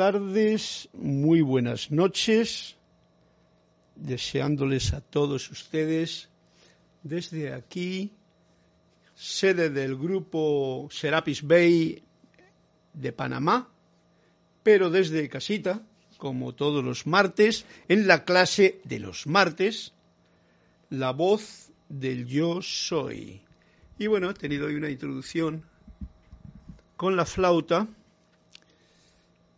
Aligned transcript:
tardes, 0.00 0.88
muy 0.94 1.42
buenas 1.42 1.90
noches, 1.90 2.74
deseándoles 3.96 4.94
a 4.94 5.02
todos 5.02 5.50
ustedes 5.50 6.30
desde 7.02 7.52
aquí, 7.52 8.10
sede 9.14 9.68
del 9.68 9.98
grupo 9.98 10.88
Serapis 10.90 11.42
Bay 11.42 12.02
de 12.94 13.12
Panamá, 13.12 13.68
pero 14.62 14.88
desde 14.88 15.28
casita, 15.28 15.82
como 16.16 16.54
todos 16.54 16.82
los 16.82 17.06
martes, 17.06 17.66
en 17.86 18.06
la 18.06 18.24
clase 18.24 18.80
de 18.84 19.00
los 19.00 19.26
martes, 19.26 19.92
la 20.88 21.10
voz 21.10 21.72
del 21.90 22.26
yo 22.26 22.62
soy. 22.62 23.42
Y 23.98 24.06
bueno, 24.06 24.30
he 24.30 24.34
tenido 24.34 24.68
hoy 24.68 24.76
una 24.76 24.88
introducción 24.88 25.62
con 26.96 27.16
la 27.16 27.26
flauta, 27.26 27.86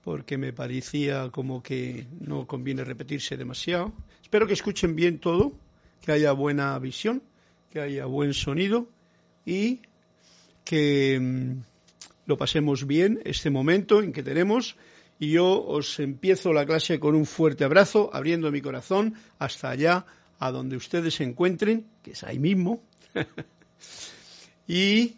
porque 0.02 0.36
me 0.36 0.52
parecía 0.52 1.30
como 1.30 1.62
que 1.62 2.06
no 2.20 2.46
conviene 2.46 2.84
repetirse 2.84 3.36
demasiado. 3.36 3.92
Espero 4.22 4.46
que 4.46 4.54
escuchen 4.54 4.96
bien 4.96 5.18
todo, 5.18 5.52
que 6.00 6.12
haya 6.12 6.32
buena 6.32 6.78
visión, 6.78 7.22
que 7.70 7.80
haya 7.80 8.06
buen 8.06 8.34
sonido 8.34 8.88
y 9.46 9.80
que 10.64 11.18
mm, 11.20 11.62
lo 12.26 12.36
pasemos 12.36 12.86
bien 12.86 13.20
este 13.24 13.50
momento 13.50 14.02
en 14.02 14.12
que 14.12 14.22
tenemos. 14.22 14.76
Y 15.18 15.30
yo 15.30 15.62
os 15.64 16.00
empiezo 16.00 16.52
la 16.52 16.66
clase 16.66 16.98
con 16.98 17.14
un 17.14 17.26
fuerte 17.26 17.64
abrazo, 17.64 18.10
abriendo 18.12 18.50
mi 18.50 18.60
corazón 18.60 19.14
hasta 19.38 19.70
allá, 19.70 20.04
a 20.40 20.50
donde 20.50 20.76
ustedes 20.76 21.14
se 21.14 21.24
encuentren, 21.24 21.86
que 22.02 22.12
es 22.12 22.24
ahí 22.24 22.40
mismo. 22.40 22.82
y 24.66 25.14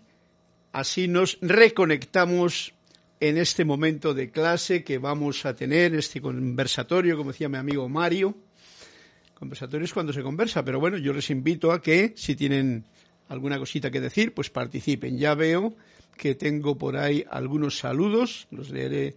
así 0.73 1.09
nos 1.09 1.39
reconectamos 1.41 2.75
en 3.29 3.39
este 3.39 3.65
momento 3.65 4.13
de 4.13 4.31
clase 4.31 4.85
que 4.85 4.99
vamos 4.99 5.47
a 5.47 5.55
tener, 5.55 5.95
este 5.95 6.21
conversatorio, 6.21 7.17
como 7.17 7.33
decía 7.33 7.49
mi 7.49 7.57
amigo 7.57 7.89
Mario. 7.89 8.37
Conversatorio 9.33 9.87
es 9.87 9.95
cuando 9.95 10.13
se 10.13 10.23
conversa, 10.23 10.63
pero 10.63 10.79
bueno, 10.79 10.99
yo 10.99 11.15
les 11.15 11.31
invito 11.31 11.73
a 11.73 11.81
que 11.81 12.13
si 12.17 12.37
tienen 12.37 12.85
alguna 13.31 13.59
cosita 13.59 13.91
que 13.91 14.03
decir, 14.03 14.35
pues 14.35 14.51
participen. 14.51 15.17
Ya 15.17 15.35
veo 15.35 15.75
que 16.19 16.35
tengo 16.35 16.77
por 16.77 16.99
ahí 16.99 17.25
algunos 17.31 17.79
saludos, 17.79 18.47
los 18.51 18.69
leeré 18.69 19.17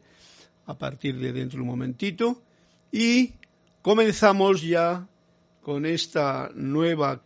a 0.67 0.77
partir 0.77 1.19
de 1.19 1.33
dentro 1.33 1.57
de 1.57 1.63
un 1.63 1.67
momentito. 1.67 2.41
Y 2.93 3.33
comenzamos 3.81 4.61
ya 4.61 5.05
con 5.61 5.85
esta 5.85 6.49
nueva 6.55 7.21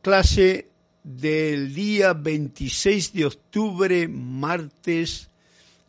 clase 0.00 0.70
del 1.04 1.74
día 1.74 2.14
26 2.14 3.12
de 3.12 3.26
octubre, 3.26 4.08
martes 4.08 5.28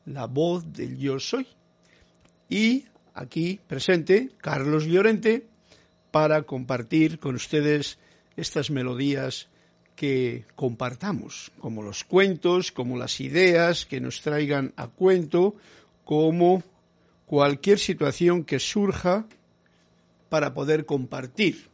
la 0.07 0.25
voz 0.25 0.73
del 0.73 0.97
yo 0.97 1.19
soy. 1.19 1.45
Y 2.50 2.85
aquí 3.13 3.59
presente 3.68 4.31
Carlos 4.38 4.85
Llorente 4.85 5.45
para 6.12 6.44
compartir 6.44 7.19
con 7.19 7.35
ustedes 7.35 8.00
estas 8.35 8.72
melodías 8.72 9.50
que 9.95 10.45
compartamos, 10.56 11.51
como 11.59 11.81
los 11.81 12.03
cuentos, 12.03 12.72
como 12.72 12.97
las 12.97 13.19
ideas 13.19 13.85
que 13.85 14.00
nos 14.00 14.22
traigan 14.22 14.73
a 14.78 14.88
cuento, 14.88 15.56
como 16.06 16.63
cualquier 17.25 17.79
situación 17.79 18.45
que 18.45 18.59
surja 18.59 19.28
para 20.29 20.53
poder 20.53 20.85
compartir 20.85 21.68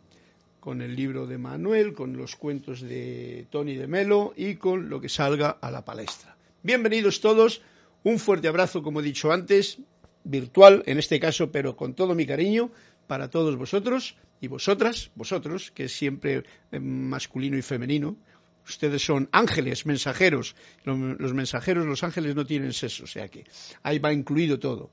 con 0.59 0.81
el 0.81 0.95
libro 0.95 1.27
de 1.27 1.37
Manuel, 1.37 1.93
con 1.93 2.15
los 2.15 2.35
cuentos 2.37 2.81
de 2.81 3.45
Tony 3.51 3.75
de 3.75 3.87
Melo 3.87 4.33
y 4.35 4.55
con 4.55 4.89
lo 4.89 5.01
que 5.01 5.09
salga 5.09 5.49
a 5.49 5.69
la 5.69 5.83
palestra. 5.83 6.37
Bienvenidos 6.63 7.19
todos 7.19 7.61
un 8.03 8.19
fuerte 8.19 8.47
abrazo, 8.47 8.83
como 8.83 8.99
he 8.99 9.03
dicho 9.03 9.31
antes, 9.31 9.79
virtual 10.23 10.83
en 10.85 10.99
este 10.99 11.19
caso, 11.19 11.51
pero 11.51 11.75
con 11.75 11.93
todo 11.93 12.15
mi 12.15 12.25
cariño 12.25 12.71
para 13.07 13.29
todos 13.29 13.55
vosotros 13.57 14.15
y 14.41 14.47
vosotras, 14.47 15.11
vosotros, 15.15 15.71
que 15.71 15.85
es 15.85 15.93
siempre 15.93 16.43
eh, 16.71 16.79
masculino 16.79 17.57
y 17.57 17.61
femenino. 17.61 18.17
Ustedes 18.65 19.03
son 19.03 19.27
ángeles, 19.31 19.85
mensajeros. 19.85 20.55
Los 20.85 21.33
mensajeros, 21.33 21.85
los 21.85 22.03
ángeles 22.03 22.33
no 22.33 22.45
tienen 22.45 22.71
sexo, 22.71 23.03
o 23.03 23.07
sea 23.07 23.27
que 23.27 23.43
ahí 23.83 23.99
va 23.99 24.13
incluido 24.13 24.57
todo. 24.57 24.89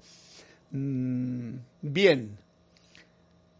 Mm, 0.73 1.55
bien, 1.83 2.37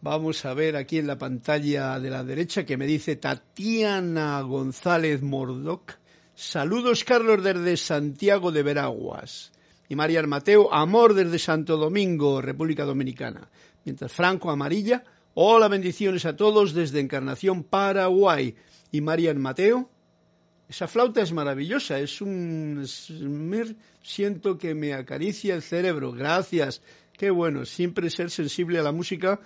vamos 0.01 0.45
a 0.45 0.53
ver 0.53 0.75
aquí 0.75 0.97
en 0.97 1.07
la 1.07 1.17
pantalla 1.17 1.97
de 1.99 2.09
la 2.09 2.25
derecha 2.25 2.65
que 2.65 2.75
me 2.75 2.85
dice 2.87 3.15
Tatiana 3.15 4.41
González 4.41 5.21
Mordoc 5.21 5.93
Saludos, 6.41 7.03
Carlos, 7.03 7.43
desde 7.43 7.77
Santiago 7.77 8.51
de 8.51 8.63
Veraguas. 8.63 9.51
Y 9.87 9.95
María 9.95 10.23
Mateo, 10.23 10.73
amor 10.73 11.13
desde 11.13 11.37
Santo 11.37 11.77
Domingo, 11.77 12.41
República 12.41 12.83
Dominicana. 12.83 13.47
Mientras 13.85 14.11
Franco 14.11 14.49
Amarilla, 14.49 15.03
hola, 15.35 15.67
bendiciones 15.67 16.25
a 16.25 16.35
todos 16.35 16.73
desde 16.73 16.99
Encarnación, 16.99 17.63
Paraguay. 17.63 18.55
Y 18.91 19.01
María 19.01 19.35
Mateo, 19.35 19.87
esa 20.67 20.87
flauta 20.87 21.21
es 21.21 21.31
maravillosa, 21.31 21.99
es 21.99 22.21
un... 22.21 22.87
Siento 24.01 24.57
que 24.57 24.73
me 24.73 24.95
acaricia 24.95 25.53
el 25.53 25.61
cerebro. 25.61 26.11
Gracias. 26.11 26.81
Qué 27.13 27.29
bueno, 27.29 27.65
siempre 27.65 28.09
ser 28.09 28.31
sensible 28.31 28.79
a 28.79 28.83
la 28.83 28.91
música 28.91 29.39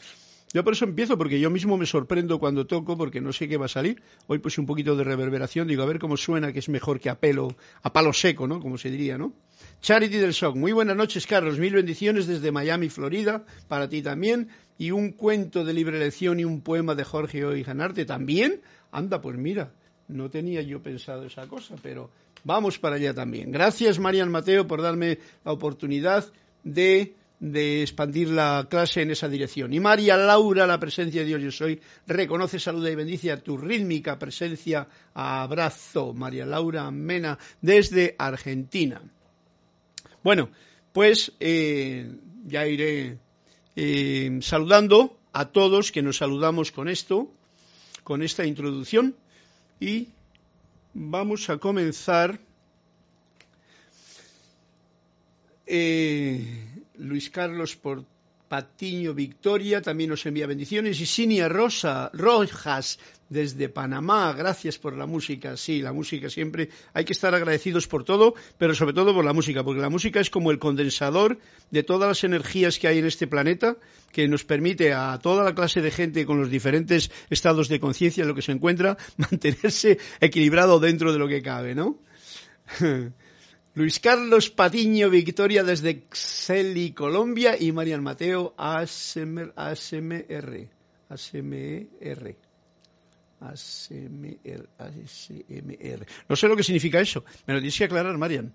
yo 0.55 0.63
por 0.63 0.71
eso 0.71 0.85
empiezo, 0.85 1.17
porque 1.17 1.37
yo 1.37 1.49
mismo 1.49 1.75
me 1.75 1.85
sorprendo 1.85 2.39
cuando 2.39 2.65
toco, 2.65 2.95
porque 2.95 3.19
no 3.19 3.33
sé 3.33 3.49
qué 3.49 3.57
va 3.57 3.65
a 3.65 3.67
salir. 3.67 4.01
Hoy 4.27 4.39
puse 4.39 4.61
un 4.61 4.65
poquito 4.65 4.95
de 4.95 5.03
reverberación, 5.03 5.67
digo, 5.67 5.83
a 5.83 5.85
ver 5.85 5.99
cómo 5.99 6.15
suena, 6.15 6.53
que 6.53 6.59
es 6.59 6.69
mejor 6.69 7.01
que 7.01 7.09
a 7.09 7.19
pelo, 7.19 7.57
a 7.83 7.91
palo 7.91 8.13
seco, 8.13 8.47
¿no? 8.47 8.61
Como 8.61 8.77
se 8.77 8.89
diría, 8.89 9.17
¿no? 9.17 9.33
Charity 9.81 10.15
del 10.15 10.31
Shock. 10.31 10.55
Muy 10.55 10.71
buenas 10.71 10.95
noches, 10.95 11.27
Carlos. 11.27 11.59
Mil 11.59 11.73
bendiciones 11.73 12.25
desde 12.25 12.53
Miami, 12.53 12.87
Florida, 12.87 13.43
para 13.67 13.89
ti 13.89 14.01
también. 14.01 14.47
Y 14.77 14.91
un 14.91 15.11
cuento 15.11 15.65
de 15.65 15.73
libre 15.73 15.97
elección 15.97 16.39
y 16.39 16.45
un 16.45 16.61
poema 16.61 16.95
de 16.95 17.03
Jorge 17.03 17.43
Hoy 17.43 17.61
Ganarte 17.61 18.05
también. 18.05 18.61
Anda, 18.93 19.19
pues 19.19 19.37
mira, 19.37 19.73
no 20.07 20.29
tenía 20.29 20.61
yo 20.61 20.81
pensado 20.81 21.25
esa 21.25 21.47
cosa, 21.47 21.75
pero 21.83 22.11
vamos 22.45 22.79
para 22.79 22.95
allá 22.95 23.13
también. 23.13 23.51
Gracias, 23.51 23.99
Marian 23.99 24.31
Mateo, 24.31 24.65
por 24.65 24.81
darme 24.81 25.19
la 25.43 25.51
oportunidad 25.51 26.31
de 26.63 27.13
de 27.51 27.83
expandir 27.83 28.29
la 28.29 28.67
clase 28.69 29.03
en 29.03 29.11
esa 29.11 29.29
dirección. 29.29 29.71
Y 29.71 29.79
María 29.79 30.17
Laura, 30.17 30.65
la 30.65 30.79
presencia 30.79 31.21
de 31.21 31.27
Dios 31.27 31.41
yo 31.41 31.51
soy, 31.51 31.79
reconoce, 32.07 32.59
saluda 32.59 32.89
y 32.89 32.95
bendice 32.95 33.31
a 33.31 33.41
tu 33.41 33.55
rítmica 33.55 34.17
presencia. 34.17 34.87
Abrazo, 35.13 36.13
María 36.13 36.45
Laura 36.45 36.89
Mena, 36.89 37.37
desde 37.61 38.15
Argentina. 38.17 38.99
Bueno, 40.23 40.49
pues 40.91 41.33
eh, 41.39 42.15
ya 42.45 42.65
iré 42.65 43.19
eh, 43.75 44.39
saludando 44.41 45.19
a 45.31 45.45
todos 45.45 45.91
que 45.91 46.01
nos 46.01 46.17
saludamos 46.17 46.71
con 46.71 46.87
esto, 46.87 47.31
con 48.03 48.23
esta 48.23 48.43
introducción, 48.45 49.15
y 49.79 50.09
vamos 50.93 51.49
a 51.51 51.57
comenzar. 51.57 52.39
Eh, 55.67 56.74
Luis 56.97 57.29
Carlos 57.29 57.75
por 57.75 58.05
Patiño 58.47 59.13
Victoria 59.13 59.81
también 59.81 60.11
nos 60.11 60.25
envía 60.25 60.45
bendiciones 60.45 60.99
y 61.01 61.05
Sinia 61.05 61.49
Rosa 61.49 62.11
Rojas 62.13 62.99
desde 63.27 63.69
Panamá, 63.69 64.33
gracias 64.33 64.77
por 64.77 64.95
la 64.95 65.07
música, 65.07 65.57
sí, 65.57 65.81
la 65.81 65.91
música 65.91 66.29
siempre 66.29 66.69
hay 66.93 67.05
que 67.05 67.13
estar 67.13 67.33
agradecidos 67.33 67.87
por 67.87 68.03
todo, 68.03 68.35
pero 68.59 68.75
sobre 68.75 68.93
todo 68.93 69.15
por 69.15 69.25
la 69.25 69.33
música, 69.33 69.63
porque 69.63 69.81
la 69.81 69.89
música 69.89 70.19
es 70.19 70.29
como 70.29 70.51
el 70.51 70.59
condensador 70.59 71.39
de 71.71 71.81
todas 71.81 72.07
las 72.07 72.23
energías 72.23 72.77
que 72.77 72.87
hay 72.87 72.99
en 72.99 73.07
este 73.07 73.25
planeta, 73.25 73.77
que 74.11 74.27
nos 74.27 74.45
permite 74.45 74.93
a 74.93 75.17
toda 75.21 75.43
la 75.43 75.55
clase 75.55 75.81
de 75.81 75.89
gente 75.89 76.25
con 76.25 76.39
los 76.39 76.51
diferentes 76.51 77.09
estados 77.31 77.67
de 77.67 77.79
conciencia 77.79 78.21
en 78.21 78.27
lo 78.27 78.35
que 78.35 78.43
se 78.43 78.51
encuentra 78.51 78.95
mantenerse 79.17 79.97
equilibrado 80.21 80.79
dentro 80.79 81.11
de 81.11 81.19
lo 81.19 81.27
que 81.27 81.41
cabe, 81.41 81.73
¿no? 81.73 81.97
Luis 83.75 83.99
Carlos 83.99 84.49
Patiño 84.49 85.09
Victoria 85.09 85.61
desde 85.61 86.05
Xeli, 86.09 86.93
Colombia 86.93 87.57
y 87.59 87.73
Marian 87.73 88.01
Mateo 88.01 88.53
ASMR. 88.57 89.51
ASMR. 89.53 90.67
ASMR. 91.09 92.35
ASMR, 93.41 94.69
ASMR. 94.77 96.07
No 96.29 96.35
sé 96.37 96.47
lo 96.47 96.55
que 96.55 96.63
significa 96.63 97.01
eso, 97.01 97.25
me 97.45 97.53
lo 97.53 97.59
tienes 97.59 97.77
que 97.77 97.83
aclarar, 97.83 98.17
Marian. 98.17 98.53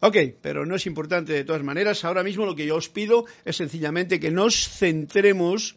Ok, 0.00 0.16
pero 0.42 0.66
no 0.66 0.76
es 0.76 0.84
importante 0.84 1.32
de 1.32 1.44
todas 1.44 1.62
maneras. 1.62 2.04
Ahora 2.04 2.22
mismo 2.22 2.44
lo 2.44 2.54
que 2.54 2.66
yo 2.66 2.76
os 2.76 2.90
pido 2.90 3.24
es 3.46 3.56
sencillamente 3.56 4.20
que 4.20 4.30
nos 4.30 4.68
centremos 4.68 5.76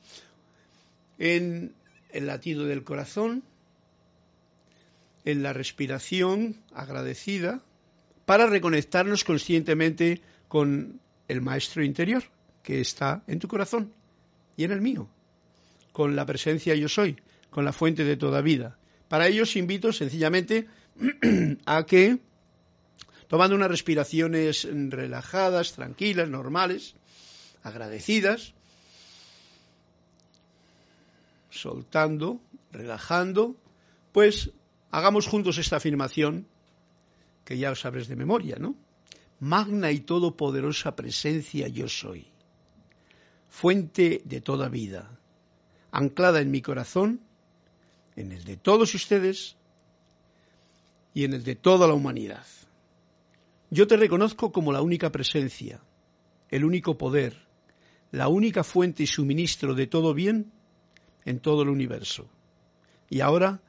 en 1.18 1.74
el 2.10 2.28
latido 2.28 2.66
del 2.66 2.84
corazón, 2.84 3.44
en 5.24 5.44
la 5.44 5.54
respiración 5.54 6.58
agradecida, 6.74 7.64
para 8.26 8.46
reconectarnos 8.46 9.24
conscientemente 9.24 10.22
con 10.48 11.00
el 11.28 11.42
maestro 11.42 11.84
interior 11.84 12.24
que 12.64 12.82
está 12.82 13.24
en 13.28 13.40
tu 13.40 13.48
corazón 13.48 13.94
y 14.58 14.64
en 14.64 14.72
el 14.72 14.82
mío, 14.82 15.08
con 15.92 16.16
la 16.16 16.26
presencia 16.26 16.76
yo 16.76 16.88
soy, 16.88 17.18
con 17.50 17.66
la 17.66 17.74
fuente 17.74 18.04
de 18.04 18.18
toda 18.18 18.42
vida. 18.42 18.78
Para 19.08 19.28
ello 19.28 19.44
os 19.44 19.56
invito 19.56 19.92
sencillamente 19.92 20.68
a 21.66 21.86
que, 21.86 22.20
tomando 23.28 23.56
unas 23.56 23.72
respiraciones 23.72 24.68
relajadas, 24.72 25.74
tranquilas, 25.74 26.30
normales, 26.30 26.96
agradecidas, 27.64 28.54
soltando, 31.50 32.40
relajando, 32.72 33.56
pues 34.12 34.52
hagamos 34.92 35.28
juntos 35.28 35.58
esta 35.58 35.78
afirmación 35.78 36.48
que 37.52 37.58
ya 37.58 37.76
sabréis 37.76 38.08
de 38.08 38.16
memoria, 38.16 38.56
¿no? 38.58 38.76
Magna 39.42 39.92
y 39.92 40.00
todopoderosa 40.00 40.96
presencia 40.96 41.68
yo 41.68 41.90
soy, 41.90 42.28
fuente 43.50 44.22
de 44.24 44.40
toda 44.40 44.70
vida, 44.70 45.20
anclada 45.92 46.40
en 46.40 46.50
mi 46.50 46.62
corazón, 46.62 47.20
en 48.16 48.32
el 48.32 48.46
de 48.46 48.56
todos 48.56 48.96
ustedes 48.96 49.58
y 51.14 51.26
en 51.26 51.34
el 51.34 51.44
de 51.44 51.56
toda 51.56 51.90
la 51.90 51.94
humanidad. 51.94 52.46
Yo 53.70 53.86
te 53.86 53.98
reconozco 53.98 54.54
como 54.54 54.72
la 54.72 54.82
única 54.82 55.12
presencia, 55.12 55.82
el 56.48 56.64
único 56.64 56.98
poder, 56.98 57.36
la 58.12 58.30
única 58.30 58.64
fuente 58.64 59.04
y 59.04 59.08
suministro 59.08 59.76
de 59.76 59.88
todo 59.88 60.14
bien 60.14 60.54
en 61.26 61.42
todo 61.42 61.64
el 61.64 61.70
universo. 61.70 62.30
Y 63.10 63.20
ahora 63.20 63.60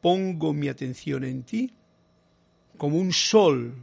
pongo 0.00 0.52
mi 0.52 0.66
atención 0.66 1.22
en 1.22 1.44
ti 1.44 1.74
como 2.80 2.96
un 2.96 3.12
sol 3.12 3.74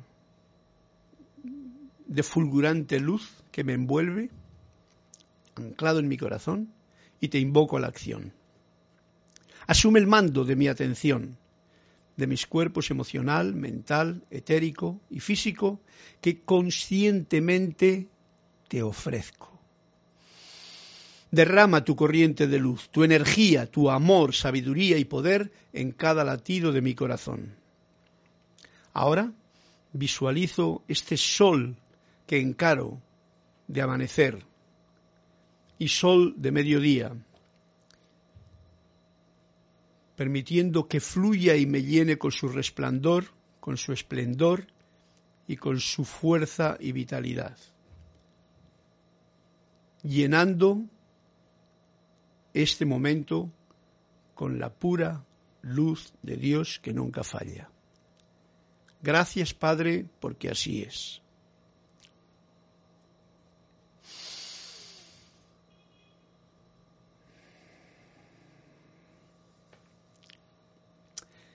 de 2.08 2.24
fulgurante 2.24 3.00
luz 3.00 3.30
que 3.52 3.64
me 3.64 3.74
envuelve, 3.74 4.32
anclado 5.54 6.00
en 6.00 6.08
mi 6.08 6.18
corazón, 6.18 6.74
y 7.22 7.28
te 7.28 7.38
invoco 7.38 7.78
a 7.78 7.80
la 7.80 7.90
acción. 7.90 8.34
Asume 9.68 10.00
el 10.00 10.08
mando 10.08 10.46
de 10.46 10.56
mi 10.56 10.68
atención, 10.68 11.38
de 12.16 12.26
mis 12.26 12.48
cuerpos 12.48 12.90
emocional, 12.90 13.54
mental, 13.54 14.24
etérico 14.32 15.00
y 15.12 15.20
físico, 15.20 15.80
que 16.20 16.42
conscientemente 16.42 18.08
te 18.68 18.82
ofrezco. 18.82 19.62
Derrama 21.30 21.86
tu 21.86 21.96
corriente 21.96 22.48
de 22.48 22.58
luz, 22.58 22.90
tu 22.90 23.04
energía, 23.04 23.70
tu 23.70 23.92
amor, 23.92 24.34
sabiduría 24.34 24.98
y 24.98 25.06
poder 25.06 25.52
en 25.72 25.92
cada 25.92 26.24
latido 26.24 26.72
de 26.72 26.82
mi 26.82 26.96
corazón. 26.96 27.67
Ahora 28.98 29.32
visualizo 29.94 30.84
este 30.88 31.18
sol 31.18 31.78
que 32.26 32.40
encaro 32.40 33.00
de 33.68 33.84
amanecer 33.84 34.44
y 35.78 35.88
sol 35.90 36.34
de 36.36 36.52
mediodía, 36.52 37.16
permitiendo 40.16 40.88
que 40.88 41.00
fluya 41.00 41.56
y 41.56 41.68
me 41.68 41.84
llene 41.84 42.18
con 42.18 42.32
su 42.32 42.48
resplandor, 42.48 43.26
con 43.60 43.78
su 43.78 43.94
esplendor 43.94 44.66
y 45.48 45.58
con 45.58 45.80
su 45.80 46.04
fuerza 46.04 46.76
y 46.80 46.92
vitalidad, 46.92 47.56
llenando 50.02 50.82
este 52.52 52.84
momento 52.88 53.52
con 54.34 54.58
la 54.58 54.74
pura 54.74 55.24
luz 55.62 56.12
de 56.24 56.36
Dios 56.36 56.80
que 56.80 56.94
nunca 56.94 57.24
falla. 57.24 57.70
Gracias, 59.02 59.54
Padre, 59.54 60.06
porque 60.20 60.50
así 60.50 60.82
es. 60.82 61.22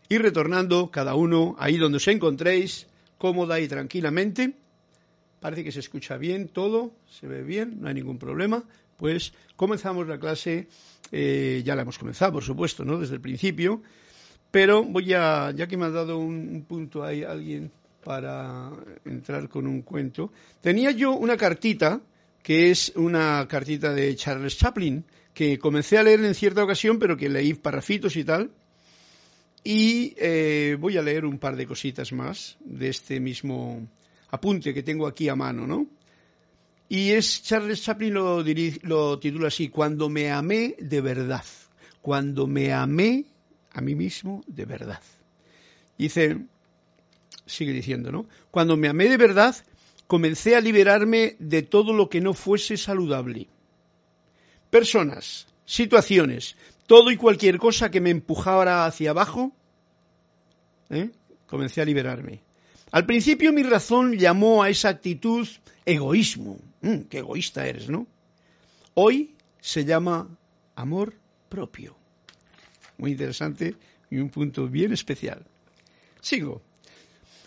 Y 0.08 0.18
retornando 0.18 0.90
cada 0.90 1.14
uno 1.14 1.56
ahí 1.58 1.78
donde 1.78 1.96
os 1.96 2.06
encontréis, 2.08 2.86
cómoda 3.18 3.60
y 3.60 3.68
tranquilamente. 3.68 4.54
Parece 5.40 5.64
que 5.64 5.72
se 5.72 5.80
escucha 5.80 6.18
bien 6.18 6.48
todo, 6.48 6.92
se 7.10 7.26
ve 7.26 7.42
bien, 7.42 7.80
no 7.80 7.88
hay 7.88 7.94
ningún 7.94 8.18
problema 8.18 8.64
pues 9.02 9.32
comenzamos 9.56 10.06
la 10.06 10.20
clase, 10.20 10.68
eh, 11.10 11.60
ya 11.64 11.74
la 11.74 11.82
hemos 11.82 11.98
comenzado, 11.98 12.34
por 12.34 12.44
supuesto, 12.44 12.84
¿no? 12.84 13.00
Desde 13.00 13.16
el 13.16 13.20
principio, 13.20 13.82
pero 14.52 14.84
voy 14.84 15.14
a, 15.14 15.50
ya 15.50 15.66
que 15.66 15.78
me 15.78 15.86
ha 15.86 15.90
dado 15.90 16.18
un, 16.18 16.64
punto 16.68 17.02
ahí 17.02 17.24
alguien 17.24 17.72
para 18.04 18.70
entrar 19.04 19.48
con 19.48 19.66
un 19.66 19.80
cuento, 19.82 20.30
tenía 20.60 20.90
yo 20.90 21.12
una 21.12 21.36
cartita, 21.36 22.00
que 22.42 22.70
es 22.70 22.92
una 22.94 23.48
cartita 23.48 23.92
de 23.94 24.14
Charles 24.14 24.58
Chaplin, 24.58 25.04
que 25.32 25.58
comencé 25.58 25.96
a 25.96 26.02
leer 26.02 26.22
en 26.22 26.34
cierta 26.34 26.62
ocasión, 26.62 26.98
pero 26.98 27.16
que 27.16 27.30
leí 27.30 27.54
parrafitos 27.54 28.14
y 28.16 28.24
tal, 28.24 28.50
y 29.64 30.14
eh, 30.18 30.76
voy 30.78 30.98
a 30.98 31.02
leer 31.02 31.24
un 31.24 31.38
par 31.38 31.56
de 31.56 31.66
cositas 31.66 32.12
más 32.12 32.58
de 32.60 32.88
este 32.90 33.20
mismo 33.20 33.88
apunte 34.30 34.74
que 34.74 34.82
tengo 34.82 35.06
aquí 35.06 35.30
a 35.30 35.36
mano, 35.36 35.66
¿no? 35.66 35.86
Y 36.90 37.12
es 37.12 37.42
Charles 37.42 37.82
Chaplin 37.82 38.12
lo, 38.12 38.44
lo 38.82 39.18
titula 39.18 39.48
así, 39.48 39.70
Cuando 39.70 40.10
me 40.10 40.30
amé 40.30 40.74
de 40.78 41.00
verdad. 41.00 41.44
Cuando 42.02 42.46
me 42.46 42.72
amé 42.72 43.24
a 43.72 43.80
mí 43.80 43.94
mismo 43.94 44.42
de 44.46 44.64
verdad. 44.64 45.00
Dice, 45.98 46.38
sigue 47.46 47.72
diciendo, 47.72 48.12
¿no? 48.12 48.26
Cuando 48.50 48.76
me 48.76 48.88
amé 48.88 49.08
de 49.08 49.16
verdad, 49.16 49.54
comencé 50.06 50.56
a 50.56 50.60
liberarme 50.60 51.36
de 51.38 51.62
todo 51.62 51.92
lo 51.92 52.08
que 52.08 52.20
no 52.20 52.34
fuese 52.34 52.76
saludable. 52.76 53.48
Personas, 54.70 55.46
situaciones, 55.64 56.56
todo 56.86 57.10
y 57.10 57.16
cualquier 57.16 57.58
cosa 57.58 57.90
que 57.90 58.00
me 58.00 58.10
empujara 58.10 58.84
hacia 58.84 59.10
abajo, 59.10 59.52
¿eh? 60.90 61.10
comencé 61.46 61.80
a 61.82 61.84
liberarme. 61.84 62.42
Al 62.90 63.06
principio 63.06 63.52
mi 63.52 63.62
razón 63.62 64.18
llamó 64.18 64.62
a 64.62 64.68
esa 64.68 64.90
actitud 64.90 65.48
egoísmo. 65.86 66.58
Mm, 66.82 67.02
qué 67.08 67.18
egoísta 67.18 67.66
eres, 67.66 67.88
¿no? 67.88 68.06
Hoy 68.94 69.34
se 69.60 69.84
llama 69.84 70.28
amor 70.74 71.14
propio. 71.48 72.01
Muy 73.02 73.10
interesante 73.10 73.74
y 74.12 74.18
un 74.18 74.30
punto 74.30 74.68
bien 74.68 74.92
especial. 74.92 75.44
Sigo. 76.20 76.62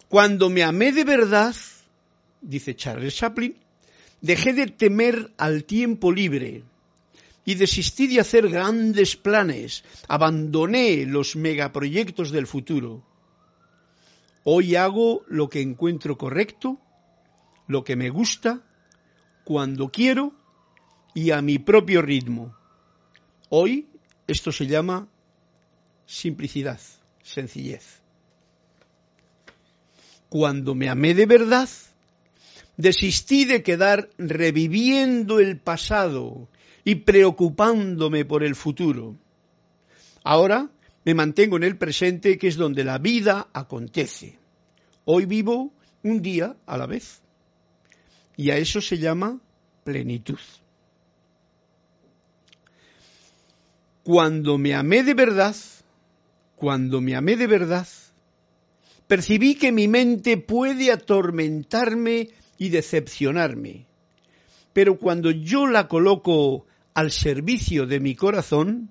Cuando 0.09 0.49
me 0.49 0.63
amé 0.63 0.91
de 0.91 1.05
verdad, 1.05 1.55
dice 2.41 2.75
Charles 2.75 3.15
Chaplin, 3.15 3.55
dejé 4.19 4.51
de 4.51 4.67
temer 4.67 5.31
al 5.37 5.63
tiempo 5.63 6.11
libre 6.11 6.63
y 7.45 7.55
desistí 7.55 8.07
de 8.07 8.19
hacer 8.19 8.49
grandes 8.49 9.15
planes, 9.15 9.85
abandoné 10.09 11.05
los 11.05 11.37
megaproyectos 11.37 12.31
del 12.31 12.47
futuro 12.47 13.05
Hoy 14.43 14.75
hago 14.75 15.23
lo 15.29 15.47
que 15.47 15.61
encuentro 15.61 16.17
correcto, 16.17 16.77
lo 17.67 17.85
que 17.85 17.95
me 17.95 18.09
gusta, 18.09 18.61
cuando 19.45 19.87
quiero 19.87 20.33
y 21.13 21.31
a 21.31 21.41
mi 21.41 21.59
propio 21.59 22.01
ritmo. 22.01 22.53
Hoy 23.47 23.87
esto 24.27 24.51
se 24.51 24.67
llama 24.67 25.07
simplicidad, 26.05 26.79
sencillez. 27.23 28.01
Cuando 30.29 30.75
me 30.75 30.89
amé 30.89 31.13
de 31.13 31.25
verdad, 31.25 31.69
desistí 32.77 33.45
de 33.45 33.63
quedar 33.63 34.09
reviviendo 34.17 35.39
el 35.39 35.57
pasado 35.59 36.47
y 36.83 36.95
preocupándome 36.95 38.25
por 38.25 38.43
el 38.43 38.55
futuro. 38.55 39.15
Ahora 40.23 40.69
me 41.05 41.13
mantengo 41.13 41.57
en 41.57 41.63
el 41.63 41.77
presente, 41.77 42.37
que 42.37 42.47
es 42.47 42.57
donde 42.57 42.83
la 42.83 42.97
vida 42.97 43.47
acontece. 43.53 44.37
Hoy 45.05 45.25
vivo 45.25 45.71
un 46.03 46.21
día 46.21 46.55
a 46.65 46.77
la 46.77 46.87
vez. 46.87 47.21
Y 48.35 48.49
a 48.49 48.57
eso 48.57 48.81
se 48.81 48.97
llama 48.97 49.39
plenitud. 49.83 50.39
Cuando 54.03 54.57
me 54.57 54.75
amé 54.75 55.03
de 55.03 55.13
verdad, 55.13 55.55
cuando 56.65 56.99
me 56.99 57.15
amé 57.15 57.37
de 57.37 57.45
verdad, 57.45 57.87
percibí 59.05 59.53
que 59.53 59.71
mi 59.71 59.87
mente 59.87 60.35
puede 60.35 60.91
atormentarme 60.91 62.29
y 62.57 62.69
decepcionarme. 62.69 63.85
Pero 64.73 64.97
cuando 64.97 65.29
yo 65.29 65.67
la 65.67 65.87
coloco 65.87 66.65
al 66.95 67.11
servicio 67.11 67.85
de 67.85 67.99
mi 67.99 68.15
corazón, 68.15 68.89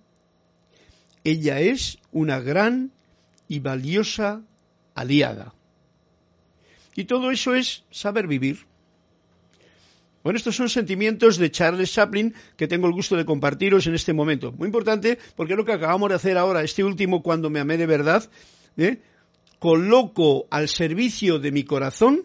ella 1.25 1.59
es 1.59 1.99
una 2.13 2.39
gran 2.39 2.93
y 3.49 3.59
valiosa 3.59 4.45
aliada. 4.95 5.53
Y 6.95 7.07
todo 7.07 7.33
eso 7.33 7.57
es 7.57 7.83
saber 7.91 8.29
vivir. 8.29 8.69
Bueno, 10.25 10.39
estos 10.39 10.57
son 10.57 10.71
sentimientos 10.71 11.37
de 11.37 11.51
Charles 11.51 11.93
Chaplin 11.93 12.35
que 12.57 12.67
tengo 12.67 12.87
el 12.87 12.95
gusto 12.95 13.15
de 13.15 13.27
compartiros 13.27 13.87
en 13.87 13.95
este 13.95 14.15
momento. 14.15 14.53
Muy 14.53 14.67
importante 14.67 15.19
porque 15.37 15.55
lo 15.55 15.67
que 15.67 15.73
acabamos 15.73 16.09
de 16.09 16.15
hacer 16.15 16.39
ahora, 16.39 16.63
este 16.63 16.83
último 16.83 17.23
cuando 17.23 17.51
me 17.51 17.61
amé 17.61 17.77
de 17.77 17.85
verdad, 17.85 18.31
¿eh? 18.79 19.03
coloco 19.59 20.47
al 20.51 20.71
servicio 20.71 21.39
de 21.39 21.53
mi 21.53 21.65
corazón, 21.65 22.25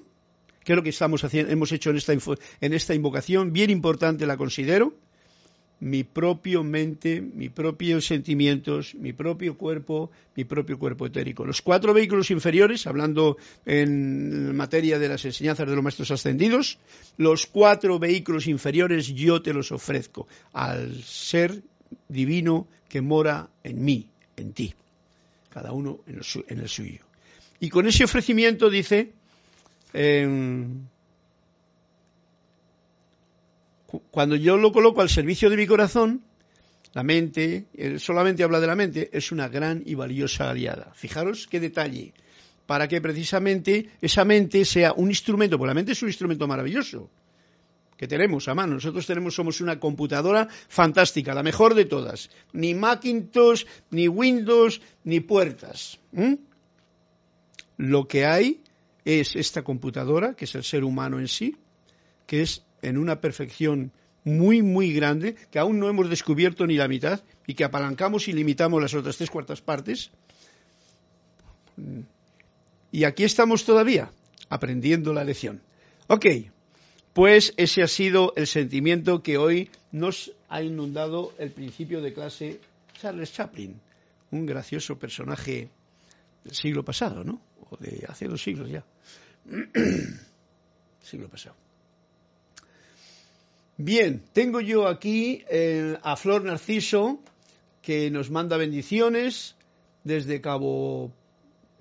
que 0.63 0.71
es 0.71 0.75
lo 0.77 0.83
que 0.83 0.91
estamos 0.91 1.25
haciendo, 1.25 1.51
hemos 1.51 1.73
hecho 1.73 1.89
en 1.89 1.97
esta, 1.97 2.13
en 2.13 2.73
esta 2.73 2.95
invocación, 2.95 3.51
bien 3.51 3.69
importante 3.69 4.25
la 4.25 4.37
considero, 4.37 4.93
mi 5.81 6.03
propio 6.03 6.63
mente, 6.63 7.21
mis 7.21 7.51
propios 7.51 8.05
sentimientos, 8.05 8.95
mi 8.95 9.13
propio 9.13 9.57
cuerpo, 9.57 10.11
mi 10.35 10.43
propio 10.43 10.77
cuerpo 10.77 11.05
etérico. 11.05 11.45
Los 11.45 11.61
cuatro 11.61 11.93
vehículos 11.93 12.31
inferiores, 12.31 12.85
hablando 12.85 13.37
en 13.65 14.55
materia 14.55 14.99
de 14.99 15.07
las 15.07 15.23
enseñanzas 15.23 15.67
de 15.67 15.75
los 15.75 15.83
maestros 15.83 16.11
ascendidos, 16.11 16.79
los 17.17 17.45
cuatro 17.45 17.97
vehículos 17.97 18.47
inferiores 18.47 19.07
yo 19.07 19.41
te 19.41 19.53
los 19.53 19.71
ofrezco 19.71 20.27
al 20.51 21.01
ser 21.03 21.61
divino 22.07 22.67
que 22.89 23.01
mora 23.01 23.49
en 23.63 23.83
mí, 23.83 24.07
en 24.35 24.53
ti, 24.53 24.73
cada 25.49 25.71
uno 25.71 25.99
en 26.07 26.59
el, 26.59 26.69
suyo. 26.69 26.99
Y 27.59 27.69
con 27.69 27.87
ese 27.87 28.03
ofrecimiento 28.03 28.69
dice, 28.69 29.13
em, 29.93 30.87
cuando 34.11 34.35
yo 34.35 34.57
lo 34.57 34.71
coloco 34.71 35.01
al 35.01 35.09
servicio 35.09 35.49
de 35.49 35.57
mi 35.57 35.67
corazón, 35.67 36.23
la 36.93 37.03
mente, 37.03 37.67
solamente 37.99 38.43
habla 38.43 38.59
de 38.59 38.67
la 38.67 38.75
mente, 38.75 39.09
es 39.13 39.31
una 39.31 39.47
gran 39.47 39.83
y 39.85 39.95
valiosa 39.95 40.49
aliada. 40.49 40.91
Fijaros 40.95 41.47
qué 41.47 41.59
detalle, 41.59 42.13
para 42.65 42.87
que 42.87 43.01
precisamente 43.01 43.89
esa 44.01 44.25
mente 44.25 44.65
sea 44.65 44.93
un 44.93 45.09
instrumento, 45.09 45.57
porque 45.57 45.69
la 45.69 45.75
mente 45.75 45.91
es 45.91 46.01
un 46.01 46.09
instrumento 46.09 46.47
maravilloso 46.47 47.09
que 47.95 48.07
tenemos 48.07 48.47
a 48.47 48.55
mano. 48.55 48.75
Nosotros 48.75 49.05
tenemos, 49.05 49.35
somos 49.35 49.59
una 49.59 49.77
computadora 49.77 50.47
fantástica, 50.69 51.33
la 51.33 51.43
mejor 51.43 51.75
de 51.75 51.83
todas. 51.83 52.29
Ni 52.53 52.73
Macintosh, 52.73 53.65
ni 53.91 54.07
Windows, 54.07 54.81
ni 55.03 55.19
puertas. 55.19 55.99
Lo 57.75 58.07
que 58.07 58.25
hay 58.25 58.61
es 59.03 59.35
esta 59.35 59.63
computadora, 59.63 60.33
que 60.33 60.45
es 60.45 60.55
el 60.55 60.63
ser 60.63 60.85
humano 60.85 61.19
en 61.19 61.27
sí, 61.27 61.57
que 62.25 62.41
es 62.41 62.63
en 62.81 62.97
una 62.97 63.21
perfección 63.21 63.91
muy, 64.23 64.61
muy 64.61 64.93
grande, 64.93 65.35
que 65.51 65.59
aún 65.59 65.79
no 65.79 65.89
hemos 65.89 66.09
descubierto 66.09 66.65
ni 66.67 66.75
la 66.75 66.87
mitad, 66.87 67.21
y 67.47 67.53
que 67.53 67.63
apalancamos 67.63 68.27
y 68.27 68.33
limitamos 68.33 68.81
las 68.81 68.93
otras 68.93 69.17
tres 69.17 69.29
cuartas 69.29 69.61
partes. 69.61 70.11
Y 72.91 73.03
aquí 73.03 73.23
estamos 73.23 73.65
todavía, 73.65 74.11
aprendiendo 74.49 75.13
la 75.13 75.23
lección. 75.23 75.61
Ok, 76.07 76.25
pues 77.13 77.53
ese 77.57 77.83
ha 77.83 77.87
sido 77.87 78.33
el 78.35 78.47
sentimiento 78.47 79.23
que 79.23 79.37
hoy 79.37 79.69
nos 79.91 80.31
ha 80.49 80.61
inundado 80.61 81.33
el 81.37 81.51
principio 81.51 82.01
de 82.01 82.13
clase 82.13 82.59
Charles 82.99 83.33
Chaplin, 83.33 83.79
un 84.31 84.45
gracioso 84.45 84.97
personaje 84.97 85.69
del 86.43 86.53
siglo 86.53 86.83
pasado, 86.83 87.23
¿no? 87.23 87.41
O 87.69 87.77
de 87.77 88.05
hace 88.07 88.27
dos 88.27 88.41
siglos 88.43 88.69
ya. 88.69 88.83
siglo 91.01 91.29
pasado. 91.29 91.55
Bien, 93.81 94.25
tengo 94.33 94.59
yo 94.59 94.89
aquí 94.89 95.45
eh, 95.49 95.97
a 96.03 96.17
Flor 96.17 96.43
Narciso, 96.43 97.23
que 97.81 98.11
nos 98.11 98.29
manda 98.29 98.57
bendiciones 98.57 99.55
desde 100.03 100.41
Cabo 100.41 101.13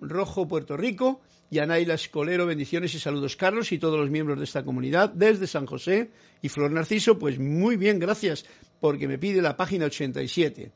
Rojo, 0.01 0.47
Puerto 0.47 0.77
Rico, 0.77 1.21
y 1.51 1.59
a 1.59 1.67
Naila 1.67 1.95
Escolero, 1.95 2.47
bendiciones 2.47 2.95
y 2.95 3.01
saludos, 3.01 3.35
Carlos, 3.35 3.73
y 3.73 3.79
todos 3.79 3.99
los 3.99 4.11
miembros 4.11 4.39
de 4.39 4.45
esta 4.45 4.63
comunidad 4.63 5.11
desde 5.11 5.49
San 5.49 5.67
José. 5.67 6.13
Y 6.41 6.51
Flor 6.51 6.71
Narciso, 6.71 7.19
pues 7.19 7.41
muy 7.41 7.77
bien, 7.77 7.99
gracias, 7.99 8.47
porque 8.79 9.09
me 9.09 9.19
pide 9.19 9.43
la 9.43 9.57
página 9.57 9.87
87. 9.87 10.71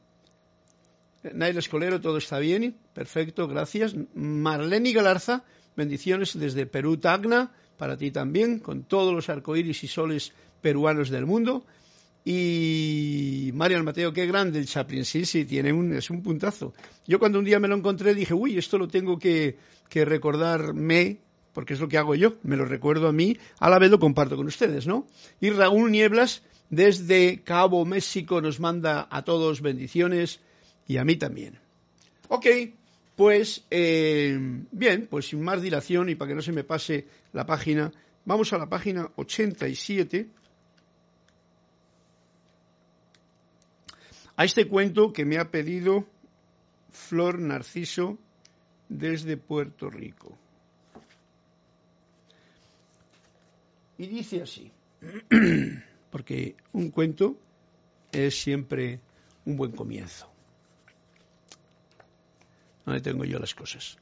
Naila 1.34 1.60
Escolero, 1.60 2.00
todo 2.00 2.16
está 2.16 2.40
bien, 2.40 2.74
perfecto, 2.94 3.46
gracias. 3.46 3.94
Marlene 4.16 4.92
Galarza, 4.92 5.44
bendiciones 5.76 6.36
desde 6.36 6.66
Perú, 6.66 6.96
Tacna, 6.96 7.52
para 7.76 7.96
ti 7.96 8.10
también, 8.10 8.58
con 8.58 8.82
todos 8.82 9.14
los 9.14 9.28
arcoíris 9.28 9.84
y 9.84 9.86
soles 9.86 10.32
peruanos 10.62 11.10
del 11.10 11.26
mundo. 11.26 11.66
Y 12.24 13.50
Marian 13.54 13.84
Mateo, 13.84 14.12
qué 14.12 14.26
grande 14.26 14.60
el 14.60 14.66
Chaplin, 14.66 15.04
sí, 15.04 15.24
sí, 15.24 15.44
tiene 15.44 15.72
un, 15.72 15.92
es 15.92 16.08
un 16.08 16.22
puntazo. 16.22 16.72
Yo 17.06 17.18
cuando 17.18 17.40
un 17.40 17.44
día 17.44 17.58
me 17.58 17.66
lo 17.66 17.74
encontré 17.74 18.14
dije, 18.14 18.32
uy, 18.32 18.56
esto 18.56 18.78
lo 18.78 18.86
tengo 18.86 19.18
que, 19.18 19.58
que 19.88 20.04
recordarme, 20.04 21.18
porque 21.52 21.74
es 21.74 21.80
lo 21.80 21.88
que 21.88 21.98
hago 21.98 22.14
yo, 22.14 22.34
me 22.44 22.56
lo 22.56 22.64
recuerdo 22.64 23.08
a 23.08 23.12
mí, 23.12 23.36
a 23.58 23.68
la 23.68 23.80
vez 23.80 23.90
lo 23.90 23.98
comparto 23.98 24.36
con 24.36 24.46
ustedes, 24.46 24.86
¿no? 24.86 25.06
Y 25.40 25.50
Raúl 25.50 25.90
Nieblas, 25.90 26.42
desde 26.70 27.42
Cabo 27.42 27.84
México, 27.84 28.40
nos 28.40 28.60
manda 28.60 29.08
a 29.10 29.22
todos 29.24 29.60
bendiciones 29.60 30.40
y 30.86 30.98
a 30.98 31.04
mí 31.04 31.16
también. 31.16 31.58
Ok, 32.28 32.46
pues 33.16 33.64
eh, 33.70 34.38
bien, 34.70 35.08
pues 35.10 35.26
sin 35.26 35.42
más 35.42 35.60
dilación 35.60 36.08
y 36.08 36.14
para 36.14 36.28
que 36.28 36.34
no 36.36 36.42
se 36.42 36.52
me 36.52 36.62
pase 36.62 37.08
la 37.32 37.46
página, 37.46 37.92
vamos 38.24 38.52
a 38.52 38.58
la 38.58 38.68
página 38.68 39.10
87 39.16 40.28
a 44.36 44.44
este 44.44 44.66
cuento 44.66 45.12
que 45.12 45.24
me 45.24 45.38
ha 45.38 45.50
pedido 45.50 46.06
Flor 46.90 47.38
Narciso 47.38 48.18
desde 48.88 49.36
Puerto 49.36 49.90
Rico. 49.90 50.36
Y 53.98 54.06
dice 54.06 54.42
así, 54.42 54.70
porque 56.10 56.56
un 56.72 56.90
cuento 56.90 57.36
es 58.10 58.40
siempre 58.40 59.00
un 59.44 59.56
buen 59.56 59.72
comienzo. 59.72 60.28
¿Dónde 62.84 63.00
tengo 63.00 63.24
yo 63.24 63.38
las 63.38 63.54
cosas? 63.54 63.96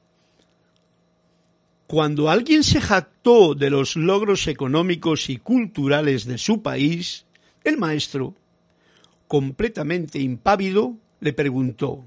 Cuando 1.87 2.31
alguien 2.31 2.63
se 2.63 2.81
jactó 2.81 3.55
de 3.55 3.69
los 3.69 3.97
logros 3.97 4.47
económicos 4.47 5.29
y 5.29 5.39
culturales 5.39 6.25
de 6.25 6.39
su 6.39 6.63
país, 6.63 7.27
el 7.65 7.77
maestro 7.77 8.35
completamente 9.31 10.19
impávido, 10.19 10.97
le 11.21 11.33
preguntó, 11.33 12.05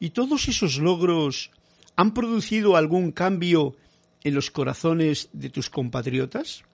¿y 0.00 0.10
todos 0.10 0.48
esos 0.48 0.78
logros 0.78 1.52
han 1.94 2.14
producido 2.14 2.74
algún 2.74 3.12
cambio 3.12 3.76
en 4.24 4.34
los 4.34 4.50
corazones 4.50 5.28
de 5.32 5.50
tus 5.50 5.70
compatriotas? 5.70 6.64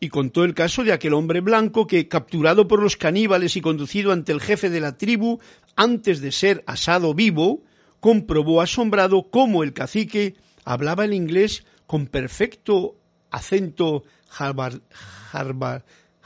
Y 0.00 0.10
contó 0.10 0.44
el 0.44 0.52
caso 0.52 0.84
de 0.84 0.92
aquel 0.92 1.14
hombre 1.14 1.40
blanco 1.40 1.86
que, 1.86 2.08
capturado 2.08 2.68
por 2.68 2.82
los 2.82 2.98
caníbales 2.98 3.56
y 3.56 3.62
conducido 3.62 4.12
ante 4.12 4.32
el 4.32 4.42
jefe 4.42 4.68
de 4.68 4.80
la 4.80 4.98
tribu, 4.98 5.40
antes 5.74 6.20
de 6.20 6.30
ser 6.30 6.62
asado 6.66 7.14
vivo, 7.14 7.62
comprobó 8.00 8.60
asombrado 8.60 9.30
cómo 9.30 9.62
el 9.62 9.72
cacique 9.72 10.34
hablaba 10.66 11.06
el 11.06 11.14
inglés 11.14 11.64
con 11.86 12.06
perfecto 12.06 12.96
acento 13.30 14.02
Harvard, 14.28 14.82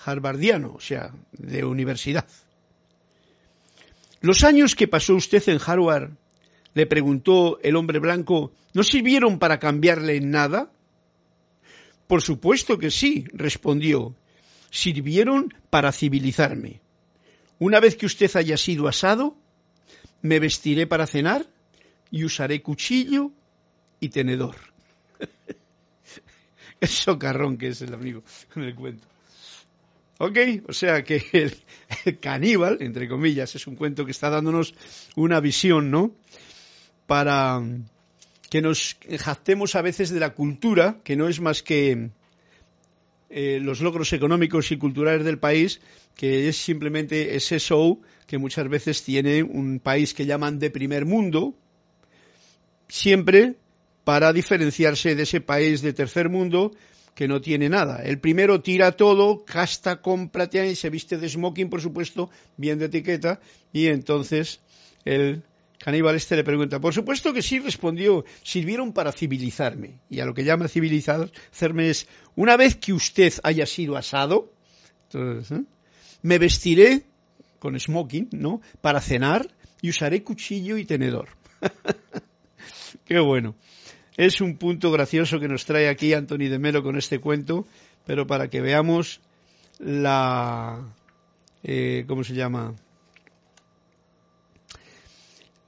harvardiano, 0.05 0.75
o 0.75 0.81
sea, 0.81 1.13
de 1.33 1.65
universidad. 1.65 2.27
Los 4.21 4.45
años 4.45 4.75
que 4.75 4.89
pasó 4.89 5.15
usted 5.15 5.47
en 5.49 5.59
Harvard, 5.65 6.11
le 6.75 6.87
preguntó 6.87 7.59
el 7.63 7.77
hombre 7.77 7.99
blanco, 7.99 8.53
¿no 8.75 8.83
sirvieron 8.83 9.39
para 9.39 9.59
cambiarle 9.59 10.17
en 10.17 10.31
nada? 10.31 10.71
Por 12.07 12.23
supuesto 12.23 12.79
que 12.79 12.91
sí, 12.91 13.25
respondió. 13.33 14.15
Sirvieron 14.71 15.53
para 15.71 15.91
civilizarme. 15.91 16.81
Una 17.59 17.81
vez 17.81 17.97
que 17.97 18.07
usted 18.07 18.31
haya 18.37 18.57
sido 18.57 18.89
asado, 18.89 19.37
me 20.23 20.39
vestiré 20.39 20.87
para 20.87 21.07
cenar 21.07 21.47
y 22.11 22.25
usaré 22.25 22.63
cuchillo 22.63 23.33
y 24.01 24.11
tenedor. 24.11 24.57
el 26.81 26.89
socarrón 26.89 27.57
que 27.59 27.69
es 27.69 27.83
el 27.83 27.95
amigo 27.95 28.23
en 28.55 28.63
el 28.63 28.75
cuento. 28.75 29.07
¿Ok? 30.23 30.37
O 30.69 30.75
sea 30.75 31.03
que 31.03 31.25
el, 31.33 32.21
caníbal, 32.21 32.77
entre 32.81 33.09
comillas, 33.09 33.55
es 33.55 33.67
un 33.67 33.75
cuento 33.75 34.05
que 34.05 34.11
está 34.11 34.29
dándonos 34.29 34.75
una 35.17 35.41
visión, 35.41 35.91
¿no? 35.91 36.15
Para 37.07 37.63
que 38.51 38.61
nos 38.61 38.99
jactemos 39.19 39.77
a 39.77 39.83
veces 39.83 40.11
de 40.11 40.21
la 40.21 40.35
cultura, 40.35 41.01
que 41.05 41.17
no 41.17 41.27
es 41.27 41.41
más 41.41 41.63
que 41.63 42.11
eh, 43.31 43.61
los 43.63 43.81
logros 43.81 44.13
económicos 44.13 44.71
y 44.73 44.77
culturales 44.77 45.25
del 45.25 45.39
país, 45.39 45.81
que 46.15 46.49
es 46.49 46.59
simplemente 46.59 47.35
ese 47.35 47.59
show 47.59 48.03
que 48.27 48.37
muchas 48.37 48.69
veces 48.69 49.03
tiene 49.03 49.43
un 49.43 49.81
país 49.81 50.13
que 50.13 50.27
llaman 50.27 50.59
de 50.59 50.71
primer 50.71 51.07
mundo, 51.07 51.55
siempre 52.89 53.55
para 54.05 54.35
diferenciarse 54.35 55.15
de 55.15 55.23
ese 55.23 55.41
país 55.41 55.81
de 55.81 55.95
tercer 55.95 56.29
mundo 56.29 56.73
que 57.21 57.29
no 57.29 57.43
tiene 57.43 57.69
nada. 57.69 58.03
El 58.03 58.19
primero 58.19 58.63
tira 58.63 58.93
todo, 58.93 59.45
gasta, 59.47 60.01
compra, 60.01 60.49
y 60.65 60.75
se 60.75 60.89
viste 60.89 61.19
de 61.19 61.29
smoking, 61.29 61.69
por 61.69 61.83
supuesto, 61.83 62.31
bien 62.57 62.79
de 62.79 62.87
etiqueta, 62.87 63.41
y 63.75 63.89
entonces 63.89 64.61
el 65.05 65.43
caníbal 65.77 66.17
este 66.17 66.35
le 66.37 66.45
pregunta, 66.45 66.81
por 66.81 66.95
supuesto 66.95 67.35
que 67.35 67.43
sí, 67.43 67.59
respondió, 67.59 68.25
sirvieron 68.43 68.95
para 68.95 69.13
civilizarme. 69.13 70.01
Y 70.09 70.21
a 70.21 70.25
lo 70.25 70.33
que 70.33 70.45
llama 70.45 70.67
civilizarme 70.67 71.91
es, 71.91 72.09
una 72.37 72.57
vez 72.57 72.77
que 72.77 72.95
usted 72.95 73.35
haya 73.43 73.67
sido 73.67 73.99
asado, 73.99 74.55
¿eh? 75.13 75.43
me 76.23 76.39
vestiré 76.39 77.03
con 77.59 77.79
smoking, 77.79 78.31
¿no? 78.33 78.63
Para 78.81 79.03
cenar 79.03 79.47
y 79.83 79.91
usaré 79.91 80.23
cuchillo 80.23 80.79
y 80.79 80.87
tenedor. 80.87 81.29
Qué 83.05 83.19
bueno. 83.19 83.57
Es 84.21 84.43
un 84.43 84.59
punto 84.59 84.93
gracioso 84.93 85.41
que 85.41 85.49
nos 85.49 85.65
trae 85.65 85.89
aquí 85.89 86.13
Anthony 86.13 86.51
de 86.51 86.59
Melo 86.59 86.83
con 86.83 86.99
este 86.99 87.21
cuento, 87.21 87.67
pero 88.05 88.27
para 88.27 88.49
que 88.49 88.61
veamos 88.61 89.23
la, 89.79 90.93
eh, 91.63 92.05
¿cómo 92.07 92.23
se 92.23 92.35
llama? 92.35 92.75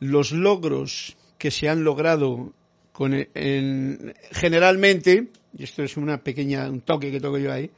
Los 0.00 0.32
logros 0.32 1.16
que 1.38 1.50
se 1.50 1.70
han 1.70 1.82
logrado 1.82 2.52
con, 2.92 3.14
en, 3.14 4.12
generalmente, 4.32 5.28
y 5.56 5.64
esto 5.64 5.82
es 5.82 5.96
una 5.96 6.18
pequeña, 6.18 6.68
un 6.68 6.82
toque 6.82 7.10
que 7.10 7.20
toco 7.20 7.38
yo 7.38 7.50
ahí, 7.50 7.70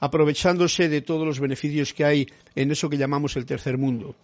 aprovechándose 0.00 0.88
de 0.88 1.02
todos 1.02 1.26
los 1.26 1.38
beneficios 1.38 1.92
que 1.92 2.06
hay 2.06 2.26
en 2.54 2.70
eso 2.70 2.88
que 2.88 2.96
llamamos 2.96 3.36
el 3.36 3.44
tercer 3.44 3.76
mundo. 3.76 4.16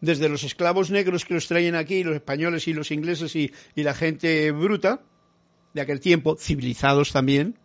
Desde 0.00 0.28
los 0.28 0.44
esclavos 0.44 0.92
negros 0.92 1.24
que 1.24 1.34
los 1.34 1.48
traen 1.48 1.74
aquí, 1.74 2.04
los 2.04 2.14
españoles 2.14 2.68
y 2.68 2.74
los 2.74 2.92
ingleses 2.92 3.34
y 3.34 3.50
la 3.74 3.94
gente 3.94 4.52
bruta 4.52 5.02
de 5.74 5.80
aquel 5.80 6.00
tiempo, 6.00 6.36
civilizados 6.36 7.12
también, 7.12 7.56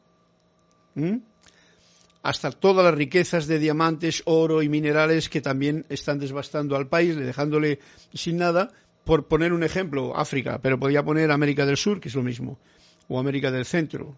hasta 2.22 2.52
todas 2.52 2.86
las 2.86 2.96
riquezas 2.96 3.48
de 3.48 3.60
diamantes, 3.60 4.24
oro 4.26 4.62
y 4.62 4.70
minerales 4.70 5.30
que 5.30 5.42
también 5.42 5.86
están 5.90 6.20
desbastando 6.20 6.76
al 6.76 6.88
país, 6.88 7.16
dejándole 7.16 7.80
sin 8.14 8.38
nada, 8.38 8.72
por 9.04 9.28
poner 9.28 9.52
un 9.54 9.64
ejemplo, 9.64 10.16
África, 10.16 10.60
pero 10.62 10.80
podía 10.80 11.04
poner 11.04 11.32
América 11.32 11.66
del 11.66 11.78
Sur, 11.78 12.00
que 12.00 12.10
es 12.10 12.16
lo 12.16 12.24
mismo, 12.24 12.58
o 13.08 13.20
América 13.20 13.52
del 13.52 13.66
Centro. 13.66 14.16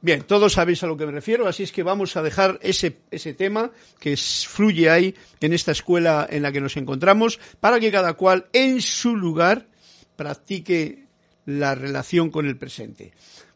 Bien, 0.00 0.22
todos 0.22 0.54
sabéis 0.54 0.82
a 0.82 0.86
lo 0.86 0.96
que 0.96 1.06
me 1.06 1.12
refiero, 1.12 1.46
así 1.46 1.62
es 1.62 1.70
que 1.70 1.82
vamos 1.82 2.16
a 2.16 2.22
dejar 2.22 2.58
ese, 2.62 2.96
ese 3.10 3.34
tema 3.34 3.70
que 4.00 4.16
fluye 4.16 4.90
ahí 4.90 5.14
en 5.40 5.52
esta 5.52 5.72
escuela 5.72 6.26
en 6.28 6.42
la 6.42 6.50
que 6.50 6.60
nos 6.60 6.76
encontramos, 6.76 7.38
para 7.60 7.78
que 7.78 7.92
cada 7.92 8.14
cual 8.14 8.46
en 8.52 8.80
su 8.80 9.14
lugar 9.14 9.68
practique 10.16 11.06
la 11.46 11.74
relación 11.74 12.30
con 12.30 12.46
el 12.46 12.56
presente. 12.56 13.12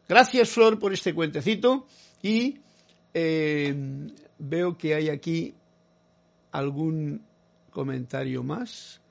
Gracias, 0.07 0.49
Flor, 0.49 0.79
por 0.79 0.93
este 0.93 1.13
cuentecito 1.13 1.85
y 2.21 2.59
eh, 3.13 3.75
veo 4.39 4.77
que 4.77 4.95
hay 4.95 5.09
aquí 5.09 5.53
algún 6.51 7.21
comentario 7.71 8.43
más. 8.43 9.01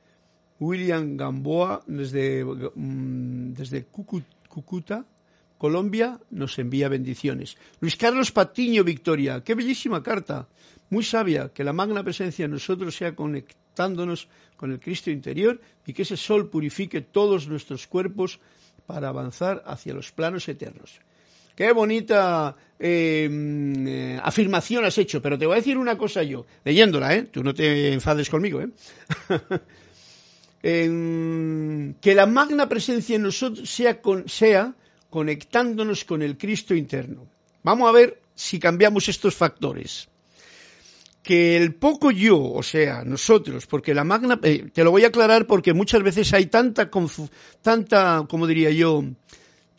William 0.58 1.16
Gamboa, 1.16 1.82
desde, 1.86 2.44
mm, 2.44 3.52
desde 3.52 3.84
Cucuta, 3.84 5.04
Colombia, 5.58 6.18
nos 6.30 6.58
envía 6.58 6.88
bendiciones. 6.88 7.56
Luis 7.80 7.96
Carlos 7.96 8.32
Patiño, 8.32 8.84
Victoria, 8.84 9.42
qué 9.44 9.54
bellísima 9.54 10.02
carta, 10.02 10.48
muy 10.90 11.04
sabia, 11.04 11.50
que 11.52 11.64
la 11.64 11.72
magna 11.72 12.02
presencia 12.02 12.44
en 12.44 12.52
nosotros 12.52 12.96
sea 12.96 13.14
conectándonos 13.14 14.28
con 14.56 14.72
el 14.72 14.80
Cristo 14.80 15.10
interior 15.10 15.60
y 15.86 15.92
que 15.92 16.02
ese 16.02 16.16
sol 16.16 16.48
purifique 16.48 17.00
todos 17.02 17.48
nuestros 17.48 17.86
cuerpos 17.86 18.40
para 18.87 19.09
avanzar 19.09 19.62
hacia 19.66 19.94
los 19.94 20.12
planos 20.12 20.49
eternos. 20.49 21.01
Qué 21.55 21.72
bonita 21.72 22.55
eh, 22.79 23.29
mm, 23.31 24.20
afirmación 24.22 24.85
has 24.85 24.99
hecho, 24.99 25.22
pero 25.22 25.38
te 25.38 25.46
voy 25.46 25.55
a 25.55 25.57
decir 25.57 25.79
una 25.79 25.96
cosa 25.96 26.22
yo, 26.22 26.44
leyéndola, 26.64 27.14
¿eh? 27.14 27.22
Tú 27.22 27.42
no 27.42 27.55
te 27.55 27.92
enfades 27.92 28.29
conmigo, 28.29 28.61
¿eh? 28.61 28.68
que 32.01 32.14
la 32.14 32.27
magna 32.27 32.68
presencia 32.68 33.16
en 33.16 33.22
nosotros 33.22 33.70
sea 33.70 34.75
conectándonos 35.11 36.05
con 36.05 36.22
el 36.22 36.37
Cristo 36.37 36.75
interno. 36.75 37.27
Vamos 37.62 37.88
a 37.88 37.92
ver 37.92 38.20
si 38.35 38.59
cambiamos 38.59 39.09
estos 39.09 39.35
factores. 39.35 40.09
Que 41.26 41.56
el 41.56 41.74
poco 41.74 42.12
yo, 42.12 42.40
o 42.40 42.62
sea, 42.62 43.02
nosotros, 43.04 43.66
porque 43.66 43.94
la 43.94 44.04
magna, 44.04 44.38
eh, 44.44 44.70
te 44.72 44.84
lo 44.84 44.92
voy 44.92 45.02
a 45.02 45.08
aclarar 45.08 45.48
porque 45.48 45.74
muchas 45.74 46.00
veces 46.04 46.32
hay 46.32 46.46
tanta, 46.46 46.88
tanta, 47.62 48.24
como 48.28 48.46
diría 48.46 48.70
yo, 48.70 49.02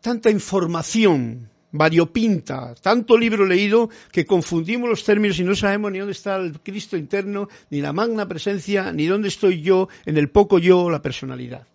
tanta 0.01 0.29
información 0.29 1.49
variopinta, 1.71 2.75
tanto 2.75 3.17
libro 3.17 3.45
leído 3.45 3.89
que 4.11 4.25
confundimos 4.25 4.89
los 4.89 5.05
términos 5.05 5.39
y 5.39 5.45
no 5.45 5.55
sabemos 5.55 5.89
ni 5.93 5.99
dónde 5.99 6.11
está 6.11 6.35
el 6.35 6.59
Cristo 6.59 6.97
interno, 6.97 7.47
ni 7.69 7.79
la 7.79 7.93
magna 7.93 8.27
presencia, 8.27 8.91
ni 8.91 9.05
dónde 9.05 9.29
estoy 9.29 9.61
yo, 9.61 9.87
en 10.05 10.17
el 10.17 10.29
poco 10.29 10.59
yo, 10.59 10.89
la 10.89 11.01
personalidad. 11.01 11.65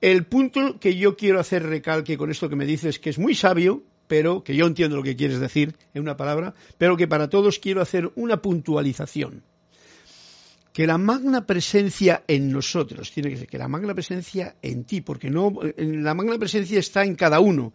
El 0.00 0.26
punto 0.26 0.80
que 0.80 0.96
yo 0.96 1.16
quiero 1.16 1.38
hacer 1.38 1.62
recalque 1.62 2.18
con 2.18 2.32
esto 2.32 2.48
que 2.48 2.56
me 2.56 2.66
dices, 2.66 2.98
que 2.98 3.10
es 3.10 3.18
muy 3.20 3.36
sabio, 3.36 3.84
pero 4.12 4.44
que 4.44 4.54
yo 4.54 4.66
entiendo 4.66 4.96
lo 4.96 5.02
que 5.02 5.16
quieres 5.16 5.40
decir 5.40 5.74
en 5.94 6.02
una 6.02 6.18
palabra, 6.18 6.52
pero 6.76 6.98
que 6.98 7.08
para 7.08 7.30
todos 7.30 7.58
quiero 7.58 7.80
hacer 7.80 8.12
una 8.14 8.42
puntualización. 8.42 9.42
Que 10.74 10.86
la 10.86 10.98
magna 10.98 11.46
presencia 11.46 12.22
en 12.28 12.52
nosotros, 12.52 13.10
tiene 13.10 13.30
que 13.30 13.38
ser 13.38 13.46
que 13.46 13.56
la 13.56 13.68
magna 13.68 13.94
presencia 13.94 14.54
en 14.60 14.84
ti, 14.84 15.00
porque 15.00 15.30
no, 15.30 15.58
la 15.78 16.12
magna 16.12 16.36
presencia 16.36 16.78
está 16.78 17.04
en 17.04 17.14
cada 17.14 17.40
uno 17.40 17.72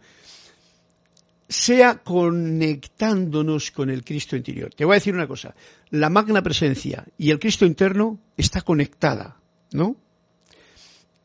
sea 1.48 2.04
conectándonos 2.04 3.72
con 3.72 3.90
el 3.90 4.04
Cristo 4.04 4.36
interior. 4.36 4.72
Te 4.72 4.84
voy 4.84 4.92
a 4.94 5.00
decir 5.00 5.14
una 5.14 5.26
cosa, 5.26 5.56
la 5.90 6.08
magna 6.08 6.40
presencia 6.40 7.04
y 7.16 7.32
el 7.32 7.40
Cristo 7.40 7.66
interno 7.66 8.20
está 8.36 8.60
conectada, 8.60 9.40
¿no? 9.72 9.96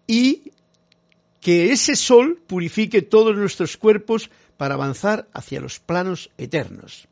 Y 0.08 0.54
que 1.44 1.74
ese 1.74 1.98
sol 1.98 2.42
purifique 2.48 3.02
todos 3.02 3.36
nuestros 3.36 3.76
cuerpos 3.76 4.32
para 4.58 4.76
avanzar 4.76 5.28
hacia 5.34 5.62
los 5.62 5.80
planos 5.80 6.30
eternos. 6.38 7.08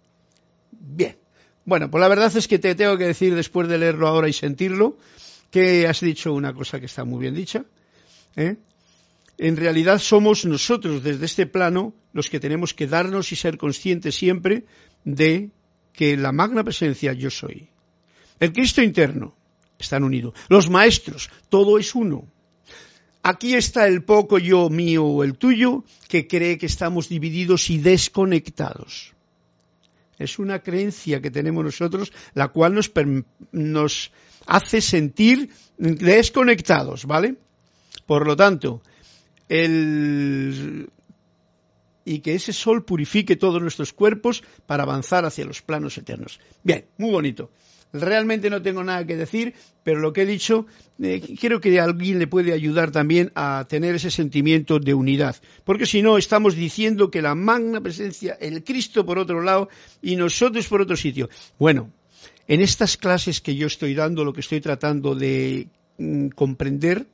Bien. 0.72 1.18
Bueno, 1.66 1.92
pues 1.92 2.02
la 2.02 2.08
verdad 2.08 2.36
es 2.36 2.48
que 2.48 2.60
te 2.60 2.76
tengo 2.76 2.98
que 2.98 3.06
decir 3.06 3.36
después 3.36 3.68
de 3.68 3.78
leerlo 3.78 4.08
ahora 4.08 4.28
y 4.28 4.34
sentirlo 4.34 4.98
que 5.52 5.88
has 5.88 6.00
dicho 6.00 6.34
una 6.34 6.54
cosa 6.54 6.80
que 6.80 6.88
está 6.88 7.04
muy 7.04 7.20
bien 7.20 7.36
dicha. 7.36 7.66
¿eh? 8.36 8.56
en 9.42 9.58
realidad 9.58 9.98
somos 9.98 10.46
nosotros 10.46 11.04
desde 11.04 11.26
este 11.26 11.48
plano 11.48 11.96
los 12.14 12.30
que 12.30 12.40
tenemos 12.40 12.76
que 12.76 12.86
darnos 12.86 13.32
y 13.32 13.36
ser 13.36 13.58
conscientes 13.58 14.14
siempre 14.14 14.66
de 15.04 15.50
que 15.94 16.16
la 16.16 16.32
magna 16.32 16.64
presencia 16.64 17.14
yo 17.14 17.32
soy. 17.32 17.70
El 18.40 18.54
Cristo 18.54 18.84
interno 18.84 19.36
están 19.80 20.04
unidos. 20.04 20.36
Los 20.48 20.70
maestros, 20.70 21.32
todo 21.50 21.80
es 21.80 21.96
uno. 21.96 22.28
Aquí 23.24 23.54
está 23.54 23.88
el 23.88 24.04
poco 24.04 24.40
yo 24.40 24.70
mío 24.70 25.06
o 25.06 25.24
el 25.24 25.38
tuyo 25.38 25.84
que 26.08 26.28
cree 26.28 26.58
que 26.58 26.66
estamos 26.66 27.08
divididos 27.08 27.70
y 27.70 27.78
desconectados. 27.78 29.14
Es 30.18 30.40
una 30.40 30.60
creencia 30.60 31.22
que 31.22 31.32
tenemos 31.32 31.64
nosotros 31.64 32.12
la 32.34 32.48
cual 32.50 32.74
nos, 32.74 32.92
nos 33.52 34.12
hace 34.46 34.82
sentir 34.82 35.50
desconectados, 35.78 37.06
¿vale? 37.06 37.36
Por 38.06 38.26
lo 38.26 38.36
tanto, 38.36 38.82
y 42.06 42.20
que 42.20 42.36
ese 42.36 42.54
sol 42.54 42.86
purifique 42.86 43.36
todos 43.36 43.62
nuestros 43.62 43.94
cuerpos 43.94 44.44
para 44.66 44.84
avanzar 44.84 45.26
hacia 45.26 45.46
los 45.46 45.62
planos 45.62 45.98
eternos. 45.98 46.40
Bien, 46.64 46.86
muy 46.98 47.12
bonito. 47.12 47.52
Realmente 47.94 48.50
no 48.50 48.62
tengo 48.62 48.84
nada 48.84 49.06
que 49.06 49.18
decir, 49.18 49.54
pero 49.84 50.00
lo 50.00 50.14
que 50.14 50.22
he 50.22 50.26
dicho, 50.26 50.66
eh, 51.02 51.22
creo 51.40 51.60
que 51.60 51.80
alguien 51.80 52.20
le 52.20 52.28
puede 52.28 52.54
ayudar 52.54 52.92
también 52.92 53.32
a 53.36 53.66
tener 53.68 53.96
ese 53.96 54.12
sentimiento 54.12 54.80
de 54.80 54.94
unidad. 54.94 55.36
Porque 55.66 55.86
si 55.86 56.02
no, 56.02 56.18
estamos 56.18 56.56
diciendo 56.56 57.12
que 57.12 57.22
la 57.22 57.36
magna 57.36 57.82
presencia, 57.82 58.38
el 58.40 58.64
Cristo 58.64 59.06
por 59.06 59.20
otro 59.20 59.42
lado 59.42 59.68
y 60.02 60.16
nosotros 60.16 60.68
por 60.68 60.82
otro 60.82 60.96
sitio. 60.96 61.30
Bueno, 61.60 61.92
en 62.48 62.62
estas 62.62 62.96
clases 62.96 63.42
que 63.42 63.56
yo 63.56 63.68
estoy 63.68 63.94
dando, 63.94 64.24
lo 64.24 64.34
que 64.34 64.42
estoy 64.42 64.62
tratando 64.62 65.14
de 65.14 65.68
mm, 65.98 66.30
comprender 66.30 67.08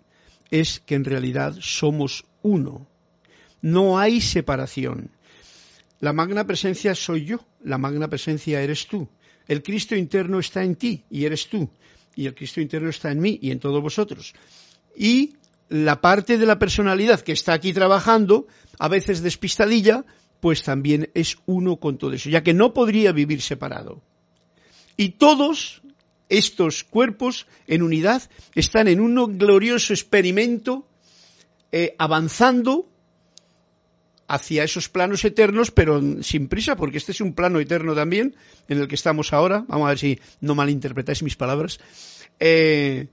es 0.52 0.80
que 0.80 0.96
en 0.96 1.06
realidad 1.06 1.56
somos 1.60 2.26
uno. 2.44 2.88
No 3.62 3.98
hay 3.98 4.22
separación. 4.22 5.10
La 6.00 6.14
magna 6.14 6.46
presencia 6.46 6.94
soy 6.94 7.26
yo, 7.26 7.40
la 7.64 7.80
magna 7.80 8.08
presencia 8.08 8.62
eres 8.62 8.86
tú. 8.86 9.10
El 9.48 9.64
Cristo 9.64 9.96
interno 9.96 10.40
está 10.40 10.64
en 10.64 10.76
ti 10.76 11.04
y 11.10 11.26
eres 11.26 11.48
tú. 11.48 11.70
Y 12.16 12.26
el 12.26 12.36
Cristo 12.36 12.62
interno 12.62 12.90
está 12.90 13.12
en 13.12 13.20
mí 13.20 13.40
y 13.42 13.52
en 13.52 13.60
todos 13.60 13.82
vosotros. 13.82 14.34
Y 14.96 15.36
la 15.70 16.02
parte 16.02 16.38
de 16.38 16.46
la 16.46 16.60
personalidad 16.60 17.22
que 17.22 17.32
está 17.32 17.54
aquí 17.54 17.74
trabajando, 17.74 18.48
a 18.80 18.88
veces 18.88 19.22
despistadilla, 19.22 20.06
pues 20.40 20.64
también 20.64 21.10
es 21.14 21.38
uno 21.46 21.78
con 21.78 21.98
todo 21.98 22.14
eso, 22.14 22.30
ya 22.30 22.44
que 22.44 22.54
no 22.54 22.74
podría 22.74 23.12
vivir 23.12 23.42
separado. 23.42 24.02
Y 24.96 25.10
todos 25.10 25.82
estos 26.30 26.84
cuerpos 26.84 27.48
en 27.68 27.82
unidad 27.82 28.24
están 28.56 28.88
en 28.88 29.00
un 29.00 29.38
glorioso 29.38 29.94
experimento 29.94 30.88
eh, 31.72 31.96
avanzando 31.98 32.88
hacia 34.28 34.64
esos 34.64 34.90
planos 34.90 35.24
eternos, 35.24 35.72
pero 35.72 36.02
sin 36.22 36.48
prisa, 36.48 36.76
porque 36.76 36.98
este 36.98 37.12
es 37.12 37.22
un 37.22 37.34
plano 37.34 37.60
eterno 37.60 37.96
también, 37.96 38.36
en 38.68 38.80
el 38.80 38.88
que 38.88 38.96
estamos 38.96 39.34
ahora. 39.34 39.66
Vamos 39.68 39.86
a 39.86 39.90
ver 39.90 40.00
si 40.00 40.20
no 40.42 40.56
malinterpretáis 40.56 41.24
mis 41.24 41.36
palabras. 41.36 41.80
Eh, 42.40 43.08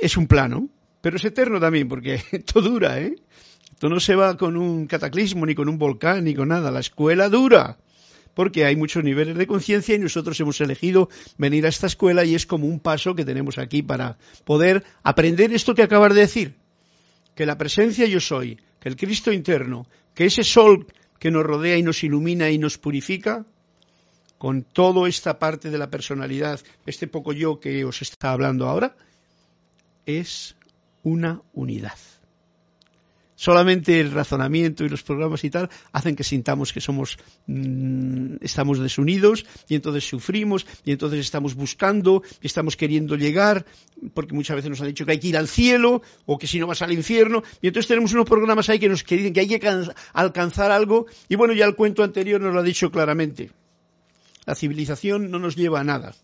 es 0.00 0.16
un 0.16 0.26
plano, 0.26 0.68
pero 1.00 1.16
es 1.16 1.24
eterno 1.24 1.60
también, 1.60 1.88
porque 1.88 2.22
esto 2.32 2.62
dura, 2.62 3.00
¿eh? 3.00 3.14
Esto 3.72 3.88
no 3.88 4.00
se 4.00 4.14
va 4.14 4.36
con 4.36 4.56
un 4.56 4.86
cataclismo, 4.86 5.44
ni 5.44 5.54
con 5.54 5.68
un 5.68 5.78
volcán, 5.78 6.24
ni 6.24 6.34
con 6.34 6.48
nada. 6.48 6.70
La 6.70 6.80
escuela 6.80 7.28
dura 7.28 7.78
porque 8.34 8.64
hay 8.64 8.76
muchos 8.76 9.04
niveles 9.04 9.36
de 9.36 9.46
conciencia 9.46 9.94
y 9.94 9.98
nosotros 9.98 10.38
hemos 10.40 10.60
elegido 10.60 11.08
venir 11.36 11.66
a 11.66 11.68
esta 11.68 11.86
escuela 11.86 12.24
y 12.24 12.34
es 12.34 12.46
como 12.46 12.66
un 12.66 12.80
paso 12.80 13.14
que 13.14 13.24
tenemos 13.24 13.58
aquí 13.58 13.82
para 13.82 14.16
poder 14.44 14.84
aprender 15.02 15.52
esto 15.52 15.74
que 15.74 15.82
acabas 15.82 16.14
de 16.14 16.20
decir, 16.20 16.54
que 17.34 17.46
la 17.46 17.58
presencia 17.58 18.06
yo 18.06 18.20
soy, 18.20 18.58
que 18.80 18.88
el 18.88 18.96
Cristo 18.96 19.32
interno, 19.32 19.86
que 20.14 20.26
ese 20.26 20.44
sol 20.44 20.86
que 21.18 21.30
nos 21.30 21.44
rodea 21.44 21.76
y 21.76 21.82
nos 21.82 22.02
ilumina 22.02 22.50
y 22.50 22.58
nos 22.58 22.78
purifica, 22.78 23.46
con 24.38 24.64
toda 24.64 25.08
esta 25.08 25.38
parte 25.38 25.70
de 25.70 25.78
la 25.78 25.88
personalidad, 25.88 26.60
este 26.84 27.06
poco 27.06 27.32
yo 27.32 27.60
que 27.60 27.84
os 27.84 28.02
está 28.02 28.32
hablando 28.32 28.68
ahora, 28.68 28.96
es 30.04 30.56
una 31.04 31.42
unidad. 31.52 31.98
Solamente 33.42 33.98
el 33.98 34.12
razonamiento 34.12 34.84
y 34.84 34.88
los 34.88 35.02
programas 35.02 35.42
y 35.42 35.50
tal 35.50 35.68
hacen 35.90 36.14
que 36.14 36.22
sintamos 36.22 36.72
que 36.72 36.80
somos, 36.80 37.18
mm, 37.48 38.36
estamos 38.40 38.78
desunidos 38.78 39.44
y 39.68 39.74
entonces 39.74 40.04
sufrimos 40.04 40.64
y 40.84 40.92
entonces 40.92 41.18
estamos 41.18 41.56
buscando 41.56 42.22
y 42.40 42.46
estamos 42.46 42.76
queriendo 42.76 43.16
llegar 43.16 43.66
porque 44.14 44.32
muchas 44.32 44.54
veces 44.54 44.70
nos 44.70 44.80
han 44.80 44.86
dicho 44.86 45.04
que 45.04 45.10
hay 45.10 45.18
que 45.18 45.26
ir 45.26 45.36
al 45.36 45.48
cielo 45.48 46.02
o 46.24 46.38
que 46.38 46.46
si 46.46 46.60
no 46.60 46.68
vas 46.68 46.82
al 46.82 46.92
infierno 46.92 47.42
y 47.60 47.66
entonces 47.66 47.88
tenemos 47.88 48.12
unos 48.12 48.26
programas 48.26 48.68
ahí 48.68 48.78
que 48.78 48.88
nos 48.88 49.02
que 49.02 49.16
dicen 49.16 49.32
que 49.32 49.40
hay 49.40 49.48
que 49.48 49.86
alcanzar 50.12 50.70
algo 50.70 51.06
y 51.28 51.34
bueno 51.34 51.52
ya 51.52 51.64
el 51.64 51.74
cuento 51.74 52.04
anterior 52.04 52.40
nos 52.40 52.54
lo 52.54 52.60
ha 52.60 52.62
dicho 52.62 52.92
claramente. 52.92 53.50
La 54.46 54.54
civilización 54.54 55.32
no 55.32 55.40
nos 55.40 55.56
lleva 55.56 55.80
a 55.80 55.84
nada, 55.84 56.14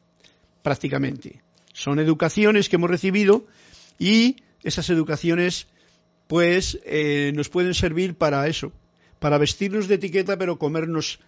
prácticamente. 0.62 1.42
Son 1.72 1.98
educaciones 1.98 2.68
que 2.68 2.76
hemos 2.76 2.90
recibido 2.90 3.44
y 3.98 4.36
esas 4.62 4.88
educaciones 4.88 5.66
pues 6.28 6.78
eh, 6.84 7.32
nos 7.34 7.48
pueden 7.48 7.74
servir 7.74 8.14
para 8.14 8.46
eso, 8.46 8.72
para 9.18 9.38
vestirnos 9.38 9.88
de 9.88 9.96
etiqueta 9.96 10.38
pero 10.38 10.58
comernos 10.58 11.18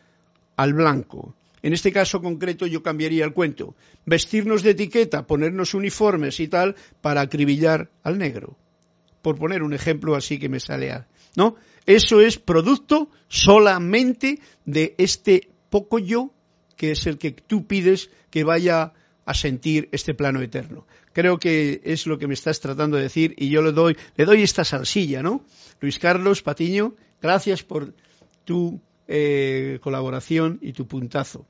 al 0.57 0.75
blanco. 0.75 1.35
En 1.63 1.73
este 1.73 1.93
caso 1.93 2.23
concreto 2.23 2.67
yo 2.67 2.83
cambiaría 2.83 3.25
el 3.25 3.33
cuento. 3.33 3.75
Vestirnos 4.07 4.63
de 4.63 4.71
etiqueta, 4.71 5.27
ponernos 5.27 5.75
uniformes 5.75 6.39
y 6.41 6.49
tal 6.49 6.77
para 7.01 7.23
acribillar 7.23 7.91
al 8.03 8.19
negro. 8.19 8.57
Por 9.21 9.37
poner 9.39 9.63
un 9.63 9.75
ejemplo 9.75 10.15
así 10.15 10.39
que 10.39 10.49
me 10.49 10.61
sale 10.61 10.93
a... 10.93 11.07
¿No? 11.37 11.57
Eso 11.87 12.21
es 12.21 12.39
producto 12.39 13.11
solamente 13.29 14.39
de 14.65 14.95
este 14.99 15.51
poco 15.69 15.99
yo 15.99 16.33
que 16.77 16.93
es 16.93 17.07
el 17.07 17.19
que 17.19 17.33
tú 17.33 17.67
pides 17.67 18.11
que 18.31 18.43
vaya 18.43 18.95
a 19.27 19.35
sentir 19.35 19.89
este 19.93 20.15
plano 20.15 20.41
eterno. 20.41 20.87
Creo 21.13 21.39
que 21.39 21.81
es 21.85 22.07
lo 22.07 22.19
que 22.19 22.29
me 22.29 22.35
estás 22.35 22.61
tratando 22.61 22.97
de 22.97 23.05
decir 23.05 23.35
y 23.37 23.49
yo 23.49 23.63
le 23.63 23.73
doy, 23.73 23.97
le 24.17 24.25
doy 24.25 24.43
esta 24.43 24.65
salsilla, 24.65 25.23
¿no? 25.23 25.45
Luis 25.81 25.99
Carlos 25.99 26.43
Patiño, 26.43 26.95
gracias 27.21 27.63
por 27.63 27.93
tu 28.45 28.81
eh, 29.09 29.79
colaboración 29.83 30.59
y 30.63 30.73
tu 30.73 30.87
puntazo. 30.87 31.47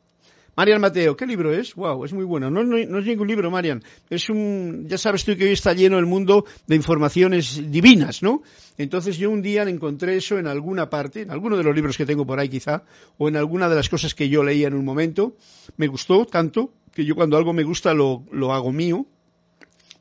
Marian 0.56 0.80
Mateo, 0.80 1.16
¿qué 1.16 1.26
libro 1.26 1.52
es? 1.54 1.74
Wow, 1.74 2.04
es 2.04 2.12
muy 2.12 2.24
bueno. 2.24 2.50
No, 2.50 2.64
no, 2.64 2.76
es 2.76 3.06
ningún 3.06 3.28
libro, 3.28 3.50
Marian. 3.50 3.82
Es 4.10 4.28
un, 4.28 4.86
ya 4.88 4.98
sabes 4.98 5.24
tú 5.24 5.36
que 5.36 5.44
hoy 5.44 5.52
está 5.52 5.72
lleno 5.72 5.98
el 5.98 6.06
mundo 6.06 6.44
de 6.66 6.76
informaciones 6.76 7.70
divinas, 7.70 8.22
¿no? 8.22 8.42
Entonces 8.76 9.16
yo 9.16 9.30
un 9.30 9.42
día 9.42 9.62
encontré 9.62 10.16
eso 10.16 10.38
en 10.38 10.46
alguna 10.46 10.90
parte, 10.90 11.22
en 11.22 11.30
alguno 11.30 11.56
de 11.56 11.62
los 11.62 11.74
libros 11.74 11.96
que 11.96 12.04
tengo 12.04 12.26
por 12.26 12.40
ahí 12.40 12.48
quizá, 12.48 12.82
o 13.16 13.28
en 13.28 13.36
alguna 13.36 13.68
de 13.68 13.76
las 13.76 13.88
cosas 13.88 14.14
que 14.14 14.28
yo 14.28 14.42
leía 14.42 14.68
en 14.68 14.74
un 14.74 14.84
momento. 14.84 15.36
Me 15.76 15.86
gustó 15.86 16.26
tanto 16.26 16.72
que 16.92 17.04
yo 17.04 17.14
cuando 17.14 17.36
algo 17.36 17.52
me 17.52 17.62
gusta 17.62 17.94
lo, 17.94 18.24
lo 18.32 18.52
hago 18.52 18.72
mío 18.72 19.06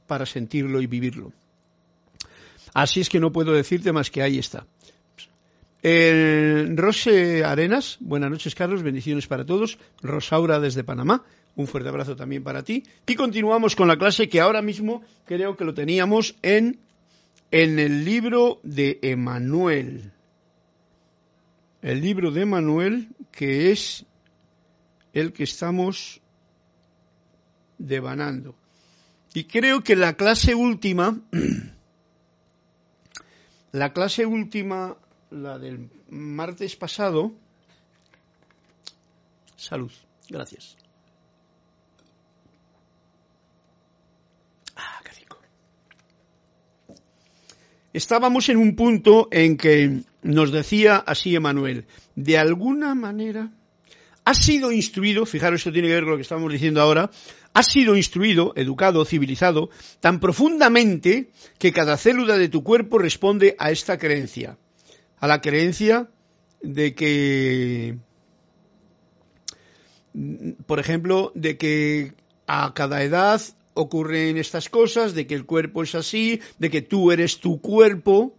para 0.09 0.25
sentirlo 0.25 0.81
y 0.81 0.87
vivirlo. 0.87 1.31
Así 2.73 2.99
es 2.99 3.09
que 3.09 3.21
no 3.21 3.31
puedo 3.31 3.53
decirte 3.53 3.93
más 3.93 4.09
que 4.09 4.21
ahí 4.21 4.39
está. 4.39 4.65
Eh, 5.81 6.67
Rose 6.75 7.45
Arenas, 7.45 7.97
buenas 8.01 8.29
noches 8.29 8.53
Carlos, 8.55 8.83
bendiciones 8.83 9.27
para 9.27 9.45
todos. 9.45 9.77
Rosaura 10.01 10.59
desde 10.59 10.83
Panamá, 10.83 11.23
un 11.55 11.67
fuerte 11.67 11.89
abrazo 11.89 12.15
también 12.15 12.43
para 12.43 12.63
ti. 12.63 12.83
Y 13.07 13.15
continuamos 13.15 13.75
con 13.75 13.87
la 13.87 13.97
clase 13.97 14.27
que 14.27 14.41
ahora 14.41 14.61
mismo 14.61 15.03
creo 15.25 15.55
que 15.55 15.63
lo 15.63 15.73
teníamos 15.73 16.35
en, 16.41 16.79
en 17.51 17.79
el 17.79 18.03
libro 18.03 18.59
de 18.63 18.99
Emanuel. 19.03 20.11
El 21.81 22.01
libro 22.01 22.31
de 22.31 22.41
Emanuel, 22.41 23.09
que 23.31 23.71
es 23.71 24.05
el 25.13 25.31
que 25.31 25.43
estamos 25.43 26.19
devanando. 27.77 28.58
Y 29.39 29.45
creo 29.45 29.85
que 29.85 29.95
la 29.95 30.15
clase 30.15 30.53
última, 30.53 31.17
la 33.71 33.93
clase 33.93 34.25
última, 34.25 34.97
la 35.31 35.57
del 35.57 35.89
martes 36.09 36.75
pasado, 36.75 37.31
salud, 39.55 39.93
gracias. 40.27 40.75
Ah, 44.75 44.99
qué 45.05 45.11
rico. 45.21 45.39
Estábamos 47.93 48.49
en 48.49 48.57
un 48.57 48.75
punto 48.75 49.29
en 49.31 49.55
que 49.55 50.01
nos 50.21 50.51
decía 50.51 50.97
así 50.97 51.33
Emanuel, 51.33 51.85
de 52.15 52.37
alguna 52.37 52.93
manera 52.93 53.53
ha 54.29 54.35
sido 54.35 54.71
instruido, 54.71 55.25
fijaros, 55.25 55.61
esto 55.61 55.71
tiene 55.71 55.87
que 55.87 55.95
ver 55.95 56.03
con 56.03 56.11
lo 56.11 56.17
que 56.17 56.23
estamos 56.23 56.51
diciendo 56.51 56.81
ahora, 56.81 57.09
ha 57.53 57.63
sido 57.63 57.95
instruido, 57.95 58.53
educado, 58.55 59.05
civilizado, 59.05 59.69
tan 59.99 60.19
profundamente 60.19 61.31
que 61.57 61.71
cada 61.71 61.97
célula 61.97 62.37
de 62.37 62.49
tu 62.49 62.63
cuerpo 62.63 62.97
responde 62.97 63.55
a 63.59 63.71
esta 63.71 63.97
creencia, 63.97 64.57
a 65.19 65.27
la 65.27 65.41
creencia 65.41 66.09
de 66.61 66.93
que, 66.93 67.97
por 70.65 70.79
ejemplo, 70.79 71.31
de 71.35 71.57
que 71.57 72.13
a 72.47 72.73
cada 72.73 73.03
edad 73.03 73.41
ocurren 73.73 74.37
estas 74.37 74.69
cosas, 74.69 75.13
de 75.13 75.25
que 75.25 75.35
el 75.35 75.45
cuerpo 75.45 75.83
es 75.83 75.95
así, 75.95 76.41
de 76.57 76.69
que 76.69 76.81
tú 76.81 77.11
eres 77.11 77.39
tu 77.39 77.61
cuerpo, 77.61 78.35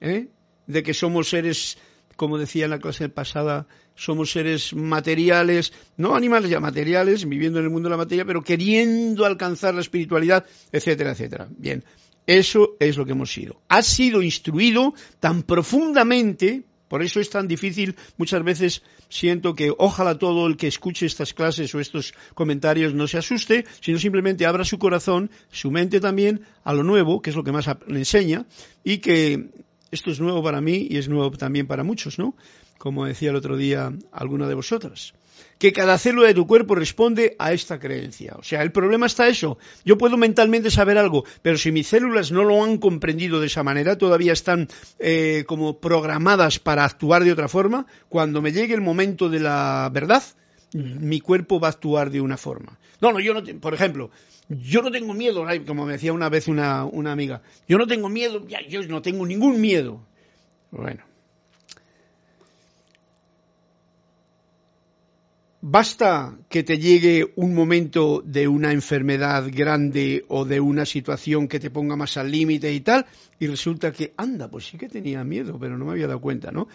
¿eh? 0.00 0.28
de 0.66 0.82
que 0.82 0.94
somos 0.94 1.28
seres 1.28 1.78
como 2.16 2.38
decía 2.38 2.64
en 2.64 2.70
la 2.70 2.78
clase 2.78 3.08
pasada, 3.08 3.66
somos 3.94 4.32
seres 4.32 4.74
materiales, 4.74 5.72
no 5.96 6.14
animales 6.14 6.50
ya 6.50 6.60
materiales, 6.60 7.28
viviendo 7.28 7.58
en 7.58 7.66
el 7.66 7.70
mundo 7.70 7.88
de 7.88 7.92
la 7.92 7.96
materia, 7.96 8.24
pero 8.24 8.42
queriendo 8.42 9.24
alcanzar 9.24 9.74
la 9.74 9.80
espiritualidad, 9.80 10.46
etcétera, 10.72 11.12
etcétera. 11.12 11.48
Bien, 11.56 11.84
eso 12.26 12.76
es 12.80 12.96
lo 12.96 13.04
que 13.04 13.12
hemos 13.12 13.32
sido. 13.32 13.60
Ha 13.68 13.82
sido 13.82 14.22
instruido 14.22 14.94
tan 15.20 15.42
profundamente, 15.42 16.64
por 16.88 17.02
eso 17.02 17.20
es 17.20 17.30
tan 17.30 17.48
difícil, 17.48 17.96
muchas 18.16 18.42
veces 18.42 18.82
siento 19.08 19.54
que 19.54 19.72
ojalá 19.76 20.18
todo 20.18 20.46
el 20.46 20.56
que 20.56 20.68
escuche 20.68 21.06
estas 21.06 21.34
clases 21.34 21.74
o 21.74 21.80
estos 21.80 22.14
comentarios 22.34 22.94
no 22.94 23.06
se 23.06 23.18
asuste, 23.18 23.64
sino 23.80 23.98
simplemente 23.98 24.46
abra 24.46 24.64
su 24.64 24.78
corazón, 24.78 25.30
su 25.50 25.70
mente 25.70 26.00
también, 26.00 26.42
a 26.62 26.72
lo 26.72 26.82
nuevo, 26.82 27.20
que 27.20 27.30
es 27.30 27.36
lo 27.36 27.44
que 27.44 27.52
más 27.52 27.66
le 27.86 27.98
enseña, 27.98 28.46
y 28.82 28.98
que 28.98 29.50
esto 29.94 30.10
es 30.10 30.20
nuevo 30.20 30.42
para 30.42 30.60
mí 30.60 30.86
y 30.90 30.98
es 30.98 31.08
nuevo 31.08 31.30
también 31.32 31.66
para 31.66 31.84
muchos, 31.84 32.18
¿no? 32.18 32.36
Como 32.78 33.06
decía 33.06 33.30
el 33.30 33.36
otro 33.36 33.56
día 33.56 33.92
alguna 34.12 34.48
de 34.48 34.54
vosotras. 34.54 35.14
Que 35.58 35.72
cada 35.72 35.98
célula 35.98 36.28
de 36.28 36.34
tu 36.34 36.46
cuerpo 36.46 36.74
responde 36.74 37.36
a 37.38 37.52
esta 37.52 37.78
creencia. 37.78 38.34
O 38.38 38.42
sea, 38.42 38.62
el 38.62 38.72
problema 38.72 39.06
está 39.06 39.28
eso. 39.28 39.58
Yo 39.84 39.96
puedo 39.96 40.16
mentalmente 40.16 40.70
saber 40.70 40.98
algo, 40.98 41.24
pero 41.42 41.56
si 41.56 41.72
mis 41.72 41.88
células 41.88 42.32
no 42.32 42.44
lo 42.44 42.62
han 42.62 42.78
comprendido 42.78 43.40
de 43.40 43.46
esa 43.46 43.62
manera, 43.62 43.96
todavía 43.96 44.32
están 44.32 44.68
eh, 44.98 45.44
como 45.46 45.78
programadas 45.78 46.58
para 46.58 46.84
actuar 46.84 47.24
de 47.24 47.32
otra 47.32 47.48
forma, 47.48 47.86
cuando 48.08 48.42
me 48.42 48.52
llegue 48.52 48.74
el 48.74 48.80
momento 48.80 49.28
de 49.28 49.40
la 49.40 49.90
verdad, 49.92 50.22
mi 50.72 51.20
cuerpo 51.20 51.60
va 51.60 51.68
a 51.68 51.70
actuar 51.70 52.10
de 52.10 52.20
una 52.20 52.36
forma. 52.36 52.78
No, 53.00 53.12
no, 53.12 53.20
yo 53.20 53.32
no, 53.34 53.42
por 53.60 53.74
ejemplo, 53.74 54.10
yo 54.48 54.82
no 54.82 54.90
tengo 54.90 55.14
miedo, 55.14 55.46
como 55.66 55.86
me 55.86 55.92
decía 55.92 56.12
una 56.12 56.28
vez 56.28 56.48
una, 56.48 56.82
amiga, 56.82 57.42
yo 57.66 57.78
no 57.78 57.86
tengo 57.86 58.08
miedo, 58.08 58.46
ya, 58.46 58.60
yo 58.66 58.82
no 58.82 59.00
tengo 59.00 59.26
ningún 59.26 59.60
miedo. 59.60 60.00
Bueno. 60.70 61.02
Basta 65.66 66.36
que 66.50 66.62
te 66.62 66.78
llegue 66.78 67.32
un 67.36 67.54
momento 67.54 68.22
de 68.22 68.46
una 68.46 68.72
enfermedad 68.72 69.46
grande 69.50 70.26
o 70.28 70.44
de 70.44 70.60
una 70.60 70.84
situación 70.84 71.48
que 71.48 71.58
te 71.58 71.70
ponga 71.70 71.96
más 71.96 72.18
al 72.18 72.30
límite 72.30 72.70
y 72.70 72.80
tal, 72.80 73.06
y 73.38 73.46
resulta 73.46 73.90
que, 73.90 74.12
anda, 74.18 74.50
pues 74.50 74.66
sí 74.66 74.76
que 74.76 74.90
tenía 74.90 75.24
miedo, 75.24 75.58
pero 75.58 75.78
no 75.78 75.86
me 75.86 75.92
había 75.92 76.06
dado 76.06 76.20
cuenta, 76.20 76.52
¿no? 76.52 76.68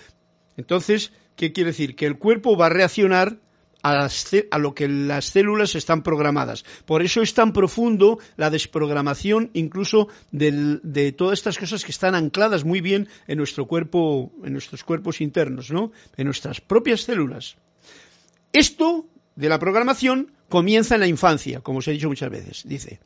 Entonces, 0.58 1.13
¿qué 1.36 1.53
quiere 1.53 1.69
decir? 1.69 1.95
Que 1.95 2.08
el 2.08 2.17
cuerpo 2.17 2.58
va 2.58 2.65
a 2.65 2.69
reaccionar 2.69 3.38
a, 3.81 4.57
lo 4.57 4.73
que 4.73 4.87
las 4.87 5.25
células 5.25 5.75
están 5.75 6.03
programadas. 6.03 6.65
Por 6.85 7.01
eso 7.01 7.21
es 7.21 7.33
tan 7.33 7.53
profundo 7.53 8.19
la 8.37 8.49
desprogramación 8.49 9.49
incluso 9.53 10.07
de 10.31 11.11
todas 11.17 11.39
estas 11.39 11.57
cosas 11.57 11.85
que 11.85 11.91
están 11.91 12.15
ancladas 12.15 12.63
muy 12.63 12.81
bien 12.81 13.07
en 13.27 13.37
nuestro 13.37 13.65
cuerpo, 13.67 14.31
en 14.43 14.53
nuestros 14.53 14.83
cuerpos 14.83 15.21
internos, 15.21 15.71
¿no? 15.71 15.91
En 16.17 16.25
nuestras 16.25 16.61
propias 16.61 17.01
células. 17.01 17.55
Esto 18.51 19.05
de 19.35 19.49
la 19.49 19.59
programación 19.59 20.33
comienza 20.49 20.95
en 20.95 21.01
la 21.01 21.07
infancia, 21.07 21.61
como 21.61 21.79
os 21.79 21.87
he 21.87 21.91
dicho 21.91 22.09
muchas 22.09 22.29
veces. 22.29 22.63
Dice, 22.65 22.99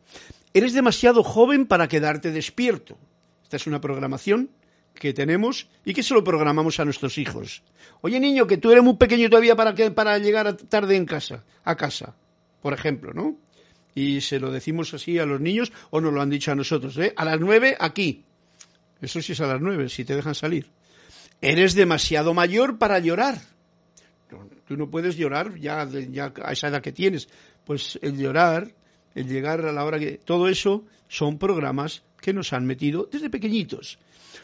eres 0.53 0.73
demasiado 0.73 1.23
joven 1.23 1.67
para 1.67 1.87
quedarte 1.87 2.31
despierto. 2.31 2.97
Esta 3.43 3.57
es 3.57 3.67
una 3.67 3.81
programación 3.81 4.49
que 4.93 5.13
tenemos 5.13 5.67
y 5.85 5.93
que 5.93 6.03
se 6.03 6.13
lo 6.13 6.23
programamos 6.23 6.79
a 6.79 6.85
nuestros 6.85 7.17
hijos. 7.17 7.63
Oye, 8.01 8.19
niño, 8.19 8.47
que 8.47 8.57
tú 8.57 8.71
eres 8.71 8.83
muy 8.83 8.95
pequeño 8.95 9.29
todavía 9.29 9.55
para, 9.55 9.73
que, 9.75 9.91
para 9.91 10.17
llegar 10.17 10.55
tarde 10.55 10.95
en 10.95 11.05
casa, 11.05 11.43
a 11.63 11.75
casa, 11.75 12.15
por 12.61 12.73
ejemplo, 12.73 13.13
¿no? 13.13 13.37
Y 13.95 14.21
se 14.21 14.39
lo 14.39 14.51
decimos 14.51 14.93
así 14.93 15.19
a 15.19 15.25
los 15.25 15.39
niños 15.39 15.71
o 15.91 16.01
nos 16.01 16.13
lo 16.13 16.21
han 16.21 16.29
dicho 16.29 16.51
a 16.51 16.55
nosotros, 16.55 16.97
¿eh? 16.97 17.13
A 17.15 17.25
las 17.25 17.39
nueve, 17.39 17.75
aquí. 17.79 18.23
Eso 19.01 19.21
sí 19.21 19.33
es 19.33 19.41
a 19.41 19.47
las 19.47 19.61
nueve, 19.61 19.89
si 19.89 20.05
te 20.05 20.15
dejan 20.15 20.35
salir. 20.35 20.67
Eres 21.41 21.75
demasiado 21.75 22.33
mayor 22.33 22.77
para 22.77 22.99
llorar. 22.99 23.39
Tú 24.67 24.77
no 24.77 24.89
puedes 24.89 25.17
llorar 25.17 25.59
ya, 25.59 25.87
ya 26.09 26.33
a 26.43 26.53
esa 26.53 26.69
edad 26.69 26.81
que 26.81 26.91
tienes. 26.91 27.27
Pues 27.65 27.99
el 28.01 28.17
llorar, 28.17 28.71
el 29.13 29.27
llegar 29.27 29.65
a 29.65 29.71
la 29.71 29.83
hora 29.83 29.99
que... 29.99 30.17
Todo 30.17 30.47
eso 30.47 30.85
son 31.07 31.37
programas 31.37 32.03
que 32.21 32.33
nos 32.33 32.53
han 32.53 32.65
metido 32.65 33.07
desde 33.11 33.29
pequeñitos. 33.29 33.99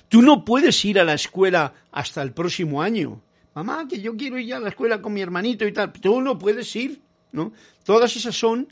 Tú 0.08 0.22
no 0.22 0.46
puedes 0.46 0.84
ir 0.86 1.00
a 1.00 1.04
la 1.04 1.14
escuela 1.14 1.74
hasta 1.92 2.22
el 2.22 2.32
próximo 2.32 2.82
año. 2.82 3.22
Mamá, 3.56 3.88
que 3.88 4.02
yo 4.02 4.16
quiero 4.16 4.38
ir 4.38 4.54
a 4.54 4.60
la 4.60 4.70
escuela 4.70 5.02
con 5.02 5.14
mi 5.14 5.22
hermanito 5.22 5.66
y 5.68 5.74
tal. 5.74 5.92
Tú 5.92 6.22
no 6.22 6.38
puedes 6.38 6.76
ir, 6.76 7.02
¿no? 7.32 7.52
Todas 7.84 8.16
esas 8.16 8.36
son 8.36 8.72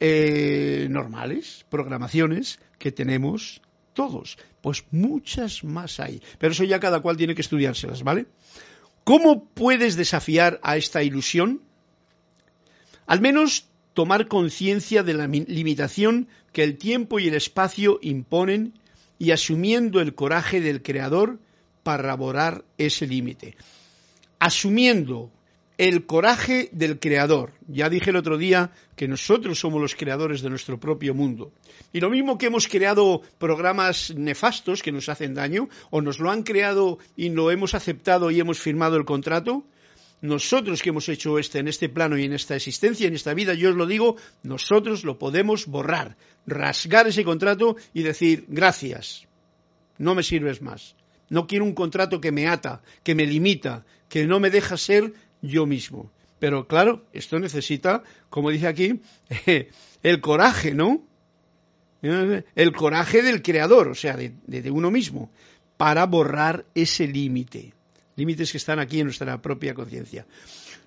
eh, 0.00 0.86
normales, 0.90 1.64
programaciones 1.68 2.58
que 2.78 2.90
tenemos 2.92 3.60
todos. 3.92 4.38
Pues 4.62 4.84
muchas 4.90 5.62
más 5.64 6.00
hay. 6.00 6.22
Pero 6.38 6.52
eso 6.52 6.64
ya 6.64 6.80
cada 6.80 7.00
cual 7.00 7.16
tiene 7.16 7.34
que 7.34 7.42
estudiárselas, 7.42 8.02
¿vale? 8.02 8.26
¿Cómo 9.04 9.44
puedes 9.44 9.96
desafiar 9.96 10.60
a 10.62 10.76
esta 10.76 11.02
ilusión? 11.02 11.62
Al 13.06 13.20
menos 13.20 13.66
tomar 13.94 14.28
conciencia 14.28 15.02
de 15.02 15.14
la 15.14 15.26
limitación 15.26 16.28
que 16.52 16.62
el 16.62 16.78
tiempo 16.78 17.18
y 17.18 17.28
el 17.28 17.34
espacio 17.34 17.98
imponen 18.02 18.74
y 19.20 19.32
asumiendo 19.32 20.00
el 20.00 20.14
coraje 20.14 20.60
del 20.62 20.82
Creador 20.82 21.38
para 21.82 22.16
borrar 22.16 22.64
ese 22.78 23.06
límite. 23.06 23.54
Asumiendo 24.38 25.30
el 25.76 26.06
coraje 26.06 26.70
del 26.72 26.98
creador. 26.98 27.52
Ya 27.68 27.90
dije 27.90 28.10
el 28.10 28.16
otro 28.16 28.38
día 28.38 28.72
que 28.96 29.08
nosotros 29.08 29.60
somos 29.60 29.80
los 29.80 29.94
creadores 29.94 30.40
de 30.40 30.48
nuestro 30.48 30.80
propio 30.80 31.14
mundo. 31.14 31.52
Y 31.92 32.00
lo 32.00 32.08
mismo 32.08 32.38
que 32.38 32.46
hemos 32.46 32.66
creado 32.66 33.20
programas 33.38 34.14
nefastos 34.14 34.82
que 34.82 34.92
nos 34.92 35.08
hacen 35.10 35.34
daño, 35.34 35.68
o 35.90 36.00
nos 36.00 36.18
lo 36.18 36.30
han 36.30 36.42
creado 36.42 36.98
y 37.14 37.28
lo 37.28 37.50
hemos 37.50 37.74
aceptado 37.74 38.30
y 38.30 38.40
hemos 38.40 38.58
firmado 38.58 38.96
el 38.96 39.04
contrato, 39.04 39.64
nosotros 40.20 40.82
que 40.82 40.90
hemos 40.90 41.08
hecho 41.08 41.38
este 41.38 41.58
en 41.58 41.68
este 41.68 41.88
plano 41.88 42.18
y 42.18 42.24
en 42.24 42.32
esta 42.32 42.56
existencia, 42.56 43.08
en 43.08 43.14
esta 43.14 43.34
vida, 43.34 43.54
yo 43.54 43.70
os 43.70 43.76
lo 43.76 43.86
digo, 43.86 44.16
nosotros 44.42 45.04
lo 45.04 45.18
podemos 45.18 45.66
borrar, 45.66 46.16
rasgar 46.46 47.06
ese 47.06 47.24
contrato 47.24 47.76
y 47.94 48.02
decir 48.02 48.44
gracias, 48.48 49.26
no 49.98 50.14
me 50.14 50.22
sirves 50.22 50.62
más. 50.62 50.96
No 51.28 51.46
quiero 51.46 51.64
un 51.64 51.74
contrato 51.74 52.20
que 52.20 52.32
me 52.32 52.48
ata, 52.48 52.82
que 53.04 53.14
me 53.14 53.24
limita, 53.24 53.86
que 54.08 54.26
no 54.26 54.40
me 54.40 54.50
deja 54.50 54.76
ser 54.76 55.14
yo 55.40 55.64
mismo. 55.64 56.10
Pero 56.40 56.66
claro, 56.66 57.06
esto 57.12 57.38
necesita, 57.38 58.02
como 58.28 58.50
dice 58.50 58.66
aquí, 58.66 59.00
el 60.02 60.20
coraje, 60.20 60.74
¿no? 60.74 61.06
El 62.02 62.72
coraje 62.72 63.22
del 63.22 63.42
creador, 63.42 63.88
o 63.88 63.94
sea, 63.94 64.16
de, 64.16 64.70
uno 64.70 64.90
mismo, 64.90 65.30
para 65.76 66.06
borrar 66.06 66.64
ese 66.74 67.06
límite. 67.06 67.74
Límites 68.20 68.52
que 68.52 68.58
están 68.58 68.78
aquí 68.78 69.00
en 69.00 69.06
nuestra 69.06 69.40
propia 69.40 69.72
conciencia. 69.72 70.26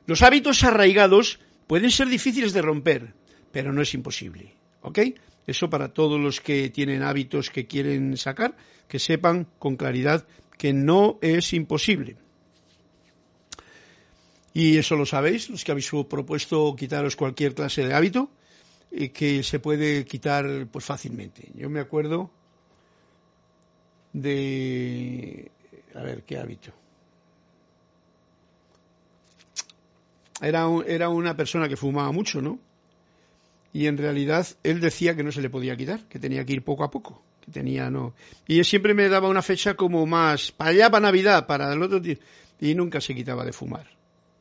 Los 0.06 0.22
hábitos 0.22 0.64
arraigados 0.64 1.40
pueden 1.66 1.90
ser 1.90 2.08
difíciles 2.08 2.54
de 2.54 2.62
romper, 2.62 3.14
pero 3.52 3.74
no 3.74 3.82
es 3.82 3.96
imposible. 3.96 4.54
¿Ok? 4.82 5.00
Eso 5.48 5.68
para 5.68 5.94
todos 5.94 6.20
los 6.22 6.42
que 6.42 6.70
tienen 6.70 7.02
hábitos 7.02 7.50
que 7.50 7.66
quieren 7.66 8.18
sacar, 8.18 8.56
que 8.88 9.00
sepan 9.00 9.48
con 9.58 9.78
claridad 9.78 10.28
que 10.60 10.74
no 10.74 11.18
es 11.22 11.54
imposible. 11.54 12.18
Y 14.54 14.78
eso 14.78 14.96
lo 14.96 15.08
sabéis, 15.08 15.50
los 15.50 15.64
que 15.64 15.72
habéis 15.72 15.90
propuesto 16.08 16.76
quitaros 16.76 17.16
cualquier 17.16 17.56
clase 17.56 17.84
de 17.84 17.96
hábito, 17.96 18.30
y 18.92 19.10
que 19.10 19.42
se 19.42 19.60
puede 19.60 20.06
quitar 20.06 20.68
pues 20.72 20.86
fácilmente. 20.86 21.50
Yo 21.56 21.68
me 21.68 21.80
acuerdo 21.80 22.30
de 24.14 25.50
a 25.96 26.04
ver 26.04 26.22
qué 26.22 26.38
hábito. 26.38 26.83
Era, 30.48 30.68
era 30.88 31.10
una 31.10 31.36
persona 31.36 31.68
que 31.68 31.78
fumaba 31.78 32.12
mucho, 32.12 32.42
¿no? 32.42 32.60
Y 33.74 33.88
en 33.88 33.98
realidad 33.98 34.46
él 34.64 34.80
decía 34.80 35.16
que 35.16 35.24
no 35.24 35.32
se 35.32 35.42
le 35.42 35.50
podía 35.50 35.76
quitar, 35.76 36.02
que 36.08 36.20
tenía 36.20 36.46
que 36.46 36.54
ir 36.54 36.64
poco 36.64 36.84
a 36.84 36.92
poco, 36.92 37.24
que 37.44 37.52
tenía 37.52 37.90
no. 37.90 38.14
Y 38.48 38.60
él 38.60 38.66
siempre 38.66 38.94
me 38.94 39.10
daba 39.10 39.30
una 39.30 39.42
fecha 39.42 39.74
como 39.74 40.06
más 40.06 40.52
para 40.52 40.70
allá 40.70 40.92
para 40.92 41.08
Navidad, 41.08 41.48
para 41.48 41.74
el 41.74 41.82
otro 41.82 42.00
día, 42.00 42.18
y 42.62 42.76
nunca 42.76 43.02
se 43.02 43.16
quitaba 43.16 43.44
de 43.44 43.52
fumar. 43.52 43.88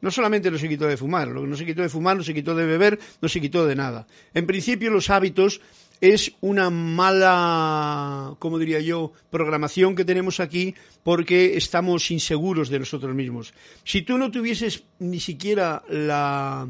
No 0.03 0.11
solamente 0.11 0.51
no 0.51 0.59
se 0.59 0.69
quitó 0.69 0.87
de 0.87 0.97
fumar, 0.97 1.29
no 1.29 1.57
se 1.57 1.65
quitó 1.65 1.81
de 1.81 1.89
fumar, 1.89 2.17
no 2.17 2.25
se 2.25 2.35
quitó 2.35 2.55
de 2.57 2.67
beber, 2.67 2.99
no 3.21 3.29
se 3.29 3.41
quitó 3.41 3.67
de 3.67 3.77
nada. 3.77 4.07
En 4.35 4.47
principio 4.47 4.91
los 4.91 5.09
hábitos 5.09 5.61
es 6.03 6.33
una 6.41 6.69
mala, 6.69 8.35
como 8.41 8.59
diría 8.59 8.81
yo, 8.81 9.13
programación 9.31 9.95
que 9.95 10.05
tenemos 10.05 10.41
aquí 10.41 10.75
porque 11.05 11.57
estamos 11.57 12.11
inseguros 12.11 12.69
de 12.71 12.81
nosotros 12.81 13.15
mismos. 13.15 13.55
Si 13.85 14.03
tú 14.03 14.19
no 14.19 14.33
tuvieses 14.33 14.83
ni 14.99 15.21
siquiera 15.21 15.85
la 15.89 16.69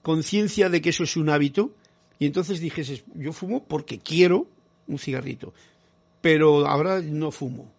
conciencia 0.00 0.70
de 0.70 0.80
que 0.80 0.88
eso 0.88 1.04
es 1.04 1.18
un 1.18 1.28
hábito, 1.28 1.74
y 2.18 2.24
entonces 2.24 2.60
dijeses, 2.60 3.04
yo 3.14 3.34
fumo 3.34 3.62
porque 3.62 3.98
quiero 3.98 4.46
un 4.88 4.98
cigarrito, 4.98 5.52
pero 6.22 6.66
ahora 6.66 7.02
no 7.02 7.30
fumo. 7.30 7.70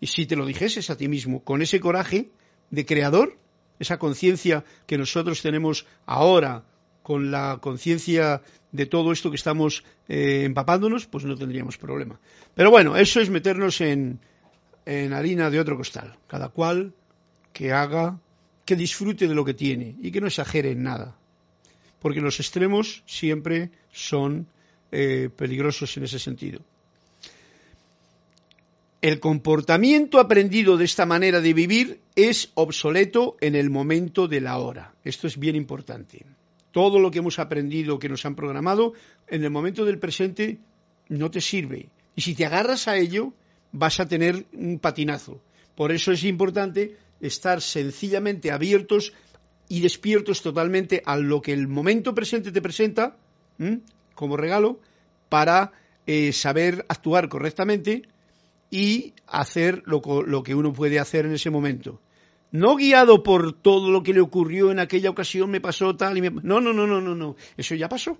Y 0.00 0.06
si 0.06 0.26
te 0.26 0.36
lo 0.36 0.46
dijeses 0.46 0.90
a 0.90 0.96
ti 0.96 1.08
mismo, 1.08 1.42
con 1.42 1.60
ese 1.60 1.80
coraje 1.80 2.30
de 2.70 2.86
creador, 2.86 3.36
esa 3.80 3.98
conciencia 3.98 4.64
que 4.86 4.96
nosotros 4.96 5.42
tenemos 5.42 5.86
ahora 6.06 6.62
con 7.02 7.30
la 7.30 7.58
conciencia 7.60 8.42
de 8.72 8.86
todo 8.86 9.12
esto 9.12 9.30
que 9.30 9.36
estamos 9.36 9.84
eh, 10.08 10.42
empapándonos, 10.44 11.06
pues 11.06 11.24
no 11.24 11.36
tendríamos 11.36 11.78
problema. 11.78 12.20
Pero 12.54 12.70
bueno, 12.70 12.96
eso 12.96 13.20
es 13.20 13.30
meternos 13.30 13.80
en, 13.80 14.20
en 14.86 15.12
harina 15.12 15.50
de 15.50 15.60
otro 15.60 15.76
costal. 15.76 16.16
Cada 16.26 16.48
cual 16.48 16.92
que 17.52 17.72
haga, 17.72 18.18
que 18.64 18.76
disfrute 18.76 19.28
de 19.28 19.34
lo 19.34 19.44
que 19.44 19.54
tiene 19.54 19.96
y 20.00 20.10
que 20.10 20.20
no 20.20 20.26
exagere 20.26 20.70
en 20.70 20.82
nada. 20.82 21.16
Porque 22.00 22.20
los 22.20 22.40
extremos 22.40 23.02
siempre 23.06 23.70
son 23.92 24.46
eh, 24.92 25.28
peligrosos 25.36 25.96
en 25.96 26.04
ese 26.04 26.18
sentido. 26.18 26.60
El 29.02 29.18
comportamiento 29.18 30.20
aprendido 30.20 30.76
de 30.76 30.84
esta 30.84 31.06
manera 31.06 31.40
de 31.40 31.54
vivir 31.54 32.00
es 32.16 32.50
obsoleto 32.54 33.36
en 33.40 33.54
el 33.54 33.70
momento 33.70 34.28
de 34.28 34.42
la 34.42 34.58
hora. 34.58 34.94
Esto 35.04 35.26
es 35.26 35.38
bien 35.38 35.56
importante. 35.56 36.26
Todo 36.72 36.98
lo 36.98 37.10
que 37.10 37.18
hemos 37.18 37.38
aprendido, 37.38 37.98
que 37.98 38.08
nos 38.08 38.24
han 38.24 38.34
programado, 38.34 38.92
en 39.28 39.44
el 39.44 39.50
momento 39.50 39.84
del 39.84 39.98
presente 39.98 40.58
no 41.08 41.30
te 41.30 41.40
sirve. 41.40 41.88
Y 42.14 42.22
si 42.22 42.34
te 42.34 42.46
agarras 42.46 42.88
a 42.88 42.96
ello, 42.96 43.32
vas 43.72 44.00
a 44.00 44.06
tener 44.08 44.46
un 44.52 44.78
patinazo. 44.78 45.40
Por 45.74 45.92
eso 45.92 46.12
es 46.12 46.24
importante 46.24 46.96
estar 47.20 47.60
sencillamente 47.60 48.50
abiertos 48.50 49.12
y 49.68 49.80
despiertos 49.80 50.42
totalmente 50.42 51.02
a 51.04 51.16
lo 51.16 51.40
que 51.40 51.52
el 51.52 51.68
momento 51.68 52.14
presente 52.14 52.50
te 52.50 52.62
presenta 52.62 53.16
como 54.14 54.36
regalo 54.36 54.80
para 55.28 55.72
eh, 56.06 56.32
saber 56.32 56.84
actuar 56.88 57.28
correctamente 57.28 58.02
y 58.70 59.14
hacer 59.26 59.82
lo, 59.86 60.02
que 60.42 60.54
uno 60.54 60.72
puede 60.72 60.98
hacer 60.98 61.26
en 61.26 61.32
ese 61.32 61.50
momento. 61.50 62.00
No 62.52 62.76
guiado 62.76 63.22
por 63.22 63.52
todo 63.52 63.90
lo 63.90 64.02
que 64.02 64.12
le 64.12 64.20
ocurrió 64.20 64.70
en 64.70 64.80
aquella 64.80 65.10
ocasión, 65.10 65.50
me 65.50 65.60
pasó 65.60 65.96
tal 65.96 66.18
y 66.18 66.20
me... 66.20 66.30
No, 66.30 66.60
no, 66.60 66.72
no, 66.72 66.86
no, 66.86 67.00
no, 67.00 67.14
no. 67.14 67.36
Eso 67.56 67.74
ya 67.74 67.88
pasó. 67.88 68.18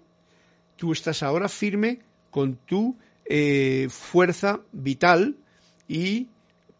Tú 0.77 0.93
estás 0.93 1.23
ahora 1.23 1.49
firme 1.49 2.01
con 2.31 2.57
tu 2.57 2.97
eh, 3.25 3.89
fuerza 3.91 4.61
vital 4.73 5.37
y 5.89 6.29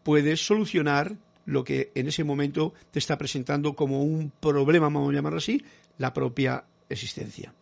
puedes 0.03 0.45
solucionar 0.45 1.17
lo 1.45 1.63
que 1.63 1.91
en 1.95 2.07
ese 2.07 2.23
momento 2.23 2.73
te 2.91 2.99
está 2.99 3.17
presentando 3.17 3.75
como 3.75 4.03
un 4.03 4.31
problema, 4.39 4.85
vamos 4.85 5.09
a 5.09 5.13
llamarlo 5.13 5.39
así, 5.39 5.63
la 5.97 6.13
propia 6.13 6.63
existencia. 6.89 7.53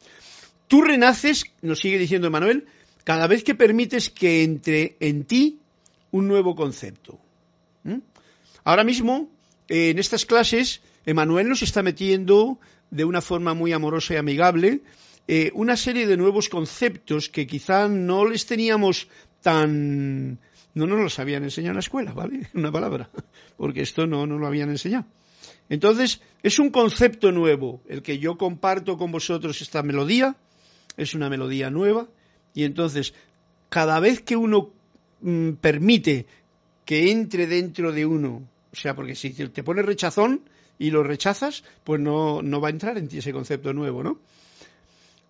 Tú 0.67 0.81
renaces, 0.81 1.45
nos 1.61 1.79
sigue 1.79 1.97
diciendo 1.97 2.27
Emanuel, 2.27 2.67
cada 3.03 3.25
vez 3.27 3.43
que 3.43 3.55
permites 3.55 4.09
que 4.09 4.43
entre 4.43 4.97
en 4.99 5.23
ti 5.23 5.59
un 6.11 6.27
nuevo 6.27 6.55
concepto. 6.55 7.19
Ahora 8.63 8.83
mismo, 8.83 9.29
en 9.69 9.99
estas 9.99 10.25
clases, 10.25 10.81
Emanuel 11.05 11.47
nos 11.47 11.61
está 11.61 11.83
metiendo 11.83 12.59
de 12.89 13.05
una 13.05 13.21
forma 13.21 13.53
muy 13.53 13.71
amorosa 13.71 14.15
y 14.15 14.17
amigable 14.17 14.81
eh, 15.27 15.51
una 15.53 15.77
serie 15.77 16.07
de 16.07 16.17
nuevos 16.17 16.49
conceptos 16.49 17.29
que 17.29 17.47
quizá 17.47 17.87
no 17.87 18.25
les 18.25 18.45
teníamos 18.45 19.07
tan... 19.41 20.39
no 20.73 20.87
nos 20.87 20.99
los 20.99 21.19
habían 21.19 21.43
enseñado 21.43 21.71
en 21.71 21.77
la 21.77 21.81
escuela, 21.81 22.13
¿vale? 22.13 22.49
Una 22.53 22.71
palabra, 22.71 23.09
porque 23.57 23.81
esto 23.81 24.07
no 24.07 24.25
nos 24.25 24.39
lo 24.39 24.47
habían 24.47 24.69
enseñado. 24.69 25.05
Entonces, 25.69 26.21
es 26.41 26.57
un 26.57 26.71
concepto 26.71 27.31
nuevo, 27.31 27.81
el 27.87 28.01
que 28.01 28.17
yo 28.17 28.37
comparto 28.37 28.97
con 28.97 29.11
vosotros 29.11 29.61
esta 29.61 29.83
melodía, 29.83 30.35
es 30.97 31.13
una 31.13 31.29
melodía 31.29 31.69
nueva, 31.69 32.07
y 32.55 32.63
entonces, 32.63 33.13
cada 33.69 33.99
vez 33.99 34.21
que 34.21 34.35
uno 34.35 34.73
Mm, 35.21 35.53
permite 35.59 36.25
que 36.85 37.11
entre 37.11 37.45
dentro 37.45 37.91
de 37.91 38.05
uno, 38.05 38.47
o 38.71 38.75
sea, 38.75 38.95
porque 38.95 39.15
si 39.15 39.31
te 39.31 39.63
pones 39.63 39.85
rechazón 39.85 40.41
y 40.77 40.91
lo 40.91 41.03
rechazas, 41.03 41.63
pues 41.83 41.99
no, 41.99 42.41
no 42.41 42.61
va 42.61 42.69
a 42.69 42.71
entrar 42.71 42.97
en 42.97 43.07
ti 43.07 43.17
ese 43.17 43.33
concepto 43.33 43.73
nuevo, 43.73 44.03
¿no? 44.03 44.19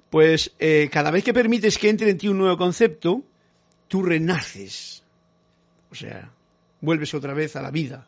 Pues 0.10 0.52
eh, 0.60 0.89
cada 0.91 1.12
vez 1.12 1.23
que 1.23 1.34
permites 1.34 1.78
que 1.78 1.89
entre 1.89 2.10
en 2.10 2.17
ti 2.17 2.28
un 2.28 2.38
nuevo 2.38 2.58
concepto, 2.58 3.23
tú 3.88 4.04
renaces, 4.04 5.04
o 5.91 5.95
sea, 5.95 6.32
vuelves 6.82 7.13
otra 7.13 7.34
vez 7.34 7.56
a 7.56 7.62
la 7.62 7.71
vida. 7.71 8.08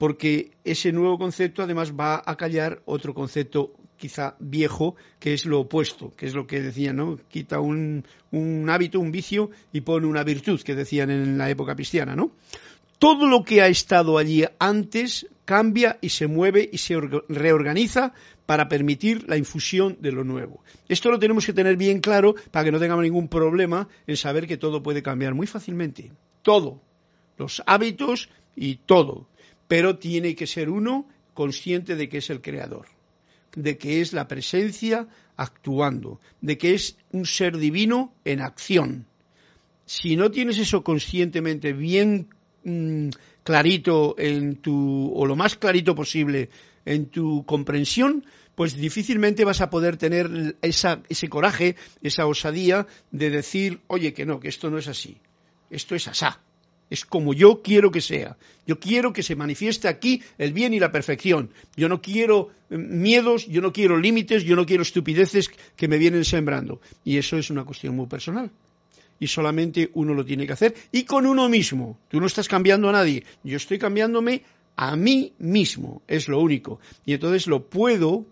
porque 0.00 0.52
ese 0.64 0.92
nuevo 0.92 1.18
concepto 1.18 1.62
además 1.62 1.92
va 1.92 2.22
a 2.24 2.34
callar 2.38 2.80
otro 2.86 3.12
concepto 3.12 3.74
quizá 3.98 4.34
viejo, 4.38 4.96
que 5.18 5.34
es 5.34 5.44
lo 5.44 5.60
opuesto, 5.60 6.14
que 6.16 6.24
es 6.24 6.32
lo 6.32 6.46
que 6.46 6.62
decían, 6.62 6.96
¿no? 6.96 7.18
Quita 7.28 7.60
un, 7.60 8.06
un 8.30 8.70
hábito, 8.70 8.98
un 8.98 9.12
vicio 9.12 9.50
y 9.74 9.82
pone 9.82 10.06
una 10.06 10.24
virtud, 10.24 10.62
que 10.62 10.74
decían 10.74 11.10
en 11.10 11.36
la 11.36 11.50
época 11.50 11.74
cristiana, 11.74 12.16
¿no? 12.16 12.30
Todo 13.00 13.26
lo 13.26 13.44
que 13.44 13.62
ha 13.62 13.68
estado 13.68 14.18
allí 14.18 14.44
antes 14.58 15.26
cambia 15.46 15.98
y 16.02 16.10
se 16.10 16.26
mueve 16.26 16.68
y 16.70 16.76
se 16.76 17.00
reorganiza 17.30 18.12
para 18.44 18.68
permitir 18.68 19.26
la 19.26 19.38
infusión 19.38 19.96
de 20.02 20.12
lo 20.12 20.22
nuevo. 20.22 20.62
Esto 20.86 21.10
lo 21.10 21.18
tenemos 21.18 21.46
que 21.46 21.54
tener 21.54 21.78
bien 21.78 22.00
claro 22.00 22.34
para 22.50 22.66
que 22.66 22.70
no 22.70 22.78
tengamos 22.78 23.02
ningún 23.02 23.28
problema 23.28 23.88
en 24.06 24.18
saber 24.18 24.46
que 24.46 24.58
todo 24.58 24.82
puede 24.82 25.02
cambiar 25.02 25.32
muy 25.32 25.46
fácilmente. 25.46 26.12
Todo. 26.42 26.82
Los 27.38 27.62
hábitos 27.64 28.28
y 28.54 28.76
todo. 28.76 29.26
Pero 29.66 29.96
tiene 29.96 30.34
que 30.34 30.46
ser 30.46 30.68
uno 30.68 31.08
consciente 31.32 31.96
de 31.96 32.10
que 32.10 32.18
es 32.18 32.28
el 32.28 32.42
creador 32.42 32.86
de 33.56 33.78
que 33.78 34.00
es 34.00 34.12
la 34.12 34.28
presencia 34.28 35.08
actuando, 35.36 36.20
de 36.40 36.58
que 36.58 36.74
es 36.74 36.96
un 37.12 37.26
ser 37.26 37.56
divino 37.56 38.12
en 38.24 38.40
acción. 38.40 39.06
Si 39.86 40.14
no 40.16 40.30
tienes 40.30 40.58
eso 40.58 40.84
conscientemente 40.84 41.72
bien 41.72 42.28
mm, 42.64 43.08
clarito 43.42 44.14
en 44.18 44.56
tu, 44.56 45.12
o 45.14 45.26
lo 45.26 45.36
más 45.36 45.56
clarito 45.56 45.94
posible 45.94 46.50
en 46.84 47.06
tu 47.06 47.44
comprensión, 47.44 48.24
pues 48.54 48.76
difícilmente 48.76 49.44
vas 49.44 49.60
a 49.60 49.70
poder 49.70 49.96
tener 49.96 50.56
ese 50.60 51.28
coraje, 51.28 51.76
esa 52.02 52.26
osadía 52.26 52.86
de 53.10 53.30
decir, 53.30 53.80
oye, 53.86 54.12
que 54.12 54.26
no, 54.26 54.40
que 54.40 54.48
esto 54.48 54.70
no 54.70 54.78
es 54.78 54.88
así, 54.88 55.18
esto 55.70 55.94
es 55.94 56.08
asá 56.08 56.40
es 56.90 57.04
como 57.04 57.32
yo 57.32 57.62
quiero 57.62 57.90
que 57.90 58.00
sea. 58.00 58.36
Yo 58.66 58.78
quiero 58.78 59.12
que 59.12 59.22
se 59.22 59.36
manifieste 59.36 59.88
aquí 59.88 60.22
el 60.36 60.52
bien 60.52 60.74
y 60.74 60.80
la 60.80 60.92
perfección. 60.92 61.50
Yo 61.76 61.88
no 61.88 62.02
quiero 62.02 62.50
eh, 62.68 62.76
miedos, 62.76 63.46
yo 63.46 63.62
no 63.62 63.72
quiero 63.72 63.96
límites, 63.96 64.42
yo 64.42 64.56
no 64.56 64.66
quiero 64.66 64.82
estupideces 64.82 65.50
que 65.76 65.88
me 65.88 65.98
vienen 65.98 66.24
sembrando. 66.24 66.80
Y 67.04 67.16
eso 67.16 67.38
es 67.38 67.48
una 67.48 67.64
cuestión 67.64 67.94
muy 67.94 68.06
personal. 68.06 68.50
Y 69.20 69.28
solamente 69.28 69.90
uno 69.94 70.14
lo 70.14 70.24
tiene 70.24 70.46
que 70.46 70.54
hacer. 70.54 70.74
Y 70.90 71.04
con 71.04 71.26
uno 71.26 71.48
mismo. 71.48 72.00
Tú 72.08 72.20
no 72.20 72.26
estás 72.26 72.48
cambiando 72.48 72.88
a 72.88 72.92
nadie. 72.92 73.24
Yo 73.44 73.56
estoy 73.56 73.78
cambiándome 73.78 74.42
a 74.74 74.96
mí 74.96 75.34
mismo. 75.38 76.02
Es 76.08 76.26
lo 76.26 76.40
único. 76.40 76.80
Y 77.04 77.12
entonces 77.12 77.46
lo 77.46 77.68
puedo, 77.68 78.26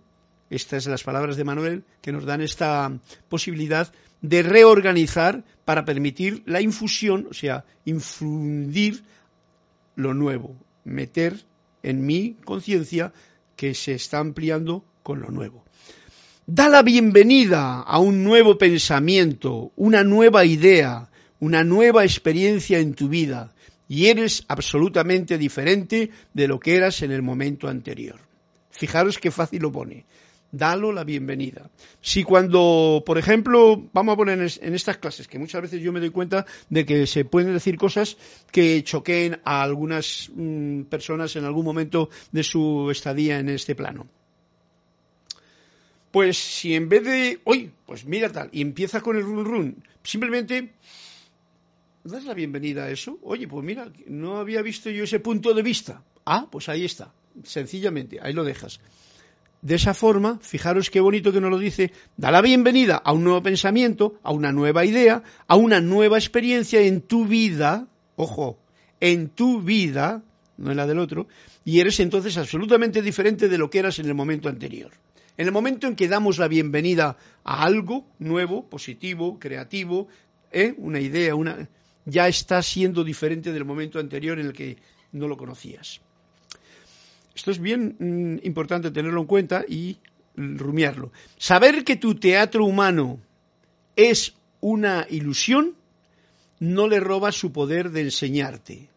estas 0.51 0.85
son 0.85 0.93
las 0.93 1.05
palabras 1.05 1.37
de 1.37 1.45
Manuel, 1.45 1.85
que 2.01 2.11
nos 2.11 2.25
dan 2.25 2.41
esta 2.41 2.91
posibilidad 3.29 3.93
de 4.23 4.43
reorganizar 4.43 5.45
para 5.65 5.85
permitir 5.85 6.43
la 6.47 6.61
infusión, 6.61 7.29
o 7.31 7.35
sea, 7.35 7.65
infundir 7.85 9.05
lo 9.95 10.15
nuevo, 10.15 10.57
meter 10.85 11.45
en 11.83 12.05
mi 12.05 12.37
conciencia 12.45 13.13
que 13.57 13.75
se 13.75 13.93
está 13.93 14.19
ampliando 14.19 14.85
con 15.03 15.21
lo 15.21 15.31
nuevo. 15.31 15.65
Da 16.51 16.71
la 16.71 16.83
bienvenida 16.83 17.83
a 17.83 17.99
un 17.99 18.25
nuevo 18.25 18.57
pensamiento, 18.57 19.71
una 19.77 20.03
nueva 20.03 20.47
idea, 20.47 21.11
una 21.41 21.63
nueva 21.63 22.05
experiencia 22.05 22.79
en 22.79 22.95
tu 22.95 23.11
vida 23.11 23.53
y 23.87 24.07
eres 24.07 24.47
absolutamente 24.49 25.37
diferente 25.37 26.09
de 26.33 26.49
lo 26.49 26.59
que 26.59 26.77
eras 26.77 27.03
en 27.03 27.13
el 27.13 27.21
momento 27.21 27.69
anterior. 27.69 28.19
Fijaros 28.71 29.19
qué 29.19 29.31
fácil 29.31 29.61
lo 29.61 29.73
pone 29.73 30.07
dalo 30.51 30.93
la 30.93 31.05
bienvenida. 31.05 31.69
Si 32.01 32.25
cuando, 32.25 33.03
por 33.05 33.19
ejemplo, 33.19 33.91
vamos 33.93 34.15
a 34.15 34.17
poner 34.17 34.39
en 34.39 34.75
estas 34.75 34.97
clases, 34.97 35.29
que 35.29 35.39
muchas 35.39 35.61
veces 35.61 35.83
yo 35.83 35.93
me 35.93 36.01
doy 36.01 36.09
cuenta 36.09 36.47
de 36.71 36.87
que 36.87 37.07
se 37.07 37.27
pueden 37.27 37.53
decir 37.53 37.77
cosas 37.77 38.17
que 38.51 38.83
choqueen 38.83 39.39
a 39.45 39.63
algunas 39.63 40.31
mm, 40.35 40.85
personas 40.85 41.37
en 41.37 41.45
algún 41.45 41.67
momento 41.67 42.09
de 42.33 42.43
su 42.43 42.91
estadía 42.91 43.39
en 43.39 43.51
este 43.51 43.75
plano. 43.75 44.07
Pues 46.11 46.39
si 46.39 46.75
en 46.75 46.89
vez 46.89 47.05
de, 47.05 47.41
oye, 47.45 47.71
pues 47.87 48.05
mira 48.05 48.31
tal, 48.31 48.49
y 48.53 48.63
empieza 48.63 49.01
con 49.01 49.17
el 49.17 49.23
run 49.23 49.45
run, 49.45 49.85
simplemente 50.03 50.73
das 52.05 52.25
la 52.25 52.35
bienvenida 52.35 52.85
a 52.85 52.91
eso. 52.91 53.19
Oye, 53.23 53.47
pues 53.47 53.65
mira, 53.65 53.91
no 54.07 54.39
había 54.39 54.63
visto 54.63 54.91
yo 54.91 55.05
ese 55.05 55.21
punto 55.21 55.55
de 55.55 55.63
vista. 55.63 56.03
Ah, 56.25 56.49
pues 56.51 56.69
ahí 56.69 56.85
está, 56.85 57.13
sencillamente, 57.45 58.19
ahí 58.23 58.33
lo 58.33 58.45
dejas. 58.45 58.81
De 59.61 59.75
esa 59.75 59.93
forma, 59.93 60.39
fijaros 60.41 60.89
qué 60.89 61.01
bonito 61.01 61.33
que 61.33 61.41
nos 61.41 61.51
lo 61.51 61.59
dice, 61.59 61.93
da 62.17 62.31
la 62.31 62.41
bienvenida 62.41 62.97
a 62.97 63.13
un 63.13 63.25
nuevo 63.25 63.43
pensamiento, 63.43 64.19
a 64.23 64.31
una 64.33 64.53
nueva 64.53 64.85
idea, 64.85 65.23
a 65.49 65.57
una 65.57 65.81
nueva 65.81 66.17
experiencia 66.17 66.81
en 66.81 67.01
tu 67.01 67.27
vida, 67.27 67.89
ojo, 68.17 68.57
en 69.01 69.29
tu 69.29 69.61
vida, 69.61 70.23
no 70.59 70.71
en 70.71 70.77
la 70.77 70.87
del 70.87 71.01
otro, 71.01 71.27
y 71.65 71.81
eres 71.81 71.99
entonces 71.99 72.39
absolutamente 72.39 73.03
diferente 73.03 73.49
de 73.49 73.59
lo 73.59 73.69
que 73.69 73.81
eras 73.81 73.99
en 73.99 74.07
el 74.07 74.15
momento 74.15 74.49
anterior. 74.49 74.93
En 75.39 75.47
el 75.47 75.53
momento 75.53 75.87
en 75.87 75.97
que 75.97 76.09
damos 76.09 76.37
la 76.37 76.49
bienvenida 76.49 77.17
a 77.45 77.65
algo 77.65 78.05
nuevo, 78.19 78.69
positivo, 78.69 79.39
creativo, 79.39 80.09
¿eh? 80.53 80.75
una 80.77 81.01
idea, 81.01 81.35
una, 81.35 81.69
ya 82.05 82.29
está 82.29 82.61
siendo 82.61 83.05
diferente 83.05 83.53
del 83.53 83.65
momento 83.65 83.99
anterior 83.99 84.39
en 84.39 84.47
el 84.47 84.53
que 84.53 84.77
no 85.13 85.29
lo 85.29 85.39
conocías. 85.39 86.01
Esto 87.35 87.51
es 87.51 87.61
bien 87.61 87.97
mm, 87.99 88.47
importante 88.47 88.91
tenerlo 88.91 89.23
en 89.23 89.27
cuenta 89.27 89.65
y 89.67 89.97
rumiarlo. 90.37 91.13
Saber 91.39 91.85
que 91.85 91.97
tu 91.97 92.17
teatro 92.17 92.67
humano 92.67 93.19
es 93.97 94.35
una 94.61 95.07
ilusión 95.09 95.79
no 96.61 96.89
le 96.89 97.01
roba 97.01 97.33
su 97.33 97.53
poder 97.53 97.91
de 97.91 98.03
enseñarte, 98.03 98.89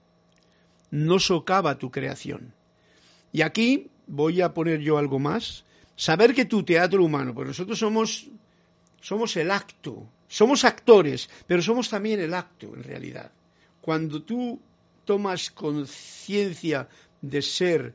no 0.90 1.20
socava 1.20 1.78
tu 1.78 1.92
creación. 1.92 2.54
Y 3.32 3.42
aquí 3.42 3.90
voy 4.08 4.42
a 4.42 4.54
poner 4.54 4.80
yo 4.82 4.98
algo 4.98 5.20
más. 5.20 5.64
Saber 6.02 6.34
que 6.34 6.46
tu 6.46 6.64
teatro 6.64 7.04
humano, 7.06 7.32
pues 7.32 7.50
nosotros 7.50 7.78
somos, 7.78 8.28
somos 9.00 9.38
el 9.38 9.52
acto, 9.52 10.10
somos 10.28 10.66
actores, 10.66 11.30
pero 11.46 11.62
somos 11.62 11.90
también 11.90 12.20
el 12.20 12.34
acto 12.34 12.74
en 12.74 12.82
realidad. 12.82 13.32
Cuando 13.82 14.24
tú 14.24 14.60
tomas 15.06 15.52
conciencia 15.52 16.90
de 17.22 17.44
ser 17.44 17.94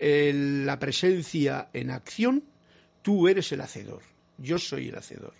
la 0.00 0.76
presencia 0.80 1.68
en 1.72 1.92
acción, 1.92 2.42
tú 3.02 3.28
eres 3.28 3.52
el 3.52 3.60
hacedor, 3.60 4.02
yo 4.38 4.58
soy 4.58 4.88
el 4.88 4.96
hacedor. 4.96 5.34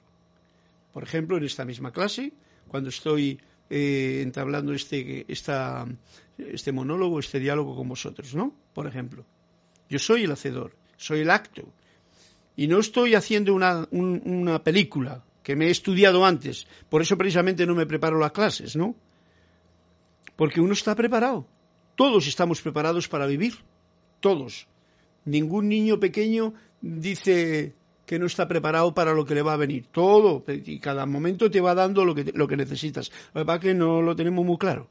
Por 0.92 1.02
ejemplo, 1.02 1.36
en 1.36 1.42
esta 1.42 1.64
misma 1.64 1.90
clase, 1.90 2.32
cuando 2.68 2.90
estoy 2.90 3.40
eh, 3.68 4.20
entablando 4.22 4.72
este, 4.72 5.26
este 5.28 6.72
monólogo, 6.72 7.18
este 7.18 7.40
diálogo 7.40 7.74
con 7.74 7.88
vosotros, 7.88 8.32
¿no? 8.32 8.54
Por 8.74 8.86
ejemplo, 8.86 9.26
yo 9.90 9.98
soy 9.98 10.22
el 10.22 10.30
hacedor, 10.30 10.70
soy 10.96 11.22
el 11.22 11.30
acto. 11.30 11.68
Y 12.56 12.68
no 12.68 12.78
estoy 12.78 13.14
haciendo 13.14 13.54
una, 13.54 13.86
una 13.90 14.62
película 14.62 15.22
que 15.42 15.54
me 15.54 15.66
he 15.66 15.70
estudiado 15.70 16.24
antes, 16.24 16.66
por 16.88 17.02
eso 17.02 17.16
precisamente 17.16 17.66
no 17.66 17.74
me 17.74 17.86
preparo 17.86 18.18
las 18.18 18.32
clases, 18.32 18.74
¿no? 18.74 18.96
Porque 20.34 20.60
uno 20.60 20.72
está 20.72 20.94
preparado, 20.94 21.46
todos 21.94 22.26
estamos 22.26 22.60
preparados 22.60 23.08
para 23.08 23.26
vivir 23.26 23.54
todos. 24.20 24.66
Ningún 25.24 25.68
niño 25.68 26.00
pequeño 26.00 26.54
dice 26.80 27.74
que 28.06 28.18
no 28.18 28.26
está 28.26 28.46
preparado 28.46 28.94
para 28.94 29.12
lo 29.12 29.24
que 29.24 29.34
le 29.34 29.42
va 29.42 29.54
a 29.54 29.56
venir. 29.56 29.86
Todo, 29.90 30.44
y 30.48 30.78
cada 30.78 31.06
momento 31.06 31.50
te 31.50 31.60
va 31.60 31.74
dando 31.74 32.04
lo 32.04 32.14
que, 32.14 32.32
lo 32.34 32.46
que 32.46 32.56
necesitas. 32.56 33.10
Lo 33.34 33.40
que 33.40 33.44
pasa 33.46 33.60
que 33.60 33.74
no 33.74 34.02
lo 34.02 34.14
tenemos 34.14 34.44
muy 34.44 34.56
claro. 34.58 34.88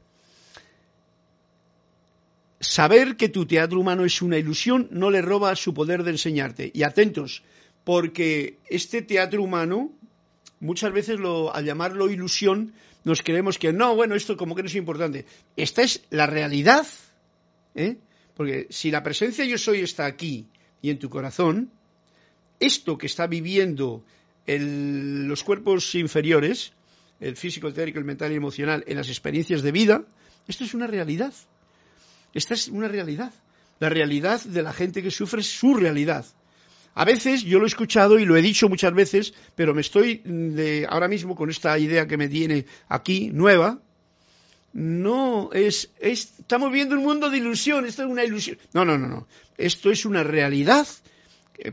Saber 2.60 3.16
que 3.16 3.28
tu 3.28 3.46
teatro 3.46 3.80
humano 3.80 4.04
es 4.04 4.22
una 4.22 4.38
ilusión 4.38 4.88
no 4.90 5.10
le 5.10 5.22
roba 5.22 5.54
su 5.56 5.72
poder 5.72 6.02
de 6.02 6.12
enseñarte. 6.12 6.70
Y 6.72 6.82
atentos, 6.82 7.42
porque 7.86 8.58
este 8.68 9.00
teatro 9.00 9.40
humano, 9.40 9.92
muchas 10.58 10.92
veces 10.92 11.20
lo, 11.20 11.54
al 11.54 11.64
llamarlo 11.64 12.10
ilusión, 12.10 12.72
nos 13.04 13.22
creemos 13.22 13.60
que 13.60 13.72
no, 13.72 13.94
bueno, 13.94 14.16
esto 14.16 14.36
como 14.36 14.56
que 14.56 14.64
no 14.64 14.68
es 14.68 14.74
importante. 14.74 15.24
Esta 15.56 15.82
es 15.82 16.02
la 16.10 16.26
realidad. 16.26 16.84
¿eh? 17.76 17.96
Porque 18.34 18.66
si 18.70 18.90
la 18.90 19.04
presencia 19.04 19.44
yo 19.44 19.56
soy 19.56 19.82
está 19.82 20.04
aquí 20.04 20.48
y 20.82 20.90
en 20.90 20.98
tu 20.98 21.08
corazón, 21.08 21.70
esto 22.58 22.98
que 22.98 23.06
está 23.06 23.28
viviendo 23.28 24.02
los 24.48 25.44
cuerpos 25.44 25.94
inferiores, 25.94 26.72
el 27.20 27.36
físico, 27.36 27.68
el 27.68 27.74
teórico, 27.74 28.00
el 28.00 28.04
mental 28.04 28.32
y 28.32 28.34
emocional, 28.34 28.82
en 28.88 28.96
las 28.96 29.06
experiencias 29.06 29.62
de 29.62 29.70
vida, 29.70 30.02
esto 30.48 30.64
es 30.64 30.74
una 30.74 30.88
realidad. 30.88 31.32
Esta 32.34 32.54
es 32.54 32.66
una 32.66 32.88
realidad. 32.88 33.32
La 33.78 33.90
realidad 33.90 34.42
de 34.42 34.62
la 34.64 34.72
gente 34.72 35.04
que 35.04 35.12
sufre 35.12 35.40
es 35.42 35.56
su 35.56 35.74
realidad. 35.74 36.26
A 36.96 37.04
veces 37.04 37.42
yo 37.42 37.58
lo 37.58 37.66
he 37.66 37.68
escuchado 37.68 38.18
y 38.18 38.24
lo 38.24 38.38
he 38.38 38.42
dicho 38.42 38.70
muchas 38.70 38.94
veces, 38.94 39.34
pero 39.54 39.74
me 39.74 39.82
estoy 39.82 40.22
de, 40.24 40.86
ahora 40.88 41.08
mismo 41.08 41.36
con 41.36 41.50
esta 41.50 41.78
idea 41.78 42.06
que 42.06 42.16
me 42.16 42.26
tiene 42.26 42.64
aquí 42.88 43.28
nueva, 43.34 43.78
no 44.72 45.50
es, 45.52 45.90
estamos 46.00 46.72
viendo 46.72 46.96
un 46.96 47.04
mundo 47.04 47.28
de 47.28 47.36
ilusión, 47.36 47.84
esto 47.84 48.02
es 48.02 48.08
una 48.08 48.24
ilusión. 48.24 48.56
No, 48.72 48.86
no, 48.86 48.96
no, 48.96 49.08
no. 49.08 49.28
Esto 49.58 49.90
es 49.90 50.06
una 50.06 50.22
realidad. 50.22 50.86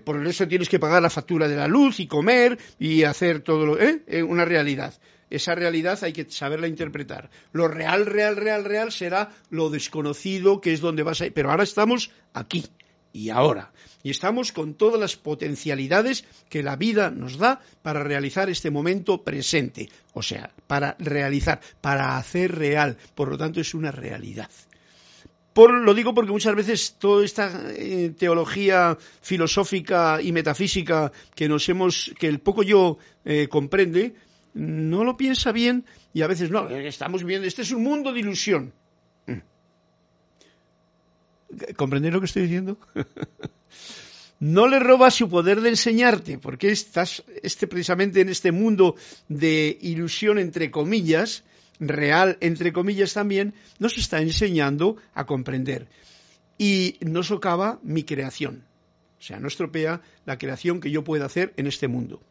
Por 0.04 0.28
eso 0.28 0.46
tienes 0.46 0.68
que 0.68 0.80
pagar 0.80 1.02
la 1.02 1.10
factura 1.10 1.48
de 1.48 1.56
la 1.56 1.70
luz 1.70 2.02
y 2.02 2.08
comer 2.08 2.60
y 2.78 3.04
hacer 3.04 3.40
todo 3.40 3.66
lo, 3.66 3.82
¿eh? 3.82 4.04
Una 4.24 4.44
realidad. 4.44 4.94
esa 5.30 5.56
realidad 5.56 6.04
hay 6.04 6.12
que 6.12 6.30
saberla 6.30 6.68
interpretar. 6.68 7.30
Lo 7.54 7.70
real, 7.70 8.06
real, 8.08 8.36
real, 8.36 8.66
real 8.66 8.92
será 8.92 9.32
lo 9.50 9.70
desconocido, 9.70 10.60
que 10.60 10.74
es 10.74 10.82
donde 10.82 11.04
vas 11.04 11.22
a 11.22 11.28
ir. 11.28 11.34
Pero 11.34 11.50
ahora 11.50 11.64
estamos 11.64 12.12
aquí 12.34 12.66
y 13.14 13.30
ahora. 13.30 13.72
Y 14.02 14.10
estamos 14.10 14.52
con 14.52 14.74
todas 14.74 15.00
las 15.00 15.16
potencialidades 15.16 16.26
que 16.50 16.64
la 16.64 16.76
vida 16.76 17.12
nos 17.12 17.38
da 17.38 17.62
para 17.82 18.04
realizar 18.04 18.50
este 18.50 18.72
momento 18.72 19.24
presente. 19.24 19.90
O 20.14 20.22
sea, 20.22 20.52
para 20.68 20.98
realizar, 21.00 21.62
para 21.80 22.18
hacer 22.18 22.54
real. 22.54 22.98
Por 23.16 23.30
lo 23.30 23.38
tanto, 23.38 23.62
es 23.62 23.74
una 23.74 23.92
realidad. 23.92 24.50
Por, 25.54 25.72
lo 25.72 25.94
digo 25.94 26.16
porque 26.16 26.32
muchas 26.32 26.56
veces 26.56 26.96
toda 26.98 27.24
esta 27.24 27.72
eh, 27.76 28.12
teología 28.18 28.98
filosófica 29.22 30.20
y 30.20 30.32
metafísica 30.32 31.12
que 31.36 31.48
nos 31.48 31.70
hemos, 31.70 32.12
que 32.18 32.28
el 32.28 32.40
poco 32.40 32.64
yo 32.64 32.98
eh, 33.24 33.48
comprende, 33.48 34.16
no 34.56 35.04
lo 35.04 35.16
piensa 35.16 35.52
bien 35.52 35.86
y 36.12 36.24
a 36.24 36.28
veces 36.28 36.50
no, 36.50 36.68
estamos 36.70 37.24
viendo, 37.24 37.48
este 37.48 37.62
es 37.62 37.72
un 37.72 37.84
mundo 37.84 38.12
de 38.12 38.22
ilusión. 38.22 38.74
¿Comprendéis 41.76 42.14
lo 42.14 42.20
que 42.20 42.26
estoy 42.26 42.44
diciendo? 42.44 42.78
no 44.40 44.68
le 44.68 44.80
roba 44.80 45.10
su 45.10 45.30
poder 45.30 45.62
de 45.62 45.70
enseñarte, 45.70 46.38
porque 46.38 46.70
estás 46.70 47.24
este, 47.42 47.68
precisamente 47.68 48.22
en 48.22 48.30
este 48.30 48.52
mundo 48.52 48.96
de 49.30 49.78
ilusión 49.82 50.38
entre 50.38 50.70
comillas, 50.70 51.44
real 51.80 52.38
entre 52.42 52.74
comillas 52.74 53.14
también, 53.14 53.54
nos 53.80 53.98
está 53.98 54.22
enseñando 54.22 54.98
a 55.14 55.26
comprender. 55.26 55.88
Y 56.58 56.98
no 57.02 57.24
socava 57.24 57.80
mi 57.84 58.04
creación. 58.04 58.66
O 59.18 59.24
sea, 59.24 59.40
no 59.40 59.48
estropea 59.48 60.02
la 60.26 60.38
creación 60.38 60.82
que 60.82 60.92
yo 60.92 61.06
pueda 61.06 61.26
hacer 61.26 61.54
en 61.56 61.68
este 61.68 61.88
mundo. 61.88 62.22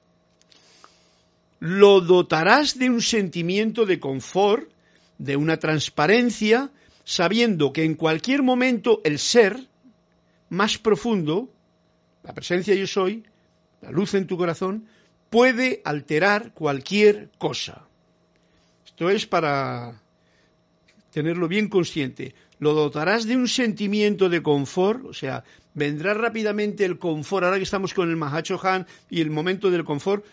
Lo 1.58 2.02
dotarás 2.02 2.78
de 2.78 2.90
un 2.90 3.00
sentimiento 3.00 3.86
de 3.86 3.98
confort, 3.98 4.68
de 5.16 5.36
una 5.36 5.56
transparencia, 5.56 6.70
sabiendo 7.04 7.72
que 7.72 7.84
en 7.84 7.94
cualquier 7.94 8.42
momento 8.42 9.00
el 9.04 9.18
ser 9.18 9.68
más 10.48 10.78
profundo, 10.78 11.52
la 12.22 12.34
presencia 12.34 12.74
yo 12.74 12.86
soy, 12.86 13.24
la 13.80 13.90
luz 13.90 14.14
en 14.14 14.26
tu 14.26 14.36
corazón, 14.36 14.86
puede 15.30 15.80
alterar 15.84 16.52
cualquier 16.52 17.30
cosa. 17.38 17.86
Esto 18.84 19.10
es 19.10 19.26
para 19.26 20.00
tenerlo 21.10 21.48
bien 21.48 21.68
consciente. 21.68 22.34
Lo 22.58 22.74
dotarás 22.74 23.26
de 23.26 23.36
un 23.36 23.48
sentimiento 23.48 24.28
de 24.28 24.42
confort, 24.42 25.04
o 25.06 25.14
sea, 25.14 25.44
vendrá 25.74 26.14
rápidamente 26.14 26.84
el 26.84 26.98
confort, 26.98 27.44
ahora 27.44 27.56
que 27.56 27.64
estamos 27.64 27.94
con 27.94 28.10
el 28.10 28.16
Mahacho 28.16 28.60
Han 28.62 28.86
y 29.10 29.20
el 29.20 29.30
momento 29.30 29.70
del 29.70 29.84
confort, 29.84 30.24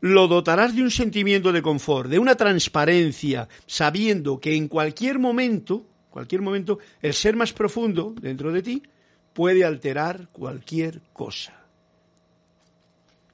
lo 0.00 0.28
dotarás 0.28 0.74
de 0.74 0.82
un 0.82 0.90
sentimiento 0.90 1.52
de 1.52 1.62
confort, 1.62 2.08
de 2.08 2.18
una 2.18 2.36
transparencia, 2.36 3.48
sabiendo 3.66 4.38
que 4.38 4.54
en 4.54 4.68
cualquier 4.68 5.18
momento, 5.18 5.84
cualquier 6.10 6.42
momento, 6.42 6.78
el 7.02 7.14
ser 7.14 7.36
más 7.36 7.52
profundo 7.52 8.14
dentro 8.20 8.52
de 8.52 8.62
ti 8.62 8.82
puede 9.32 9.64
alterar 9.64 10.28
cualquier 10.32 11.00
cosa. 11.12 11.54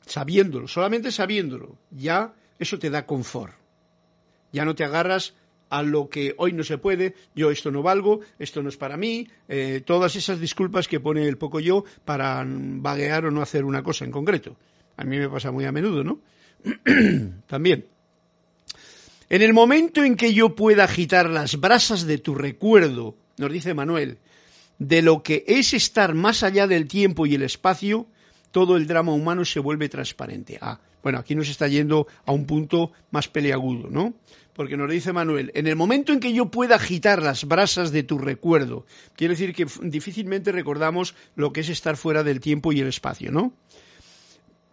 Sabiéndolo, 0.07 0.69
solamente 0.69 1.11
sabiéndolo, 1.11 1.79
ya 1.91 2.35
eso 2.59 2.79
te 2.79 2.91
da 2.91 3.07
confort. 3.07 3.55
Ya 4.53 4.65
no 4.65 4.75
te 4.75 4.85
agarras 4.85 5.35
a 5.71 5.83
lo 5.83 6.09
que 6.09 6.35
hoy 6.39 6.53
no 6.53 6.62
se 6.62 6.79
puede, 6.79 7.15
yo 7.35 7.51
esto 7.51 7.71
no 7.71 7.83
valgo, 7.83 8.21
esto 8.39 8.62
no 8.62 8.69
es 8.69 8.77
para 8.77 8.97
mí, 8.97 9.29
eh, 9.49 9.83
todas 9.85 10.15
esas 10.15 10.39
disculpas 10.39 10.87
que 10.87 11.01
pone 11.01 11.27
el 11.27 11.37
poco 11.37 11.59
yo 11.59 11.85
para 12.05 12.45
vaguear 12.47 13.27
o 13.27 13.31
no 13.31 13.43
hacer 13.43 13.65
una 13.65 13.83
cosa 13.83 14.05
en 14.05 14.12
concreto. 14.12 14.57
A 14.97 15.05
mí 15.05 15.19
me 15.19 15.29
pasa 15.29 15.51
muy 15.51 15.65
a 15.65 15.73
menudo, 15.73 16.05
¿no? 16.05 16.21
También. 17.47 17.87
En 19.29 19.43
el 19.43 19.53
momento 19.53 20.05
en 20.05 20.17
que 20.17 20.35
yo 20.35 20.55
pueda 20.55 20.85
agitar 20.85 21.29
las 21.29 21.59
brasas 21.59 22.07
de 22.07 22.19
tu 22.19 22.35
recuerdo, 22.35 23.17
nos 23.39 23.53
dice 23.53 23.75
Manuel, 23.75 24.19
de 24.79 25.03
lo 25.03 25.23
que 25.23 25.45
es 25.47 25.75
estar 25.75 26.15
más 26.15 26.43
allá 26.43 26.67
del 26.67 26.89
tiempo 26.89 27.27
y 27.27 27.35
el 27.35 27.43
espacio, 27.43 28.07
todo 28.51 28.77
el 28.77 28.87
drama 28.87 29.12
humano 29.12 29.45
se 29.45 29.61
vuelve 29.61 29.89
transparente. 29.89 30.59
Ah, 30.61 30.81
bueno, 31.03 31.19
aquí 31.19 31.35
nos 31.35 31.49
está 31.49 31.69
yendo 31.69 32.07
a 32.25 32.33
un 32.33 32.47
punto 32.47 32.93
más 33.11 33.29
peleagudo, 33.29 33.91
¿no? 33.91 34.15
Porque 34.55 34.77
nos 34.77 34.91
dice 34.91 35.12
Manuel, 35.12 35.51
en 35.55 35.67
el 35.67 35.75
momento 35.75 36.12
en 36.12 36.21
que 36.21 36.33
yo 36.33 36.47
pueda 36.47 36.77
agitar 36.77 37.23
las 37.23 37.45
brasas 37.45 37.91
de 37.91 38.05
tu 38.05 38.19
recuerdo, 38.19 38.87
quiere 39.17 39.35
decir 39.35 39.53
que 39.53 39.67
difícilmente 39.83 40.53
recordamos 40.53 41.17
lo 41.35 41.53
que 41.53 41.61
es 41.61 41.69
estar 41.69 41.97
fuera 41.97 42.23
del 42.23 42.41
tiempo 42.41 42.73
y 42.73 42.81
el 42.81 42.87
espacio, 42.87 43.33
¿no? 43.33 43.53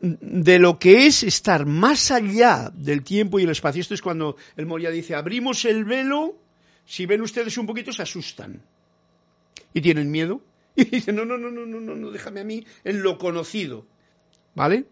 De 0.02 0.58
lo 0.58 0.80
que 0.80 1.06
es 1.06 1.22
estar 1.22 1.68
más 1.68 2.10
allá 2.10 2.72
del 2.74 3.04
tiempo 3.04 3.40
y 3.40 3.44
el 3.44 3.52
espacio. 3.52 3.82
Esto 3.82 3.94
es 3.94 4.02
cuando 4.02 4.36
el 4.58 4.66
Moria 4.66 4.90
dice, 4.90 5.14
abrimos 5.14 5.64
el 5.66 5.86
velo, 5.86 6.36
si 6.86 7.06
ven 7.06 7.22
ustedes 7.22 7.58
un 7.58 7.68
poquito 7.68 7.94
se 7.94 8.02
asustan 8.02 8.62
y 9.74 9.82
tienen 9.82 10.12
miedo. 10.12 10.42
Y 10.74 10.86
dicen, 10.86 11.18
no, 11.18 11.26
no, 11.26 11.38
no, 11.38 11.52
no, 11.52 11.66
no, 11.66 11.96
no, 11.96 12.12
déjame 12.12 12.40
a 12.40 12.44
mí 12.46 12.66
en 12.86 13.04
lo 13.04 13.18
conocido. 13.18 13.86
¿Vale? 14.56 14.86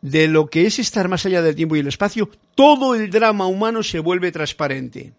De 0.00 0.28
lo 0.28 0.48
que 0.48 0.66
es 0.66 0.78
estar 0.78 1.08
más 1.08 1.26
allá 1.26 1.42
del 1.42 1.56
tiempo 1.56 1.74
y 1.74 1.80
el 1.80 1.88
espacio, 1.88 2.30
todo 2.54 2.94
el 2.94 3.10
drama 3.10 3.46
humano 3.46 3.82
se 3.82 3.98
vuelve 3.98 4.30
transparente. 4.30 5.12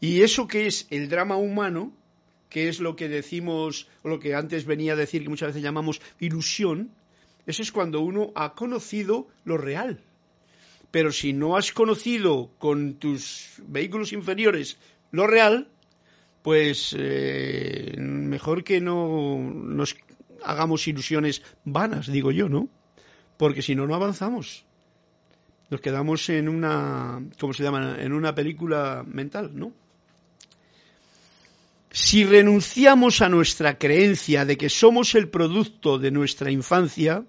Y 0.00 0.22
eso 0.22 0.48
que 0.48 0.66
es 0.66 0.86
el 0.88 1.10
drama 1.10 1.36
humano, 1.36 1.92
que 2.48 2.70
es 2.70 2.80
lo 2.80 2.96
que 2.96 3.10
decimos, 3.10 3.88
lo 4.02 4.18
que 4.18 4.34
antes 4.34 4.64
venía 4.64 4.94
a 4.94 4.96
decir, 4.96 5.22
que 5.22 5.28
muchas 5.28 5.48
veces 5.48 5.62
llamamos 5.62 6.00
ilusión, 6.18 6.90
eso 7.50 7.62
es 7.62 7.72
cuando 7.72 8.00
uno 8.00 8.32
ha 8.34 8.54
conocido 8.54 9.28
lo 9.44 9.58
real. 9.58 10.02
Pero 10.90 11.12
si 11.12 11.32
no 11.32 11.56
has 11.56 11.72
conocido 11.72 12.50
con 12.58 12.94
tus 12.94 13.60
vehículos 13.66 14.12
inferiores 14.12 14.78
lo 15.12 15.26
real, 15.26 15.68
pues 16.42 16.94
eh, 16.98 17.94
mejor 17.98 18.64
que 18.64 18.80
no 18.80 19.38
nos 19.38 19.96
hagamos 20.42 20.88
ilusiones 20.88 21.42
vanas, 21.64 22.06
digo 22.06 22.30
yo, 22.30 22.48
¿no? 22.48 22.68
Porque 23.36 23.62
si 23.62 23.74
no, 23.74 23.86
no 23.86 23.94
avanzamos. 23.94 24.64
Nos 25.70 25.80
quedamos 25.80 26.28
en 26.28 26.48
una, 26.48 27.22
¿cómo 27.38 27.52
se 27.52 27.62
llama? 27.62 27.96
En 28.00 28.12
una 28.12 28.34
película 28.34 29.04
mental, 29.06 29.52
¿no? 29.54 29.72
Si 31.92 32.24
renunciamos 32.24 33.20
a 33.20 33.28
nuestra 33.28 33.78
creencia 33.78 34.44
de 34.44 34.56
que 34.56 34.68
somos 34.68 35.14
el 35.14 35.28
producto 35.28 35.98
de 35.98 36.10
nuestra 36.10 36.50
infancia, 36.50 37.24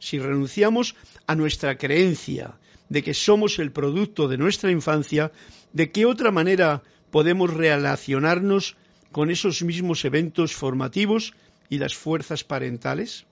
si 0.00 0.18
renunciamos 0.18 0.96
a 1.26 1.36
nuestra 1.36 1.78
creencia 1.78 2.58
de 2.88 3.04
que 3.04 3.14
somos 3.14 3.60
el 3.60 3.70
producto 3.70 4.26
de 4.26 4.38
nuestra 4.38 4.72
infancia, 4.72 5.30
¿de 5.72 5.92
qué 5.92 6.06
otra 6.06 6.32
manera 6.32 6.82
podemos 7.12 7.54
relacionarnos 7.54 8.76
con 9.12 9.30
esos 9.30 9.62
mismos 9.62 10.04
eventos 10.04 10.54
formativos 10.54 11.34
y 11.68 11.78
las 11.78 11.94
fuerzas 11.94 12.42
parentales? 12.42 13.26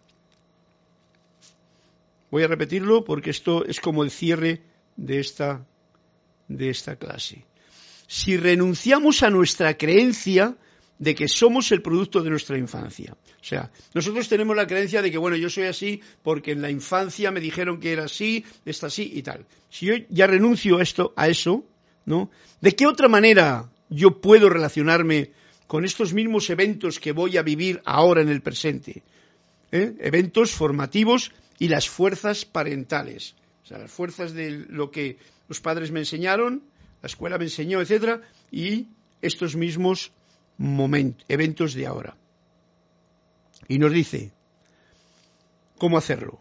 Voy 2.30 2.44
a 2.44 2.48
repetirlo 2.48 3.04
porque 3.04 3.30
esto 3.30 3.64
es 3.64 3.80
como 3.80 4.04
el 4.04 4.10
cierre 4.10 4.62
de 4.96 5.18
esta, 5.18 5.66
de 6.46 6.70
esta 6.70 6.96
clase. 6.96 7.44
Si 8.06 8.36
renunciamos 8.36 9.22
a 9.22 9.30
nuestra 9.30 9.76
creencia 9.76 10.56
de 10.98 11.14
que 11.14 11.28
somos 11.28 11.70
el 11.72 11.82
producto 11.82 12.22
de 12.22 12.30
nuestra 12.30 12.58
infancia. 12.58 13.16
O 13.40 13.44
sea, 13.44 13.70
nosotros 13.94 14.28
tenemos 14.28 14.56
la 14.56 14.66
creencia 14.66 15.00
de 15.00 15.10
que, 15.10 15.18
bueno, 15.18 15.36
yo 15.36 15.48
soy 15.48 15.64
así 15.64 16.00
porque 16.22 16.52
en 16.52 16.62
la 16.62 16.70
infancia 16.70 17.30
me 17.30 17.40
dijeron 17.40 17.78
que 17.78 17.92
era 17.92 18.04
así, 18.04 18.44
está 18.64 18.88
así 18.88 19.12
y 19.14 19.22
tal. 19.22 19.46
Si 19.70 19.86
yo 19.86 19.94
ya 20.08 20.26
renuncio 20.26 20.78
a 20.78 20.82
esto, 20.82 21.12
a 21.16 21.28
eso, 21.28 21.64
¿no? 22.04 22.30
¿De 22.60 22.74
qué 22.74 22.86
otra 22.86 23.08
manera 23.08 23.70
yo 23.88 24.20
puedo 24.20 24.48
relacionarme 24.48 25.30
con 25.66 25.84
estos 25.84 26.12
mismos 26.12 26.50
eventos 26.50 26.98
que 26.98 27.12
voy 27.12 27.36
a 27.36 27.42
vivir 27.42 27.80
ahora 27.84 28.22
en 28.22 28.28
el 28.28 28.42
presente? 28.42 29.02
¿Eh? 29.70 29.94
Eventos 30.00 30.50
formativos 30.52 31.32
y 31.58 31.68
las 31.68 31.88
fuerzas 31.88 32.44
parentales. 32.44 33.36
O 33.62 33.66
sea, 33.66 33.78
las 33.78 33.90
fuerzas 33.90 34.32
de 34.32 34.64
lo 34.68 34.90
que 34.90 35.18
los 35.46 35.60
padres 35.60 35.92
me 35.92 36.00
enseñaron, 36.00 36.64
la 37.02 37.06
escuela 37.06 37.38
me 37.38 37.44
enseñó, 37.44 37.80
etcétera, 37.80 38.22
y 38.50 38.88
estos 39.20 39.56
mismos 39.56 40.12
eventos 41.28 41.74
de 41.74 41.86
ahora. 41.86 42.16
Y 43.68 43.78
nos 43.78 43.92
dice 43.92 44.32
cómo 45.78 45.98
hacerlo. 45.98 46.38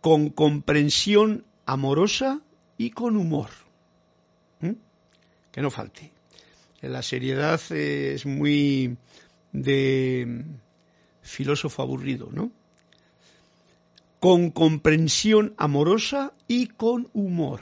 Con 0.00 0.30
comprensión 0.30 1.44
amorosa 1.64 2.40
y 2.76 2.90
con 2.90 3.16
humor. 3.16 3.50
¿Mm? 4.60 4.72
Que 5.52 5.62
no 5.62 5.70
falte. 5.70 6.12
La 6.80 7.02
seriedad 7.02 7.60
es 7.70 8.26
muy 8.26 8.96
de 9.52 10.44
filósofo 11.20 11.82
aburrido, 11.82 12.28
¿no? 12.32 12.50
Con 14.18 14.50
comprensión 14.50 15.54
amorosa 15.56 16.32
y 16.48 16.66
con 16.66 17.08
humor 17.12 17.60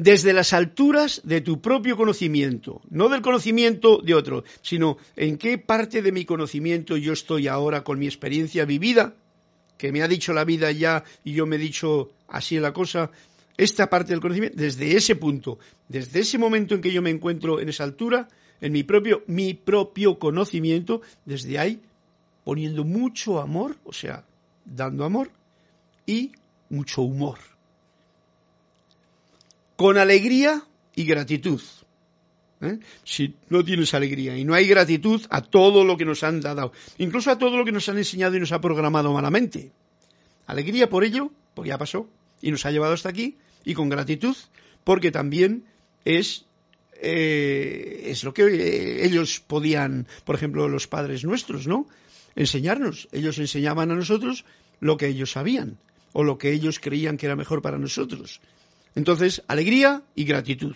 desde 0.00 0.32
las 0.32 0.54
alturas 0.54 1.20
de 1.24 1.42
tu 1.42 1.60
propio 1.60 1.94
conocimiento, 1.94 2.80
no 2.88 3.10
del 3.10 3.20
conocimiento 3.20 3.98
de 3.98 4.14
otro, 4.14 4.44
sino 4.62 4.96
en 5.14 5.36
qué 5.36 5.58
parte 5.58 6.00
de 6.00 6.10
mi 6.10 6.24
conocimiento 6.24 6.96
yo 6.96 7.12
estoy 7.12 7.48
ahora 7.48 7.84
con 7.84 7.98
mi 7.98 8.06
experiencia 8.06 8.64
vivida 8.64 9.14
que 9.76 9.92
me 9.92 10.02
ha 10.02 10.08
dicho 10.08 10.32
la 10.32 10.44
vida 10.44 10.72
ya 10.72 11.04
y 11.22 11.34
yo 11.34 11.44
me 11.44 11.56
he 11.56 11.58
dicho 11.58 12.12
así 12.28 12.58
la 12.58 12.72
cosa, 12.72 13.10
esta 13.58 13.90
parte 13.90 14.12
del 14.12 14.22
conocimiento, 14.22 14.56
desde 14.56 14.96
ese 14.96 15.16
punto, 15.16 15.58
desde 15.86 16.20
ese 16.20 16.38
momento 16.38 16.74
en 16.74 16.80
que 16.80 16.92
yo 16.92 17.02
me 17.02 17.10
encuentro 17.10 17.60
en 17.60 17.68
esa 17.68 17.84
altura, 17.84 18.26
en 18.62 18.72
mi 18.72 18.84
propio, 18.84 19.22
mi 19.26 19.52
propio 19.52 20.18
conocimiento, 20.18 21.02
desde 21.26 21.58
ahí, 21.58 21.78
poniendo 22.44 22.84
mucho 22.84 23.38
amor, 23.38 23.76
o 23.84 23.92
sea, 23.92 24.24
dando 24.64 25.04
amor 25.04 25.30
y 26.06 26.32
mucho 26.70 27.02
humor. 27.02 27.49
Con 29.80 29.96
alegría 29.96 30.62
y 30.94 31.04
gratitud. 31.04 31.62
¿eh? 32.60 32.80
Si 33.02 33.34
no 33.48 33.64
tienes 33.64 33.94
alegría 33.94 34.36
y 34.36 34.44
no 34.44 34.52
hay 34.52 34.66
gratitud 34.66 35.22
a 35.30 35.40
todo 35.40 35.84
lo 35.84 35.96
que 35.96 36.04
nos 36.04 36.22
han 36.22 36.42
dado, 36.42 36.74
incluso 36.98 37.30
a 37.30 37.38
todo 37.38 37.56
lo 37.56 37.64
que 37.64 37.72
nos 37.72 37.88
han 37.88 37.96
enseñado 37.96 38.36
y 38.36 38.40
nos 38.40 38.52
ha 38.52 38.60
programado 38.60 39.10
malamente. 39.14 39.72
Alegría 40.46 40.90
por 40.90 41.02
ello, 41.02 41.30
porque 41.54 41.70
ya 41.70 41.78
pasó 41.78 42.06
y 42.42 42.50
nos 42.50 42.66
ha 42.66 42.72
llevado 42.72 42.92
hasta 42.92 43.08
aquí, 43.08 43.38
y 43.64 43.72
con 43.72 43.88
gratitud, 43.88 44.36
porque 44.84 45.10
también 45.10 45.64
es, 46.04 46.44
eh, 47.00 48.02
es 48.04 48.22
lo 48.22 48.34
que 48.34 48.42
eh, 48.42 49.06
ellos 49.06 49.40
podían, 49.40 50.06
por 50.26 50.34
ejemplo, 50.34 50.68
los 50.68 50.88
padres 50.88 51.24
nuestros, 51.24 51.66
¿no? 51.66 51.88
Enseñarnos. 52.36 53.08
Ellos 53.12 53.38
enseñaban 53.38 53.90
a 53.90 53.94
nosotros 53.94 54.44
lo 54.78 54.98
que 54.98 55.06
ellos 55.06 55.32
sabían 55.32 55.78
o 56.12 56.22
lo 56.22 56.36
que 56.36 56.52
ellos 56.52 56.80
creían 56.80 57.16
que 57.16 57.24
era 57.24 57.34
mejor 57.34 57.62
para 57.62 57.78
nosotros. 57.78 58.42
Entonces, 58.94 59.42
alegría 59.46 60.02
y 60.14 60.24
gratitud. 60.24 60.74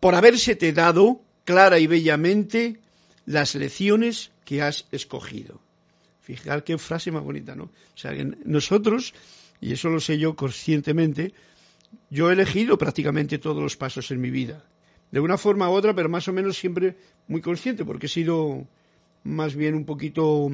Por 0.00 0.14
habérsete 0.14 0.72
dado 0.72 1.20
clara 1.44 1.78
y 1.78 1.86
bellamente 1.86 2.80
las 3.26 3.54
lecciones 3.54 4.30
que 4.44 4.62
has 4.62 4.86
escogido. 4.92 5.60
Fijar 6.20 6.62
qué 6.62 6.78
frase 6.78 7.10
más 7.10 7.24
bonita, 7.24 7.54
¿no? 7.54 7.64
O 7.64 7.96
sea, 7.96 8.12
nosotros, 8.44 9.14
y 9.60 9.72
eso 9.72 9.88
lo 9.88 10.00
sé 10.00 10.18
yo 10.18 10.36
conscientemente, 10.36 11.32
yo 12.10 12.30
he 12.30 12.34
elegido 12.34 12.78
prácticamente 12.78 13.38
todos 13.38 13.62
los 13.62 13.76
pasos 13.76 14.10
en 14.10 14.20
mi 14.20 14.30
vida. 14.30 14.64
De 15.10 15.20
una 15.20 15.38
forma 15.38 15.70
u 15.70 15.72
otra, 15.72 15.94
pero 15.94 16.08
más 16.08 16.28
o 16.28 16.32
menos 16.32 16.58
siempre 16.58 16.96
muy 17.26 17.40
consciente, 17.40 17.84
porque 17.84 18.06
he 18.06 18.10
sido 18.10 18.66
más 19.24 19.54
bien 19.54 19.74
un 19.74 19.84
poquito 19.84 20.50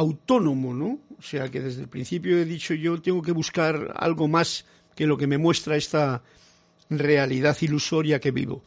autónomo, 0.00 0.74
¿no? 0.74 0.98
O 1.18 1.22
sea 1.22 1.48
que 1.50 1.60
desde 1.60 1.82
el 1.82 1.88
principio 1.88 2.38
he 2.38 2.44
dicho 2.44 2.74
yo 2.74 3.00
tengo 3.00 3.22
que 3.22 3.32
buscar 3.32 3.92
algo 3.96 4.28
más 4.28 4.64
que 4.96 5.06
lo 5.06 5.16
que 5.16 5.26
me 5.26 5.38
muestra 5.38 5.76
esta 5.76 6.22
realidad 6.88 7.56
ilusoria 7.60 8.18
que 8.18 8.30
vivo. 8.30 8.64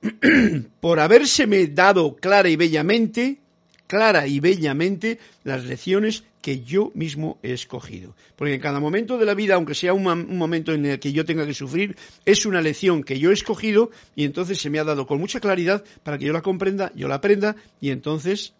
Por 0.80 1.00
habérseme 1.00 1.66
dado 1.66 2.16
clara 2.16 2.48
y 2.48 2.56
bellamente 2.56 3.40
clara 3.86 4.26
y 4.26 4.40
bellamente 4.40 5.18
las 5.44 5.64
lecciones 5.64 6.24
que 6.40 6.62
yo 6.62 6.92
mismo 6.94 7.38
he 7.42 7.52
escogido. 7.52 8.14
Porque 8.36 8.54
en 8.54 8.60
cada 8.60 8.78
momento 8.78 9.18
de 9.18 9.26
la 9.26 9.34
vida, 9.34 9.54
aunque 9.54 9.74
sea 9.74 9.92
un, 9.92 10.36
momento 10.36 10.72
en 10.72 10.86
el 10.86 11.00
que 11.00 11.12
yo 11.12 11.24
tenga 11.24 11.46
que 11.46 11.54
sufrir, 11.54 11.96
es 12.24 12.46
una 12.46 12.60
lección 12.60 13.02
que 13.02 13.18
yo 13.18 13.30
he 13.30 13.34
escogido 13.34 13.90
y 14.14 14.24
entonces 14.24 14.60
se 14.60 14.70
me 14.70 14.78
ha 14.78 14.84
dado 14.84 15.06
con 15.06 15.18
mucha 15.18 15.40
claridad 15.40 15.82
para 16.04 16.18
que 16.18 16.26
yo 16.26 16.32
la 16.32 16.42
comprenda, 16.42 16.92
yo 16.94 17.08
la 17.08 17.16
aprenda 17.16 17.56
y 17.80 17.90
entonces 17.90 18.54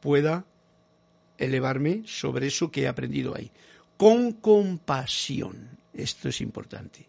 pueda 0.00 0.44
elevarme 1.38 2.02
sobre 2.06 2.48
eso 2.48 2.70
que 2.70 2.82
he 2.82 2.88
aprendido 2.88 3.34
ahí. 3.34 3.50
Con 3.96 4.32
compasión. 4.32 5.78
Esto 5.94 6.28
es 6.28 6.40
importante. 6.40 7.06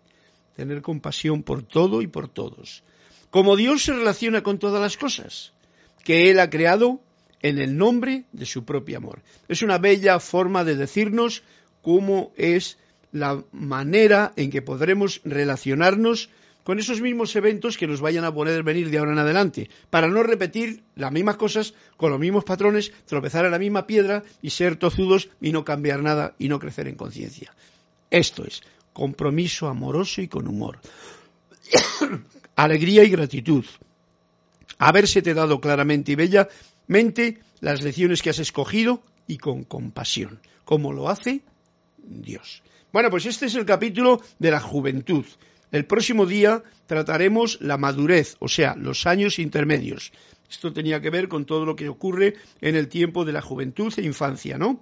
Tener 0.56 0.82
compasión 0.82 1.44
por 1.44 1.64
todo 1.64 2.02
y 2.02 2.08
por 2.08 2.30
todos. 2.30 2.84
Como 3.30 3.56
Dios 3.56 3.84
se 3.84 3.94
relaciona 3.94 4.42
con 4.42 4.58
todas 4.58 4.82
las 4.82 4.98
cosas 4.98 5.54
que 6.04 6.32
Él 6.32 6.40
ha 6.40 6.50
creado 6.50 7.02
en 7.42 7.60
el 7.60 7.78
nombre 7.78 8.26
de 8.32 8.46
su 8.46 8.66
propio 8.66 8.98
amor. 8.98 9.22
Es 9.48 9.62
una 9.62 9.78
bella 9.78 10.20
forma 10.20 10.64
de 10.64 10.76
decirnos 10.76 11.44
cómo 11.82 12.32
es 12.36 12.78
la 13.12 13.44
manera 13.52 14.34
en 14.36 14.52
que 14.52 14.62
podremos 14.62 15.22
relacionarnos 15.24 16.30
con 16.70 16.78
esos 16.78 17.02
mismos 17.02 17.36
eventos 17.36 17.78
que 17.78 17.88
nos 17.88 18.00
vayan 18.00 18.26
a 18.26 18.32
poder 18.32 18.62
venir 18.62 18.92
de 18.92 19.00
ahora 19.00 19.14
en 19.14 19.18
adelante, 19.18 19.72
para 19.90 20.08
no 20.08 20.22
repetir 20.22 20.84
las 20.94 21.12
mismas 21.12 21.36
cosas 21.36 21.74
con 21.98 22.12
los 22.12 22.20
mismos 22.20 22.44
patrones, 22.44 22.92
tropezar 23.08 23.44
en 23.44 23.50
la 23.50 23.58
misma 23.58 23.88
piedra 23.88 24.22
y 24.44 24.52
ser 24.52 24.76
tozudos 24.76 25.30
y 25.42 25.52
no 25.52 25.66
cambiar 25.66 26.04
nada 26.04 26.36
y 26.38 26.48
no 26.48 26.60
crecer 26.60 26.88
en 26.88 26.94
conciencia. 26.94 27.56
Esto 28.12 28.46
es 28.46 28.62
compromiso 28.94 29.68
amoroso 29.68 30.22
y 30.22 30.28
con 30.28 30.48
humor. 30.48 30.80
Alegría 32.56 33.04
y 33.04 33.10
gratitud. 33.10 33.66
Habérsete 34.78 35.34
dado 35.34 35.60
claramente 35.60 36.12
y 36.12 36.16
bella 36.18 36.50
mente 36.86 37.40
las 37.62 37.82
lecciones 37.82 38.22
que 38.22 38.30
has 38.30 38.38
escogido 38.38 39.02
y 39.26 39.40
con 39.40 39.64
compasión, 39.64 40.40
como 40.66 40.94
lo 40.94 41.10
hace 41.10 41.42
Dios. 41.98 42.62
Bueno, 42.94 43.10
pues 43.10 43.26
este 43.26 43.48
es 43.48 43.56
el 43.56 43.66
capítulo 43.66 44.22
de 44.38 44.52
la 44.52 44.60
juventud. 44.60 45.26
El 45.72 45.86
próximo 45.86 46.26
día 46.26 46.64
trataremos 46.88 47.60
la 47.62 47.78
madurez, 47.78 48.36
o 48.40 48.48
sea, 48.48 48.76
los 48.76 49.06
años 49.06 49.40
intermedios. 49.40 50.12
Esto 50.50 50.74
tenía 50.74 51.02
que 51.02 51.12
ver 51.12 51.28
con 51.28 51.46
todo 51.46 51.66
lo 51.66 51.76
que 51.76 51.90
ocurre 51.90 52.36
en 52.62 52.76
el 52.76 52.88
tiempo 52.88 53.24
de 53.24 53.34
la 53.34 53.42
juventud 53.42 53.94
e 53.98 54.02
infancia, 54.02 54.58
¿no? 54.58 54.82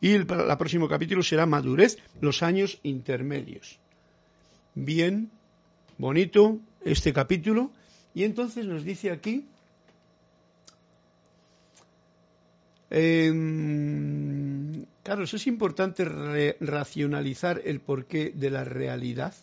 Y 0.00 0.12
el, 0.12 0.26
el 0.30 0.56
próximo 0.58 0.88
capítulo 0.88 1.22
será 1.22 1.46
madurez, 1.46 1.96
los 2.20 2.42
años 2.42 2.78
intermedios. 2.82 3.78
Bien, 4.74 5.30
bonito 5.96 6.58
este 6.84 7.14
capítulo. 7.14 7.70
Y 8.14 8.24
entonces 8.24 8.66
nos 8.66 8.84
dice 8.84 9.10
aquí 9.10 9.46
Eh, 12.90 13.32
claro, 15.02 15.24
es 15.24 15.46
importante 15.46 16.04
racionalizar 16.60 17.60
el 17.64 17.80
porqué 17.80 18.32
de 18.34 18.50
la 18.50 18.64
realidad. 18.64 19.34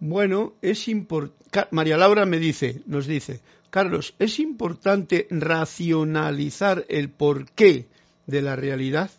Bueno, 0.00 0.54
es 0.62 0.88
importante. 0.88 1.68
María 1.70 1.96
Laura 1.96 2.24
me 2.24 2.38
dice, 2.38 2.82
nos 2.86 3.06
dice, 3.06 3.40
Carlos, 3.70 4.14
es 4.18 4.38
importante 4.38 5.26
racionalizar 5.30 6.84
el 6.88 7.10
porqué 7.10 7.86
de 8.26 8.42
la 8.42 8.54
realidad. 8.54 9.10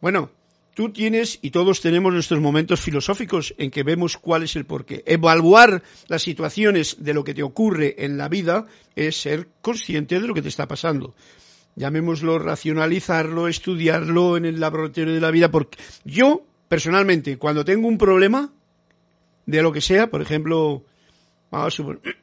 Bueno, 0.00 0.30
tú 0.74 0.90
tienes 0.90 1.38
y 1.40 1.50
todos 1.50 1.80
tenemos 1.80 2.12
nuestros 2.12 2.40
momentos 2.40 2.80
filosóficos 2.80 3.54
en 3.58 3.70
que 3.70 3.82
vemos 3.84 4.18
cuál 4.18 4.42
es 4.42 4.56
el 4.56 4.66
porqué. 4.66 5.02
Evaluar 5.06 5.82
las 6.08 6.22
situaciones 6.22 6.96
de 6.98 7.14
lo 7.14 7.24
que 7.24 7.34
te 7.34 7.42
ocurre 7.42 8.04
en 8.04 8.18
la 8.18 8.28
vida 8.28 8.66
es 8.96 9.16
ser 9.16 9.48
consciente 9.62 10.20
de 10.20 10.26
lo 10.26 10.34
que 10.34 10.42
te 10.42 10.48
está 10.48 10.68
pasando 10.68 11.14
llamémoslo 11.74 12.38
racionalizarlo, 12.38 13.48
estudiarlo 13.48 14.36
en 14.36 14.44
el 14.44 14.60
laboratorio 14.60 15.14
de 15.14 15.20
la 15.20 15.30
vida, 15.30 15.50
porque 15.50 15.78
yo, 16.04 16.44
personalmente, 16.68 17.38
cuando 17.38 17.64
tengo 17.64 17.88
un 17.88 17.98
problema, 17.98 18.52
de 19.46 19.62
lo 19.62 19.72
que 19.72 19.80
sea, 19.80 20.08
por 20.08 20.22
ejemplo, 20.22 20.84
vamos 21.50 21.68
a 21.68 21.76
suponer, 21.76 22.00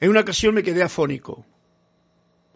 en 0.00 0.10
una 0.10 0.20
ocasión 0.20 0.54
me 0.54 0.62
quedé 0.62 0.82
afónico, 0.82 1.44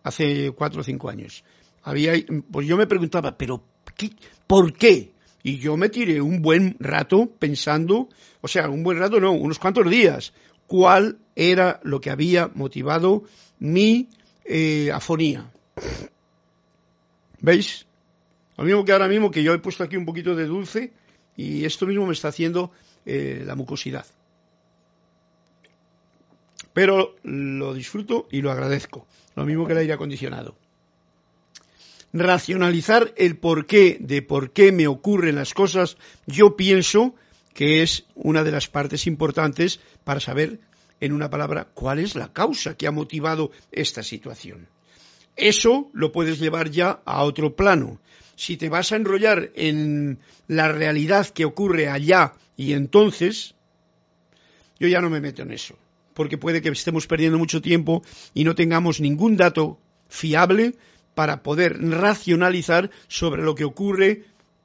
hace 0.02 0.52
cuatro 0.52 0.80
o 0.80 0.84
cinco 0.84 1.08
años. 1.08 1.44
Había, 1.82 2.14
pues 2.50 2.66
yo 2.66 2.76
me 2.76 2.86
preguntaba, 2.86 3.36
pero 3.36 3.62
¿qué, 3.96 4.10
¿por 4.46 4.72
qué? 4.72 5.12
Y 5.42 5.58
yo 5.58 5.76
me 5.76 5.88
tiré 5.88 6.20
un 6.20 6.42
buen 6.42 6.76
rato 6.80 7.30
pensando, 7.38 8.08
o 8.40 8.48
sea, 8.48 8.68
un 8.68 8.82
buen 8.82 8.98
rato 8.98 9.20
no, 9.20 9.32
unos 9.32 9.58
cuantos 9.58 9.88
días, 9.88 10.32
cuál 10.66 11.18
era 11.36 11.80
lo 11.84 12.00
que 12.00 12.10
había 12.10 12.50
motivado 12.54 13.24
mi 13.58 14.08
eh, 14.44 14.90
afonía. 14.92 15.50
¿Veis? 17.40 17.86
Lo 18.56 18.64
mismo 18.64 18.84
que 18.84 18.92
ahora 18.92 19.08
mismo 19.08 19.30
que 19.30 19.42
yo 19.42 19.52
he 19.52 19.58
puesto 19.58 19.84
aquí 19.84 19.96
un 19.96 20.06
poquito 20.06 20.34
de 20.34 20.46
dulce 20.46 20.92
y 21.36 21.64
esto 21.64 21.86
mismo 21.86 22.06
me 22.06 22.12
está 22.12 22.28
haciendo 22.28 22.70
eh, 23.04 23.42
la 23.44 23.54
mucosidad. 23.54 24.06
Pero 26.72 27.16
lo 27.22 27.74
disfruto 27.74 28.28
y 28.30 28.42
lo 28.42 28.50
agradezco. 28.50 29.06
Lo 29.34 29.44
mismo 29.44 29.66
que 29.66 29.72
el 29.72 29.78
aire 29.78 29.92
acondicionado. 29.92 30.56
Racionalizar 32.12 33.12
el 33.16 33.36
porqué 33.36 33.98
de 34.00 34.22
por 34.22 34.52
qué 34.52 34.72
me 34.72 34.86
ocurren 34.86 35.34
las 35.36 35.54
cosas, 35.54 35.96
yo 36.26 36.56
pienso 36.56 37.14
que 37.52 37.82
es 37.82 38.04
una 38.14 38.44
de 38.44 38.52
las 38.52 38.68
partes 38.68 39.06
importantes 39.06 39.80
para 40.04 40.20
saber 40.20 40.60
en 41.00 41.12
una 41.12 41.30
palabra, 41.30 41.68
cuál 41.74 41.98
es 41.98 42.14
la 42.14 42.32
causa 42.32 42.76
que 42.76 42.86
ha 42.86 42.90
motivado 42.90 43.50
esta 43.70 44.02
situación. 44.02 44.68
Eso 45.36 45.90
lo 45.92 46.12
puedes 46.12 46.38
llevar 46.38 46.70
ya 46.70 47.00
a 47.04 47.22
otro 47.22 47.54
plano. 47.54 48.00
Si 48.36 48.56
te 48.56 48.68
vas 48.68 48.92
a 48.92 48.96
enrollar 48.96 49.50
en 49.54 50.18
la 50.46 50.70
realidad 50.70 51.26
que 51.28 51.44
ocurre 51.44 51.88
allá 51.88 52.34
y 52.56 52.72
entonces, 52.72 53.54
yo 54.78 54.88
ya 54.88 55.00
no 55.00 55.10
me 55.10 55.20
meto 55.20 55.42
en 55.42 55.50
eso, 55.50 55.76
porque 56.14 56.38
puede 56.38 56.62
que 56.62 56.68
estemos 56.68 57.06
perdiendo 57.06 57.38
mucho 57.38 57.60
tiempo 57.60 58.02
y 58.34 58.44
no 58.44 58.54
tengamos 58.54 59.00
ningún 59.00 59.36
dato 59.36 59.80
fiable 60.08 60.74
para 61.14 61.42
poder 61.42 61.80
racionalizar 61.82 62.90
sobre 63.08 63.42
lo 63.42 63.54
que 63.54 63.64
ocurre 63.64 64.24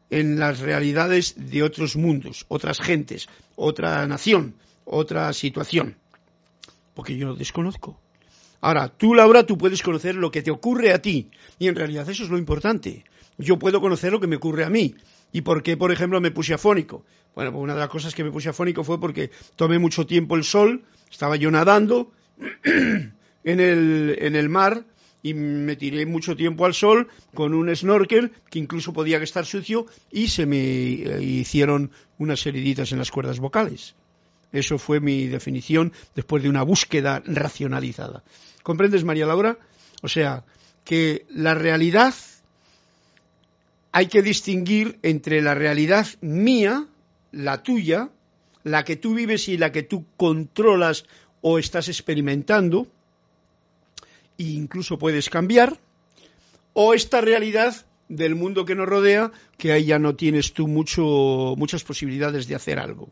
en 0.09 0.37
las 0.37 0.59
realidades 0.59 1.33
de 1.37 1.63
otros 1.63 1.95
mundos, 1.95 2.45
otras 2.49 2.79
gentes, 2.79 3.27
otra 3.55 4.05
nación, 4.05 4.55
otra 4.85 5.31
situación 5.31 5.95
porque 6.93 7.17
yo 7.17 7.27
lo 7.27 7.35
desconozco. 7.35 7.99
Ahora, 8.61 8.89
tú, 8.89 9.15
Laura, 9.15 9.45
tú 9.45 9.57
puedes 9.57 9.81
conocer 9.81 10.15
lo 10.15 10.29
que 10.29 10.41
te 10.41 10.51
ocurre 10.51 10.93
a 10.93 11.01
ti. 11.01 11.31
Y 11.57 11.67
en 11.67 11.75
realidad 11.75 12.07
eso 12.09 12.23
es 12.23 12.29
lo 12.29 12.37
importante. 12.37 13.03
Yo 13.41 13.59
puedo 13.59 13.81
conocer 13.81 14.11
lo 14.11 14.19
que 14.19 14.27
me 14.27 14.37
ocurre 14.37 14.63
a 14.63 14.69
mí. 14.69 14.95
¿Y 15.31 15.41
por 15.41 15.63
qué, 15.63 15.77
por 15.77 15.91
ejemplo, 15.91 16.19
me 16.21 16.31
puse 16.31 16.53
afónico? 16.53 17.05
Bueno, 17.35 17.51
pues 17.51 17.63
una 17.63 17.73
de 17.73 17.79
las 17.79 17.89
cosas 17.89 18.13
que 18.13 18.23
me 18.23 18.31
puse 18.31 18.49
afónico 18.49 18.83
fue 18.83 18.99
porque 18.99 19.31
tomé 19.55 19.79
mucho 19.79 20.05
tiempo 20.05 20.35
el 20.35 20.43
sol, 20.43 20.83
estaba 21.09 21.35
yo 21.37 21.49
nadando 21.51 22.11
en 22.63 23.59
el, 23.59 24.17
en 24.19 24.35
el 24.35 24.49
mar 24.49 24.85
y 25.23 25.33
me 25.33 25.75
tiré 25.75 26.05
mucho 26.05 26.35
tiempo 26.35 26.65
al 26.65 26.73
sol 26.73 27.07
con 27.33 27.53
un 27.53 27.73
snorkel 27.75 28.31
que 28.49 28.59
incluso 28.59 28.91
podía 28.91 29.17
estar 29.17 29.45
sucio 29.45 29.85
y 30.11 30.27
se 30.27 30.45
me 30.45 30.57
hicieron 30.57 31.91
unas 32.17 32.45
heriditas 32.45 32.91
en 32.91 32.97
las 32.97 33.11
cuerdas 33.11 33.39
vocales. 33.39 33.95
Eso 34.51 34.77
fue 34.77 34.99
mi 34.99 35.27
definición 35.27 35.93
después 36.15 36.43
de 36.43 36.49
una 36.49 36.63
búsqueda 36.63 37.21
racionalizada. 37.25 38.23
¿Comprendes, 38.63 39.05
María 39.05 39.25
Laura? 39.25 39.57
O 40.01 40.09
sea, 40.09 40.43
que 40.83 41.25
la 41.29 41.53
realidad 41.53 42.13
hay 43.91 44.07
que 44.07 44.21
distinguir 44.21 44.99
entre 45.03 45.41
la 45.41 45.53
realidad 45.53 46.07
mía, 46.21 46.87
la 47.31 47.63
tuya, 47.63 48.09
la 48.63 48.83
que 48.83 48.95
tú 48.95 49.15
vives 49.15 49.47
y 49.49 49.57
la 49.57 49.71
que 49.71 49.83
tú 49.83 50.05
controlas 50.17 51.05
o 51.41 51.59
estás 51.59 51.89
experimentando, 51.89 52.87
e 54.37 54.43
incluso 54.43 54.97
puedes 54.97 55.29
cambiar, 55.29 55.77
o 56.73 56.93
esta 56.93 57.21
realidad 57.21 57.75
del 58.07 58.35
mundo 58.35 58.65
que 58.65 58.75
nos 58.75 58.87
rodea, 58.87 59.31
que 59.57 59.71
ahí 59.71 59.85
ya 59.85 59.99
no 59.99 60.15
tienes 60.15 60.53
tú 60.53 60.67
mucho, 60.67 61.55
muchas 61.57 61.83
posibilidades 61.83 62.47
de 62.47 62.55
hacer 62.55 62.79
algo. 62.79 63.09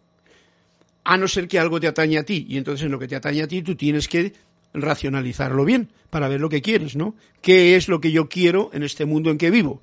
A 1.03 1.17
no 1.17 1.27
ser 1.27 1.47
que 1.47 1.59
algo 1.59 1.79
te 1.79 1.87
atañe 1.87 2.17
a 2.17 2.23
ti, 2.23 2.45
y 2.47 2.57
entonces 2.57 2.85
en 2.85 2.91
lo 2.91 2.99
que 2.99 3.07
te 3.07 3.15
atañe 3.15 3.41
a 3.41 3.47
ti 3.47 3.61
tú 3.61 3.75
tienes 3.75 4.07
que 4.07 4.33
racionalizarlo 4.73 5.65
bien 5.65 5.89
para 6.09 6.27
ver 6.27 6.39
lo 6.39 6.49
que 6.49 6.61
quieres, 6.61 6.95
¿no? 6.95 7.15
¿Qué 7.41 7.75
es 7.75 7.87
lo 7.87 7.99
que 7.99 8.11
yo 8.11 8.29
quiero 8.29 8.69
en 8.73 8.83
este 8.83 9.05
mundo 9.05 9.31
en 9.31 9.37
que 9.37 9.49
vivo? 9.49 9.81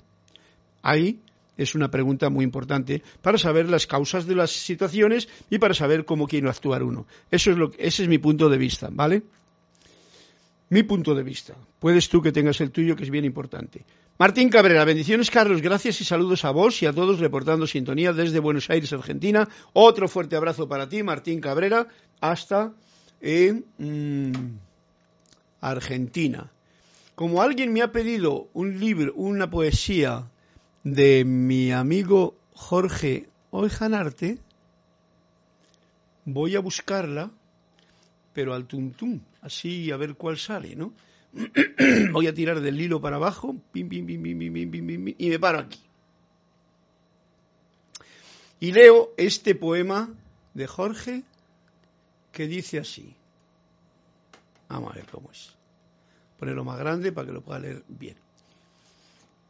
Ahí 0.81 1.19
es 1.57 1.75
una 1.75 1.89
pregunta 1.89 2.29
muy 2.29 2.43
importante 2.45 3.01
para 3.21 3.37
saber 3.37 3.67
las 3.67 3.87
causas 3.87 4.27
de 4.27 4.35
las 4.35 4.51
situaciones 4.51 5.27
y 5.49 5.57
para 5.57 5.73
saber 5.73 6.05
cómo 6.05 6.27
quiere 6.27 6.49
actuar 6.49 6.83
uno. 6.83 7.07
Eso 7.31 7.51
es 7.51 7.57
lo, 7.57 7.71
ese 7.77 8.03
es 8.03 8.09
mi 8.09 8.19
punto 8.19 8.47
de 8.47 8.57
vista, 8.57 8.89
¿vale? 8.91 9.23
Mi 10.69 10.83
punto 10.83 11.15
de 11.15 11.23
vista. 11.23 11.55
Puedes 11.79 12.09
tú 12.09 12.21
que 12.21 12.31
tengas 12.31 12.61
el 12.61 12.71
tuyo, 12.71 12.95
que 12.95 13.03
es 13.03 13.09
bien 13.09 13.25
importante. 13.25 13.83
Martín 14.19 14.49
Cabrera, 14.49 14.83
bendiciones 14.83 15.29
Carlos, 15.29 15.61
gracias 15.61 16.01
y 16.01 16.03
saludos 16.03 16.43
a 16.43 16.51
vos 16.51 16.81
y 16.81 16.87
a 16.87 16.93
todos 16.93 17.19
reportando 17.19 17.67
sintonía 17.67 18.13
desde 18.13 18.39
Buenos 18.39 18.69
Aires, 18.69 18.91
Argentina. 18.91 19.47
Otro 19.73 20.07
fuerte 20.07 20.35
abrazo 20.35 20.67
para 20.67 20.89
ti, 20.89 21.03
Martín 21.03 21.39
Cabrera, 21.39 21.87
hasta 22.19 22.73
en 23.21 23.65
mm, 23.77 24.57
Argentina. 25.61 26.51
Como 27.15 27.41
alguien 27.41 27.71
me 27.73 27.81
ha 27.81 27.91
pedido 27.91 28.47
un 28.53 28.79
libro, 28.79 29.13
una 29.15 29.49
poesía 29.49 30.25
de 30.93 31.25
mi 31.25 31.73
amigo 31.73 32.37
Jorge 32.53 33.27
Oijanarte, 33.51 34.37
voy 36.23 36.55
a 36.55 36.61
buscarla, 36.61 37.29
pero 38.33 38.53
al 38.53 38.67
tuntum, 38.67 39.19
así 39.41 39.91
a 39.91 39.97
ver 39.97 40.15
cuál 40.15 40.37
sale, 40.37 40.77
¿no? 40.77 40.93
voy 42.13 42.27
a 42.27 42.33
tirar 42.33 42.61
del 42.61 42.79
hilo 42.79 43.01
para 43.01 43.17
abajo, 43.17 43.57
y 43.73 43.83
me 43.83 45.39
paro 45.39 45.59
aquí. 45.59 45.81
Y 48.61 48.71
leo 48.71 49.11
este 49.17 49.55
poema 49.55 50.09
de 50.53 50.67
Jorge 50.67 51.23
que 52.31 52.47
dice 52.47 52.79
así. 52.79 53.13
Vamos 54.69 54.93
a 54.93 54.95
ver 54.95 55.05
cómo 55.11 55.31
es. 55.31 55.53
Ponerlo 56.39 56.63
más 56.63 56.79
grande 56.79 57.11
para 57.11 57.27
que 57.27 57.33
lo 57.33 57.41
pueda 57.41 57.59
leer 57.59 57.83
bien. 57.89 58.15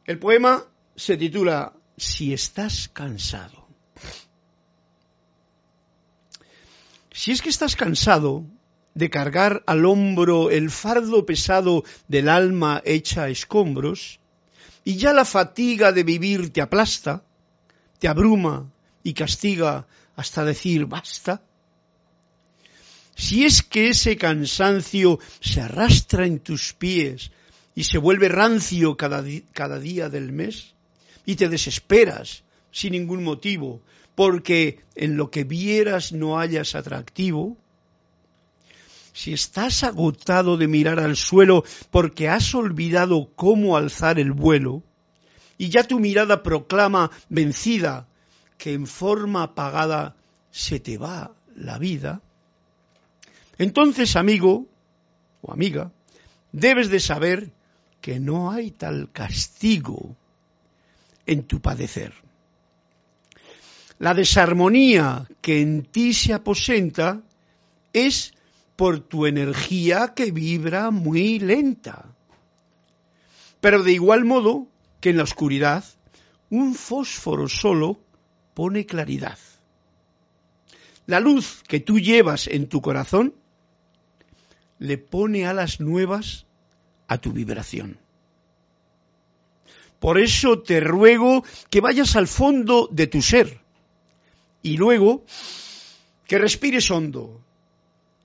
El 0.05 0.17
poema 0.17 0.65
se 0.97 1.15
titula 1.15 1.73
Si 1.95 2.33
estás 2.33 2.89
cansado. 2.89 3.67
Si 7.11 7.31
es 7.31 7.41
que 7.41 7.49
estás 7.49 7.75
cansado 7.75 8.43
de 8.95 9.09
cargar 9.09 9.63
al 9.67 9.85
hombro 9.85 10.49
el 10.49 10.71
fardo 10.71 11.25
pesado 11.25 11.83
del 12.07 12.29
alma 12.29 12.81
hecha 12.83 13.23
a 13.23 13.29
escombros, 13.29 14.19
y 14.83 14.97
ya 14.97 15.13
la 15.13 15.25
fatiga 15.25 15.91
de 15.91 16.03
vivir 16.03 16.51
te 16.51 16.61
aplasta, 16.61 17.23
te 17.99 18.07
abruma 18.07 18.71
y 19.03 19.13
castiga 19.13 19.85
hasta 20.15 20.45
decir 20.45 20.85
basta, 20.85 21.41
si 23.15 23.45
es 23.45 23.63
que 23.63 23.89
ese 23.89 24.15
cansancio 24.15 25.19
se 25.41 25.61
arrastra 25.61 26.25
en 26.25 26.39
tus 26.39 26.73
pies 26.73 27.31
y 27.75 27.83
se 27.83 27.97
vuelve 27.97 28.29
rancio 28.29 28.95
cada, 28.95 29.23
cada 29.53 29.79
día 29.79 30.09
del 30.09 30.31
mes, 30.31 30.76
y 31.28 31.36
te 31.36 31.49
desesperas 31.49 32.43
sin 32.71 32.93
ningún 32.93 33.21
motivo, 33.21 33.82
porque 34.15 34.80
en 34.95 35.17
lo 35.17 35.30
que 35.30 35.43
vieras 35.43 36.13
no 36.13 36.39
hayas 36.39 36.73
atractivo, 36.73 37.57
si 39.11 39.34
estás 39.34 39.84
agotado 39.84 40.55
de 40.55 40.67
mirar 40.67 40.99
al 41.01 41.17
suelo 41.17 41.65
porque 41.91 42.30
has 42.30 42.55
olvidado 42.55 43.30
cómo 43.36 43.75
alzar 43.75 44.19
el 44.19 44.32
vuelo, 44.32 44.84
y 45.57 45.67
ya 45.69 45.84
tu 45.84 45.99
mirada 45.99 46.43
proclama 46.43 47.11
vencida 47.28 48.07
que 48.57 48.73
en 48.73 48.88
forma 48.88 49.43
apagada 49.43 50.15
se 50.49 50.80
te 50.80 50.97
va 50.97 51.34
la 51.55 51.78
vida, 51.78 52.21
entonces, 53.57 54.15
amigo 54.15 54.65
o 55.41 55.51
amiga, 55.51 55.91
debes 56.53 56.89
de 56.89 57.01
saber 57.01 57.51
que 57.99 58.21
no 58.21 58.49
hay 58.49 58.71
tal 58.71 59.11
castigo 59.11 60.15
en 61.28 61.43
tu 61.43 61.61
padecer. 61.61 62.13
La 63.99 64.13
desarmonía 64.13 65.28
que 65.41 65.61
en 65.61 65.84
ti 65.84 66.13
se 66.13 66.34
aposenta 66.34 67.21
es 67.93 68.34
por 68.75 68.99
tu 68.99 69.25
energía 69.25 70.13
que 70.15 70.32
vibra 70.32 70.91
muy 70.91 71.39
lenta. 71.39 72.05
Pero 73.59 73.84
de 73.84 73.91
igual 73.91 74.23
modo 74.23 74.67
que 75.01 75.09
en 75.09 75.17
la 75.17 75.23
oscuridad, 75.23 75.84
un 76.49 76.75
fósforo 76.75 77.49
solo 77.49 77.99
pone 78.53 78.86
claridad. 78.86 79.38
La 81.07 81.19
luz 81.19 81.63
que 81.67 81.80
tú 81.80 81.99
llevas 81.99 82.47
en 82.47 82.67
tu 82.67 82.82
corazón 82.82 83.34
le 84.80 84.97
pone 84.97 85.47
alas 85.47 85.80
nuevas 85.80 86.45
a 87.07 87.17
tu 87.17 87.32
vibración. 87.32 87.97
Por 89.99 90.19
eso 90.19 90.59
te 90.59 90.79
ruego 90.79 91.43
que 91.69 91.81
vayas 91.81 92.15
al 92.15 92.27
fondo 92.27 92.87
de 92.91 93.07
tu 93.07 93.21
ser 93.21 93.59
y 94.61 94.77
luego 94.77 95.23
que 96.27 96.37
respires 96.37 96.91
hondo 96.91 97.41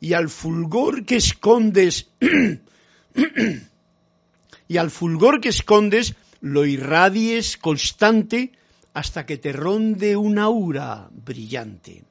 y 0.00 0.12
al 0.12 0.28
fulgor 0.28 1.04
que 1.04 1.16
escondes 1.16 2.08
y 4.68 4.76
al 4.76 4.90
fulgor 4.90 5.40
que 5.40 5.50
escondes 5.50 6.14
lo 6.40 6.66
irradies 6.66 7.56
constante 7.56 8.52
hasta 8.94 9.24
que 9.24 9.38
te 9.38 9.52
ronde 9.52 10.16
una 10.16 10.42
aura 10.42 11.08
brillante. 11.12 12.04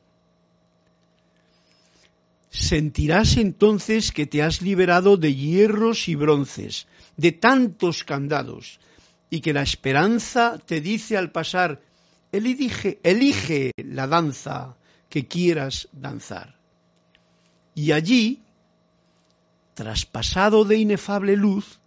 Sentirás 2.49 3.37
entonces 3.37 4.11
que 4.11 4.25
te 4.25 4.41
has 4.41 4.61
liberado 4.61 5.17
de 5.17 5.35
hierros 5.35 6.07
y 6.07 6.15
bronces, 6.15 6.87
de 7.17 7.31
tantos 7.31 8.03
candados, 8.03 8.79
y 9.31 9.39
que 9.39 9.53
la 9.53 9.63
esperanza 9.63 10.59
te 10.59 10.81
dice 10.81 11.17
al 11.17 11.31
pasar, 11.31 11.81
elige, 12.33 12.99
elige 13.01 13.71
la 13.77 14.05
danza 14.05 14.75
que 15.09 15.25
quieras 15.25 15.87
danzar. 15.93 16.57
Y 17.73 17.93
allí, 17.93 18.43
traspasado 19.73 20.65
de 20.65 20.75
inefable 20.75 21.37
luz, 21.37 21.79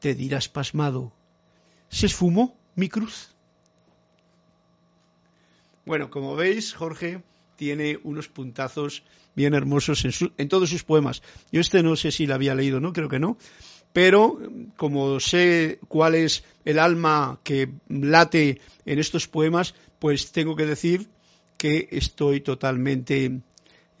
te 0.00 0.16
dirás 0.16 0.48
pasmado, 0.48 1.12
¿se 1.88 2.06
esfumó 2.06 2.58
mi 2.74 2.88
cruz? 2.88 3.28
Bueno, 5.86 6.10
como 6.10 6.34
veis, 6.34 6.74
Jorge 6.74 7.22
tiene 7.54 8.00
unos 8.02 8.26
puntazos 8.26 9.04
bien 9.36 9.54
hermosos 9.54 10.04
en, 10.04 10.12
en, 10.38 10.48
todos 10.48 10.70
sus 10.70 10.82
poemas. 10.82 11.22
Yo 11.52 11.60
este 11.60 11.84
no 11.84 11.94
sé 11.94 12.10
si 12.10 12.26
lo 12.26 12.34
había 12.34 12.56
leído, 12.56 12.80
¿no? 12.80 12.92
Creo 12.92 13.08
que 13.08 13.20
no 13.20 13.38
pero 13.92 14.38
como 14.76 15.20
sé 15.20 15.78
cuál 15.88 16.14
es 16.14 16.44
el 16.64 16.78
alma 16.78 17.40
que 17.42 17.70
late 17.88 18.60
en 18.86 18.98
estos 18.98 19.28
poemas, 19.28 19.74
pues 19.98 20.32
tengo 20.32 20.56
que 20.56 20.66
decir 20.66 21.08
que 21.56 21.88
estoy 21.92 22.40
totalmente 22.40 23.40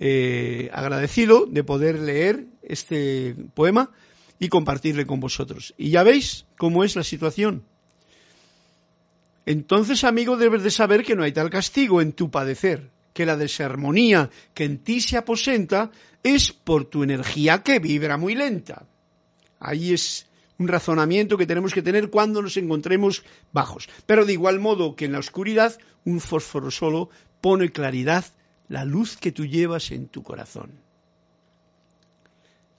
eh, 0.00 0.70
agradecido 0.72 1.46
de 1.46 1.62
poder 1.62 1.98
leer 2.00 2.46
este 2.62 3.36
poema 3.54 3.90
y 4.38 4.48
compartirle 4.48 5.06
con 5.06 5.20
vosotros. 5.20 5.74
Y 5.78 5.90
ya 5.90 6.02
veis 6.02 6.46
cómo 6.56 6.82
es 6.82 6.96
la 6.96 7.04
situación. 7.04 7.62
Entonces, 9.46 10.04
amigo, 10.04 10.36
debes 10.36 10.62
de 10.62 10.70
saber 10.70 11.04
que 11.04 11.14
no 11.14 11.22
hay 11.22 11.32
tal 11.32 11.50
castigo 11.50 12.00
en 12.00 12.12
tu 12.12 12.30
padecer, 12.30 12.90
que 13.12 13.26
la 13.26 13.36
desarmonía 13.36 14.30
que 14.54 14.64
en 14.64 14.78
ti 14.78 15.00
se 15.00 15.16
aposenta 15.16 15.90
es 16.22 16.52
por 16.52 16.86
tu 16.86 17.02
energía 17.02 17.62
que 17.62 17.78
vibra 17.78 18.16
muy 18.16 18.34
lenta. 18.34 18.86
Ahí 19.64 19.92
es 19.92 20.26
un 20.58 20.66
razonamiento 20.66 21.38
que 21.38 21.46
tenemos 21.46 21.72
que 21.72 21.82
tener 21.82 22.10
cuando 22.10 22.42
nos 22.42 22.56
encontremos 22.56 23.22
bajos. 23.52 23.88
Pero 24.06 24.26
de 24.26 24.32
igual 24.32 24.58
modo 24.58 24.96
que 24.96 25.04
en 25.04 25.12
la 25.12 25.20
oscuridad, 25.20 25.78
un 26.04 26.20
fósforo 26.20 26.70
solo 26.70 27.10
pone 27.40 27.70
claridad 27.70 28.24
la 28.68 28.84
luz 28.84 29.16
que 29.16 29.30
tú 29.30 29.46
llevas 29.46 29.92
en 29.92 30.08
tu 30.08 30.22
corazón. 30.22 30.72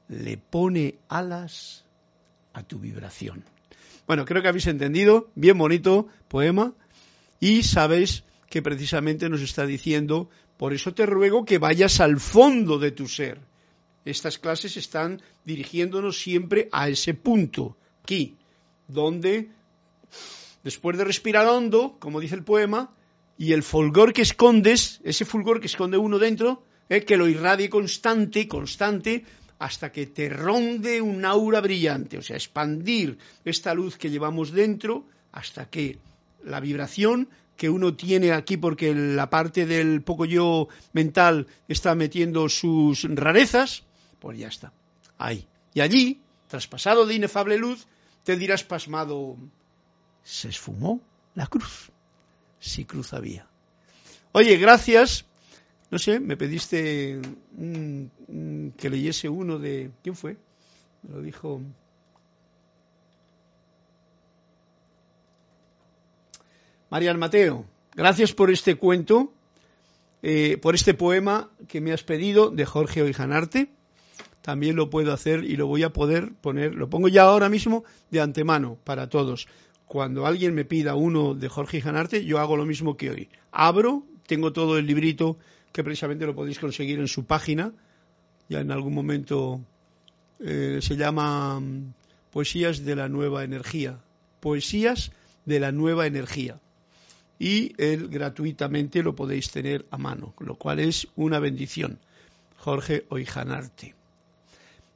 Le 0.10 0.38
pone 0.38 0.96
alas 1.08 1.86
a 2.52 2.64
tu 2.64 2.80
vibración. 2.80 3.46
Bueno, 4.06 4.26
creo 4.26 4.42
que 4.42 4.50
habéis 4.50 4.68
entendido, 4.68 5.30
bien 5.36 5.58
bonito 5.58 6.08
poema, 6.28 6.74
y 7.40 7.64
sabéis 7.64 8.24
que 8.50 8.62
precisamente 8.62 9.30
nos 9.30 9.42
está 9.42 9.66
diciendo, 9.66 10.30
por 10.58 10.74
eso 10.74 10.94
te 10.94 11.06
ruego 11.06 11.46
que 11.46 11.60
vayas 11.60 12.02
al 12.02 12.20
fondo 12.20 12.78
de 12.78 12.92
tu 12.92 13.08
ser. 13.08 13.40
Estas 14.06 14.38
clases 14.38 14.78
están 14.78 15.22
dirigiéndonos 15.46 16.20
siempre 16.20 16.68
a 16.72 16.90
ese 16.90 17.14
punto, 17.14 17.78
aquí, 18.04 18.36
donde, 18.88 19.50
después 20.64 20.98
de 20.98 21.06
respirar 21.06 21.48
hondo, 21.48 21.98
como 22.00 22.20
dice 22.20 22.36
el 22.36 22.44
poema, 22.44 22.92
y 23.38 23.54
el 23.54 23.64
fulgor 23.64 24.14
que 24.14 24.22
escondes, 24.22 25.00
ese 25.04 25.26
fulgor 25.26 25.60
que 25.60 25.68
esconde 25.68 25.98
uno 25.98 26.20
dentro, 26.20 26.64
eh, 26.90 27.04
que 27.04 27.18
lo 27.18 27.28
irradie 27.28 27.70
constante, 27.70 28.48
constante, 28.48 29.26
hasta 29.60 29.92
que 29.92 30.08
te 30.08 30.28
ronde 30.30 31.02
un 31.02 31.24
aura 31.24 31.62
brillante, 31.62 32.18
o 32.18 32.22
sea, 32.22 32.36
expandir 32.36 33.18
esta 33.46 33.74
luz 33.74 33.98
que 33.98 34.10
llevamos 34.10 34.52
dentro 34.52 35.06
hasta 35.32 35.70
que 35.70 36.00
la 36.44 36.60
vibración 36.60 37.30
que 37.56 37.70
uno 37.70 37.96
tiene 37.96 38.32
aquí 38.32 38.58
porque 38.58 38.94
la 38.94 39.30
parte 39.30 39.66
del 39.66 40.02
poco 40.02 40.26
yo 40.26 40.68
mental 40.92 41.48
está 41.68 41.96
metiendo 41.96 42.50
sus 42.50 43.04
rarezas, 43.04 43.84
pues 44.24 44.40
ya 44.40 44.48
está, 44.48 44.74
ahí. 45.20 45.48
Y 45.76 45.82
allí, 45.82 46.20
traspasado 46.48 47.06
de 47.06 47.14
inefable 47.14 47.60
luz, 47.60 47.86
te 48.24 48.38
dirás 48.38 48.64
pasmado, 48.64 49.38
se 50.24 50.50
esfumó 50.50 51.00
la 51.36 51.46
cruz, 51.46 51.92
si 52.60 52.86
cruz 52.86 53.14
había. 53.14 53.46
Oye, 54.32 54.58
gracias 54.58 55.26
no 55.94 56.00
sé, 56.00 56.20
me 56.20 56.36
pediste 56.36 57.22
que 57.56 58.90
leyese 58.90 59.30
uno 59.30 59.60
de... 59.60 59.92
¿Quién 60.02 60.16
fue? 60.16 60.38
Me 61.04 61.14
lo 61.14 61.22
dijo... 61.22 61.62
Marian 66.90 67.20
Mateo, 67.20 67.66
gracias 67.94 68.34
por 68.34 68.50
este 68.50 68.74
cuento, 68.74 69.32
eh, 70.24 70.58
por 70.60 70.74
este 70.74 70.96
poema 70.96 71.52
que 71.68 71.80
me 71.80 71.94
has 71.94 72.02
pedido 72.02 72.50
de 72.50 72.66
Jorge 72.66 73.04
Oijanarte. 73.04 73.70
También 74.44 74.76
lo 74.76 74.90
puedo 74.90 75.14
hacer 75.14 75.46
y 75.46 75.56
lo 75.56 75.68
voy 75.68 75.84
a 75.84 75.94
poder 75.94 76.34
poner, 76.34 76.76
lo 76.76 76.90
pongo 76.90 77.08
ya 77.08 77.24
ahora 77.24 77.48
mismo 77.48 77.86
de 78.12 78.20
antemano 78.20 78.78
para 78.84 79.08
todos. 79.08 79.48
Cuando 79.88 80.26
alguien 80.26 80.54
me 80.54 80.66
pida 80.66 80.96
uno 80.96 81.34
de 81.34 81.48
Jorge 81.48 81.78
Oijanarte, 81.78 82.26
yo 82.26 82.40
hago 82.40 82.58
lo 82.58 82.66
mismo 82.66 82.98
que 82.98 83.10
hoy. 83.10 83.30
Abro, 83.54 84.04
tengo 84.28 84.52
todo 84.52 84.78
el 84.78 84.86
librito 84.86 85.38
que 85.72 85.82
precisamente 85.82 86.26
lo 86.26 86.36
podéis 86.36 86.60
conseguir 86.60 87.00
en 87.00 87.08
su 87.08 87.24
página. 87.24 87.72
Ya 88.50 88.60
en 88.60 88.72
algún 88.72 88.94
momento 88.94 89.62
eh, 90.42 90.80
se 90.82 90.98
llama 90.98 91.62
mm, 91.62 91.94
Poesías 92.30 92.84
de 92.84 92.98
la 92.98 93.08
Nueva 93.08 93.46
Energía. 93.46 93.98
Poesías 94.42 95.14
de 95.46 95.62
la 95.62 95.72
Nueva 95.72 96.06
Energía. 96.06 96.60
Y 97.40 97.72
él 97.78 98.10
gratuitamente 98.10 99.04
lo 99.04 99.16
podéis 99.16 99.52
tener 99.52 99.86
a 99.90 99.98
mano, 99.98 100.34
lo 100.40 100.56
cual 100.56 100.82
es 100.82 101.08
una 101.16 101.40
bendición. 101.40 102.00
Jorge 102.58 103.06
Oijanarte. 103.08 104.03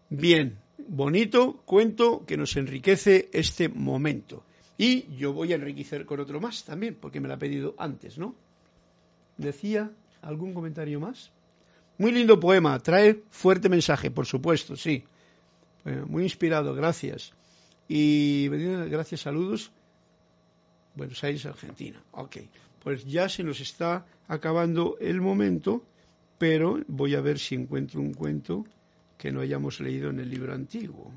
Bien, 0.10 0.58
bonito 0.88 1.62
cuento 1.66 2.26
que 2.26 2.38
nos 2.38 2.56
enriquece 2.56 3.30
este 3.34 3.70
momento. 3.70 4.44
Y 4.78 5.16
yo 5.18 5.34
voy 5.34 5.52
a 5.52 5.56
enriquecer 5.56 6.06
con 6.06 6.20
otro 6.20 6.40
más 6.40 6.64
también, 6.64 6.96
porque 6.96 7.20
me 7.20 7.28
lo 7.28 7.34
ha 7.34 7.40
pedido 7.40 7.76
antes, 7.78 8.18
¿no? 8.18 8.36
Decía 9.38 9.92
¿Algún 10.22 10.54
comentario 10.54 11.00
más? 11.00 11.32
Muy 11.98 12.12
lindo 12.12 12.40
poema, 12.40 12.78
trae 12.80 13.24
fuerte 13.30 13.70
mensaje, 13.70 14.12
por 14.12 14.26
supuesto, 14.26 14.76
sí. 14.76 15.04
muy 16.08 16.24
inspirado, 16.24 16.76
gracias. 16.76 17.34
Y 17.88 18.50
gracias, 18.50 19.22
saludos. 19.22 19.72
Buenos 20.96 21.24
Aires, 21.24 21.46
Argentina. 21.46 22.04
Ok, 22.12 22.38
pues 22.84 23.06
ya 23.06 23.30
se 23.30 23.44
nos 23.44 23.62
está 23.62 24.06
acabando 24.28 24.98
el 25.00 25.22
momento, 25.22 25.84
pero 26.38 26.80
voy 26.88 27.16
a 27.16 27.22
ver 27.22 27.40
si 27.40 27.56
encuentro 27.56 28.02
un 28.02 28.14
cuento 28.14 28.66
que 29.18 29.32
no 29.32 29.42
hayamos 29.42 29.80
leído 29.80 30.10
en 30.10 30.20
el 30.20 30.30
libro 30.30 30.54
antiguo. 30.54 31.14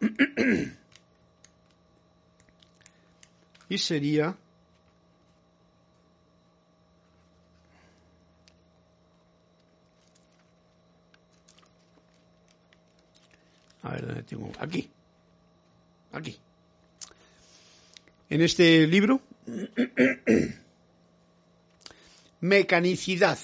y 3.68 3.78
sería 3.78 4.36
A 13.88 13.92
ver, 13.92 14.06
¿dónde 14.06 14.22
tengo? 14.22 14.52
Aquí. 14.58 14.90
Aquí. 16.12 16.36
En 18.28 18.42
este 18.42 18.86
libro, 18.86 19.22
mecanicidad. 22.40 23.38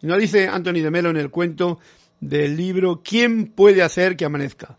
No 0.00 0.16
dice 0.16 0.48
Anthony 0.48 0.80
de 0.80 0.90
Melo 0.90 1.10
en 1.10 1.18
el 1.18 1.30
cuento 1.30 1.80
del 2.20 2.56
libro 2.56 3.02
¿Quién 3.02 3.46
puede 3.46 3.82
hacer 3.82 4.16
que 4.16 4.24
amanezca? 4.24 4.78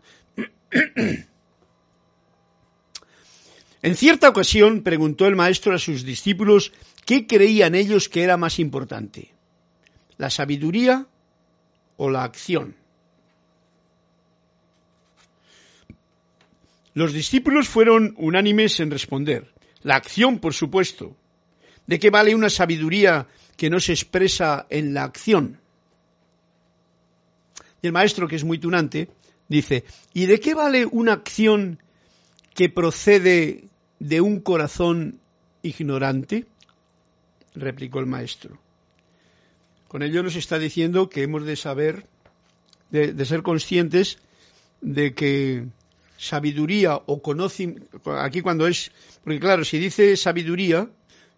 En 3.82 3.94
cierta 3.94 4.28
ocasión 4.28 4.82
preguntó 4.82 5.26
el 5.26 5.36
maestro 5.36 5.72
a 5.74 5.78
sus 5.78 6.02
discípulos 6.02 6.72
qué 7.04 7.26
creían 7.28 7.76
ellos 7.76 8.08
que 8.08 8.24
era 8.24 8.36
más 8.36 8.58
importante, 8.58 9.32
la 10.18 10.28
sabiduría 10.28 11.06
o 11.96 12.10
la 12.10 12.24
acción. 12.24 12.74
Los 16.94 17.12
discípulos 17.12 17.68
fueron 17.68 18.14
unánimes 18.16 18.80
en 18.80 18.90
responder. 18.90 19.52
La 19.82 19.96
acción, 19.96 20.38
por 20.38 20.54
supuesto. 20.54 21.14
¿De 21.86 21.98
qué 21.98 22.10
vale 22.10 22.34
una 22.34 22.50
sabiduría 22.50 23.28
que 23.56 23.70
no 23.70 23.78
se 23.80 23.92
expresa 23.92 24.66
en 24.70 24.94
la 24.94 25.04
acción? 25.04 25.60
Y 27.82 27.86
el 27.86 27.92
maestro, 27.92 28.28
que 28.28 28.36
es 28.36 28.44
muy 28.44 28.58
tunante, 28.58 29.08
dice, 29.48 29.84
¿y 30.14 30.26
de 30.26 30.40
qué 30.40 30.54
vale 30.54 30.86
una 30.86 31.12
acción 31.12 31.78
que 32.54 32.68
procede 32.68 33.68
de 33.98 34.20
un 34.20 34.40
corazón 34.40 35.20
ignorante? 35.62 36.46
replicó 37.56 38.00
el 38.00 38.06
maestro. 38.06 38.58
Con 39.88 40.02
ello 40.02 40.22
nos 40.22 40.36
está 40.36 40.58
diciendo 40.58 41.08
que 41.08 41.22
hemos 41.22 41.44
de 41.44 41.56
saber, 41.56 42.06
de, 42.90 43.24
ser 43.24 43.42
conscientes 43.42 44.18
de 44.80 45.14
que 45.14 45.66
sabiduría 46.18 46.96
o 47.06 47.22
conocimiento, 47.22 47.88
aquí 48.18 48.40
cuando 48.40 48.66
es, 48.66 48.92
porque 49.24 49.40
claro, 49.40 49.64
si 49.64 49.78
dice 49.78 50.16
sabiduría, 50.16 50.90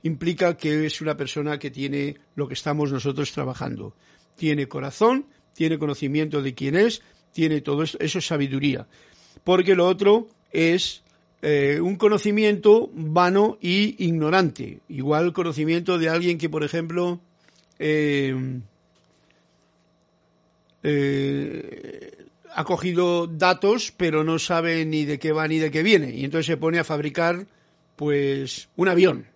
implica 0.03 0.57
que 0.57 0.87
es 0.87 1.01
una 1.01 1.17
persona 1.17 1.59
que 1.59 1.71
tiene 1.71 2.17
lo 2.37 2.49
que 2.49 2.55
estamos 2.55 2.93
nosotros 2.93 3.33
trabajando. 3.33 3.95
Tiene 4.37 4.69
corazón, 4.69 5.27
tiene 5.59 5.77
conocimiento 5.77 6.41
de 6.41 6.55
quién 6.55 6.77
es, 6.77 7.03
tiene 7.33 7.61
todo 7.61 7.83
eso, 7.83 7.99
eso 7.99 8.21
es 8.21 8.27
sabiduría. 8.29 8.87
Porque 9.43 9.75
lo 9.75 9.89
otro 9.89 10.29
es 10.53 11.03
eh, 11.43 11.81
un 11.83 11.97
conocimiento 11.97 12.89
vano 12.95 13.59
y 13.61 14.05
ignorante. 14.05 14.79
Igual 14.89 15.33
conocimiento 15.33 15.99
de 15.99 16.11
alguien 16.11 16.39
que, 16.39 16.49
por 16.49 16.63
ejemplo, 16.63 17.19
eh, 17.81 18.61
eh, 20.85 22.25
ha 22.55 22.63
cogido 22.63 23.27
datos, 23.27 23.93
pero 23.97 24.23
no 24.23 24.39
sabe 24.39 24.85
ni 24.85 25.07
de 25.07 25.19
qué 25.19 25.33
va 25.33 25.49
ni 25.49 25.59
de 25.59 25.73
qué 25.73 25.83
viene. 25.83 26.15
Y 26.15 26.25
entonces 26.25 26.47
se 26.47 26.57
pone 26.57 26.79
a 26.79 26.85
fabricar, 26.85 27.49
pues, 27.97 28.69
un 28.77 28.87
avión. 28.87 29.27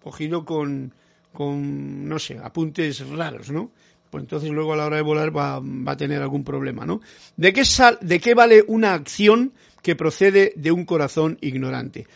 Cogido 0.00 0.44
con, 0.44 0.94
con 1.32 2.08
no 2.08 2.20
sé, 2.20 2.38
apuntes 2.38 3.04
raros, 3.08 3.50
¿no? 3.50 3.72
Pues 4.12 4.24
entonces 4.24 4.50
luego 4.50 4.74
a 4.74 4.76
la 4.76 4.84
hora 4.84 4.96
de 4.96 5.02
volar 5.02 5.34
va, 5.34 5.58
va 5.58 5.92
a 5.92 5.96
tener 5.96 6.20
algún 6.20 6.44
problema, 6.44 6.84
¿no? 6.84 7.00
¿De 7.38 7.54
qué, 7.54 7.64
sal, 7.64 7.96
¿De 8.02 8.20
qué 8.20 8.34
vale 8.34 8.62
una 8.68 8.92
acción 8.92 9.54
que 9.80 9.96
procede 9.96 10.52
de 10.54 10.70
un 10.70 10.84
corazón 10.84 11.38
ignorante? 11.40 12.06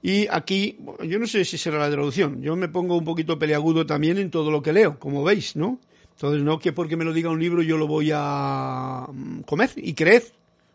Y 0.00 0.26
aquí, 0.30 0.78
yo 1.04 1.18
no 1.18 1.26
sé 1.26 1.44
si 1.44 1.58
será 1.58 1.80
la 1.80 1.90
traducción, 1.90 2.40
yo 2.40 2.56
me 2.56 2.70
pongo 2.70 2.96
un 2.96 3.04
poquito 3.04 3.38
peleagudo 3.38 3.84
también 3.84 4.16
en 4.16 4.30
todo 4.30 4.50
lo 4.50 4.62
que 4.62 4.72
leo, 4.72 4.98
como 4.98 5.22
veis, 5.22 5.54
¿no? 5.54 5.78
Entonces, 6.12 6.42
no 6.42 6.58
que 6.58 6.72
porque 6.72 6.96
me 6.96 7.04
lo 7.04 7.12
diga 7.12 7.28
un 7.28 7.40
libro 7.40 7.60
yo 7.60 7.76
lo 7.76 7.86
voy 7.86 8.10
a 8.14 9.06
mm, 9.12 9.40
comer 9.42 9.70
y 9.76 9.92
creer. 9.92 10.22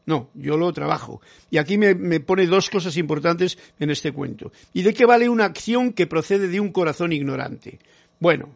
No, 0.06 0.30
yo 0.36 0.56
lo 0.56 0.72
trabajo. 0.72 1.20
Y 1.49 1.58
aquí 1.58 1.80
me, 1.80 2.20
pone 2.20 2.45
dos 2.45 2.70
cosas 2.70 2.95
importantes 2.97 3.58
en 3.80 3.89
este 3.89 4.12
cuento. 4.12 4.51
¿Y 4.72 4.84
de 4.84 4.93
qué 4.93 5.08
vale 5.08 5.30
una 5.30 5.45
acción 5.45 5.93
que 5.93 6.06
procede 6.06 6.47
de 6.47 6.60
un 6.60 6.72
corazón 6.72 7.12
ignorante? 7.12 7.80
Bueno, 8.20 8.56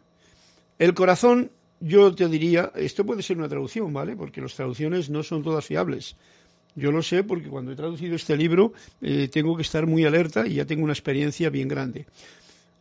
el 0.78 0.94
corazón, 0.94 1.50
yo 1.80 2.14
te 2.14 2.28
diría, 2.28 2.72
esto 2.74 3.04
puede 3.04 3.22
ser 3.22 3.38
una 3.38 3.48
traducción, 3.48 3.92
¿vale? 3.92 4.16
Porque 4.16 4.40
las 4.40 4.54
traducciones 4.54 5.10
no 5.10 5.22
son 5.22 5.42
todas 5.42 5.64
fiables. 5.64 6.16
Yo 6.74 6.92
lo 6.92 7.02
sé 7.02 7.24
porque 7.24 7.48
cuando 7.48 7.72
he 7.72 7.76
traducido 7.76 8.14
este 8.14 8.36
libro 8.36 8.72
eh, 9.00 9.28
tengo 9.28 9.56
que 9.56 9.62
estar 9.62 9.86
muy 9.86 10.04
alerta 10.04 10.46
y 10.46 10.54
ya 10.54 10.64
tengo 10.64 10.84
una 10.84 10.92
experiencia 10.92 11.50
bien 11.50 11.68
grande. 11.68 12.06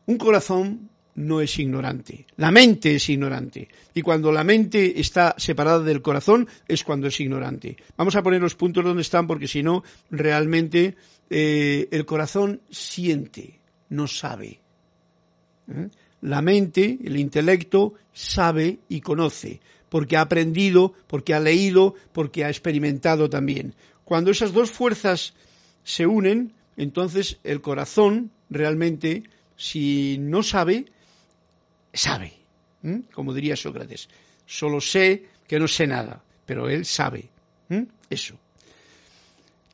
Un 0.06 0.18
corazón 0.18 0.90
no 1.16 1.42
es 1.42 1.58
ignorante, 1.58 2.28
la 2.38 2.52
mente 2.52 2.96
es 2.96 3.10
ignorante. 3.10 3.68
Y 3.96 4.04
cuando 4.04 4.32
la 4.32 4.44
mente 4.44 5.00
está 5.00 5.34
separada 5.38 5.80
del 5.80 6.04
corazón 6.04 6.48
es 6.68 6.84
cuando 6.84 7.08
es 7.08 7.20
ignorante. 7.20 7.76
Vamos 7.98 8.16
a 8.16 8.22
poner 8.22 8.40
los 8.40 8.56
puntos 8.56 8.84
donde 8.84 9.02
están 9.02 9.26
porque 9.26 9.48
si 9.48 9.64
no, 9.64 9.84
realmente 10.12 10.96
eh, 11.32 11.88
el 11.90 12.06
corazón 12.06 12.62
siente, 12.70 13.60
no 13.90 14.08
sabe. 14.08 14.60
¿Eh? 15.70 15.90
La 16.22 16.42
mente, 16.42 16.98
el 17.04 17.18
intelecto, 17.18 17.94
sabe 18.14 18.80
y 18.90 19.02
conoce, 19.02 19.62
porque 19.90 20.18
ha 20.18 20.22
aprendido, 20.22 20.94
porque 21.08 21.34
ha 21.34 21.40
leído, 21.40 21.96
porque 22.12 22.44
ha 22.44 22.50
experimentado 22.50 23.30
también. 23.30 23.76
Cuando 24.04 24.32
esas 24.32 24.54
dos 24.54 24.72
fuerzas 24.72 25.34
se 25.84 26.08
unen, 26.08 26.54
entonces 26.76 27.38
el 27.44 27.62
corazón 27.62 28.32
realmente, 28.50 29.24
si 29.56 30.18
no 30.20 30.44
sabe, 30.44 30.86
sabe, 31.94 32.34
como 33.14 33.34
diría 33.34 33.56
Sócrates. 33.56 34.10
Solo 34.46 34.82
sé 34.82 35.26
que 35.48 35.60
no 35.60 35.68
sé 35.68 35.88
nada, 35.88 36.24
pero 36.46 36.70
él 36.70 36.86
sabe. 36.86 37.30
Eso. 38.10 38.36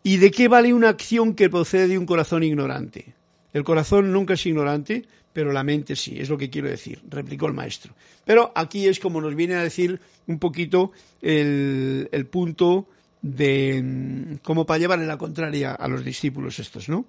¿Y 0.02 0.18
de 0.18 0.32
qué 0.32 0.48
vale 0.48 0.74
una 0.74 0.90
acción 0.90 1.36
que 1.36 1.50
procede 1.50 1.88
de 1.88 1.98
un 1.98 2.06
corazón 2.06 2.44
ignorante? 2.44 3.14
El 3.54 3.64
corazón 3.64 4.12
nunca 4.12 4.34
es 4.34 4.46
ignorante, 4.46 5.06
pero 5.34 5.52
la 5.52 5.64
mente 5.64 5.96
sí, 5.96 6.20
es 6.20 6.30
lo 6.30 6.38
que 6.38 6.50
quiero 6.50 6.70
decir, 6.70 7.02
replicó 7.10 7.48
el 7.48 7.54
maestro. 7.54 7.94
Pero 8.24 8.52
aquí 8.56 8.88
es 8.88 9.00
como 9.00 9.20
nos 9.20 9.36
viene 9.36 9.56
a 9.56 9.64
decir 9.64 10.00
un 10.28 10.40
poquito 10.40 10.92
el, 11.22 12.08
el 12.12 12.26
punto 12.28 12.88
de 13.24 13.82
mm, 13.82 14.36
como 14.44 14.66
para 14.66 14.78
llevarle 14.78 15.08
la 15.08 15.18
contraria 15.18 15.74
a 15.74 15.88
los 15.88 16.06
discípulos 16.06 16.60
estos, 16.60 16.88
¿no? 16.90 17.06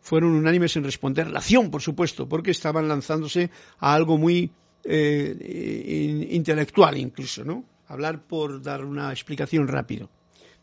Fueron 0.00 0.34
unánimes 0.34 0.76
en 0.76 0.84
responder 0.84 1.28
la 1.28 1.40
acción, 1.40 1.70
por 1.70 1.82
supuesto, 1.82 2.28
porque 2.28 2.52
estaban 2.52 2.86
lanzándose 2.86 3.50
a 3.80 3.92
algo 3.92 4.16
muy 4.16 4.52
eh, 4.84 6.28
intelectual 6.30 6.96
incluso, 6.96 7.44
¿no? 7.44 7.64
Hablar 7.88 8.22
por 8.22 8.62
dar 8.62 8.84
una 8.84 9.10
explicación 9.10 9.66
rápido. 9.66 10.08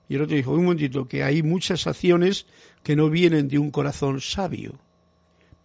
Y 0.08 0.16
el 0.16 0.22
otro 0.22 0.36
dijo, 0.36 0.52
un 0.52 0.64
momentito, 0.64 1.08
que 1.08 1.24
hay 1.24 1.44
muchas 1.44 1.88
acciones 1.88 2.46
que 2.84 2.96
no 2.96 3.10
vienen 3.10 3.48
de 3.48 3.58
un 3.58 3.72
corazón 3.72 4.22
sabio, 4.22 4.80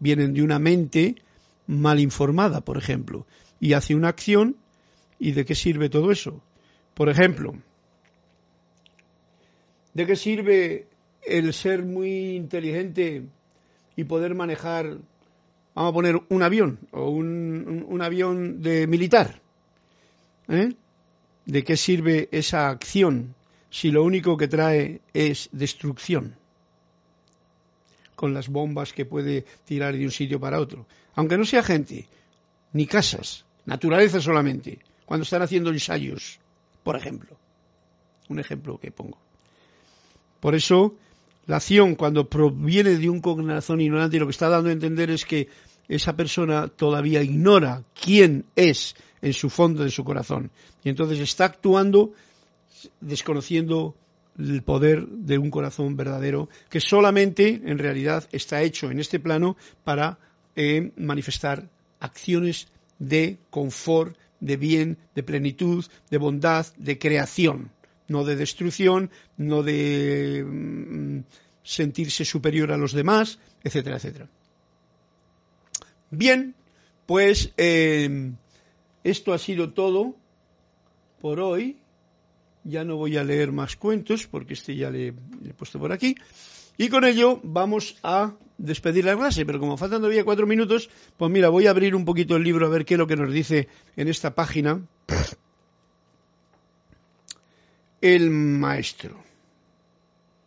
vienen 0.01 0.33
de 0.33 0.43
una 0.43 0.59
mente 0.59 1.17
mal 1.69 2.01
informada, 2.01 2.63
por 2.63 2.79
ejemplo, 2.79 3.27
y 3.61 3.75
hace 3.75 3.95
una 3.95 4.09
acción 4.09 4.57
y 5.21 5.33
de 5.33 5.45
qué 5.45 5.55
sirve 5.55 5.89
todo 5.89 6.11
eso. 6.11 6.43
Por 6.95 7.09
ejemplo, 7.09 7.55
¿de 9.95 10.07
qué 10.07 10.17
sirve 10.17 10.87
el 11.23 11.53
ser 11.53 11.85
muy 11.85 12.35
inteligente 12.35 13.25
y 13.95 14.05
poder 14.05 14.35
manejar, 14.35 14.97
vamos 15.75 15.91
a 15.91 15.95
poner 15.95 16.21
un 16.29 16.43
avión 16.43 16.81
o 16.91 17.11
un, 17.11 18.01
avión 18.03 18.63
de 18.63 18.87
militar? 18.87 19.41
¿Eh? 20.49 20.73
¿De 21.45 21.65
qué 21.65 21.77
sirve 21.77 22.29
esa 22.33 22.71
acción 22.71 23.35
si 23.71 23.91
lo 23.91 24.03
único 24.03 24.37
que 24.37 24.49
trae 24.49 25.01
es 25.13 25.51
destrucción? 25.53 26.35
con 28.19 28.35
las 28.35 28.49
bombas 28.49 28.93
que 28.93 29.05
puede 29.05 29.45
tirar 29.65 29.97
de 29.97 30.05
un 30.05 30.11
sitio 30.11 30.41
para 30.41 30.59
otro. 30.59 30.89
Aunque 31.15 31.39
no 31.39 31.45
sea 31.45 31.63
gente, 31.63 32.09
ni 32.73 32.87
casas, 32.87 33.45
naturaleza 33.65 34.21
solamente, 34.21 34.79
cuando 35.05 35.25
están 35.25 35.43
haciendo 35.43 35.71
ensayos, 35.71 36.39
por 36.83 36.97
ejemplo. 36.97 37.37
Un 38.29 38.39
ejemplo 38.39 38.79
que 38.79 38.91
pongo. 38.91 39.19
Por 40.41 40.55
eso, 40.55 40.95
la 41.47 41.57
acción, 41.57 41.95
cuando 41.95 42.29
proviene 42.29 42.97
de 42.97 43.09
un 43.09 43.21
corazón 43.21 43.81
ignorante, 43.81 44.19
lo 44.19 44.27
que 44.27 44.33
está 44.33 44.49
dando 44.49 44.69
a 44.69 44.73
entender 44.73 45.11
es 45.11 45.25
que 45.25 45.49
esa 45.89 46.15
persona 46.15 46.69
todavía 46.69 47.23
ignora 47.23 47.83
quién 47.99 48.45
es 48.55 48.95
en 49.23 49.33
su 49.33 49.49
fondo 49.51 49.83
de 49.83 49.91
su 49.91 50.05
corazón. 50.05 50.51
Y 50.85 50.91
entonces 50.91 51.19
está 51.21 51.47
actuando 51.47 52.13
desconociendo 53.01 53.97
el 54.39 54.63
poder 54.63 55.07
de 55.09 55.39
un 55.39 55.51
corazón 55.51 55.97
verdadero 55.97 56.49
que 56.69 56.81
solamente 56.81 57.61
en 57.65 57.79
realidad 57.79 58.29
está 58.31 58.63
hecho 58.63 58.91
en 58.91 59.01
este 59.01 59.19
plano 59.19 59.57
para 59.83 60.19
manifestar 60.97 61.69
acciones 62.01 62.69
de 62.99 63.39
confort, 63.51 64.17
de 64.41 64.57
bien, 64.57 64.99
de 65.15 65.23
plenitud, 65.23 65.85
de 66.11 66.19
bondad, 66.19 66.67
de 66.77 66.99
creación, 66.99 67.71
no 68.09 68.25
de 68.25 68.37
destrucción, 68.37 69.11
no 69.37 69.63
de 69.63 70.45
mm, 70.45 71.21
sentirse 71.63 72.25
superior 72.25 72.73
a 72.73 72.77
los 72.77 72.93
demás, 72.93 73.39
etcétera, 73.63 73.97
etcétera. 73.97 74.29
Bien, 76.11 76.55
pues 77.07 77.53
eh, 77.57 78.33
esto 79.05 79.33
ha 79.33 79.39
sido 79.39 79.73
todo 79.73 80.17
por 81.21 81.41
hoy 81.41 81.79
ya 82.69 82.85
no 82.85 82.97
voy 82.97 83.17
a 83.17 83.25
leer 83.25 83.51
más 83.53 83.77
cuentos 83.77 84.27
porque 84.27 84.55
este 84.55 84.77
ya 84.77 84.91
le, 84.91 85.09
he 85.09 85.55
puesto 85.57 85.79
por 85.79 85.93
aquí. 85.93 86.15
Y 86.79 86.89
con 86.89 87.05
ello 87.05 87.41
vamos 87.43 87.97
a 88.05 88.35
despedir 88.57 89.05
la 89.05 89.17
clase, 89.17 89.45
pero 89.45 89.59
como 89.59 89.77
faltan 89.77 89.99
todavía 89.99 90.25
cuatro 90.25 90.47
minutos, 90.47 90.89
pues 91.17 91.31
mira, 91.31 91.49
voy 91.49 91.67
a 91.67 91.71
abrir 91.71 91.95
un 91.95 92.05
poquito 92.05 92.37
el 92.37 92.45
libro 92.45 92.67
a 92.67 92.71
ver 92.71 92.85
qué 92.85 92.95
es 92.95 92.99
lo 92.99 93.09
que 93.09 93.17
nos 93.17 93.33
dice 93.33 93.69
en 93.97 94.09
esta 94.09 94.35
página 94.35 94.81
el 98.01 98.31
maestro, 98.31 99.17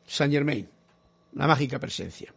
Saint 0.07 0.33
Germain, 0.33 0.69
la 1.33 1.47
mágica 1.47 1.79
presencia. 1.79 2.33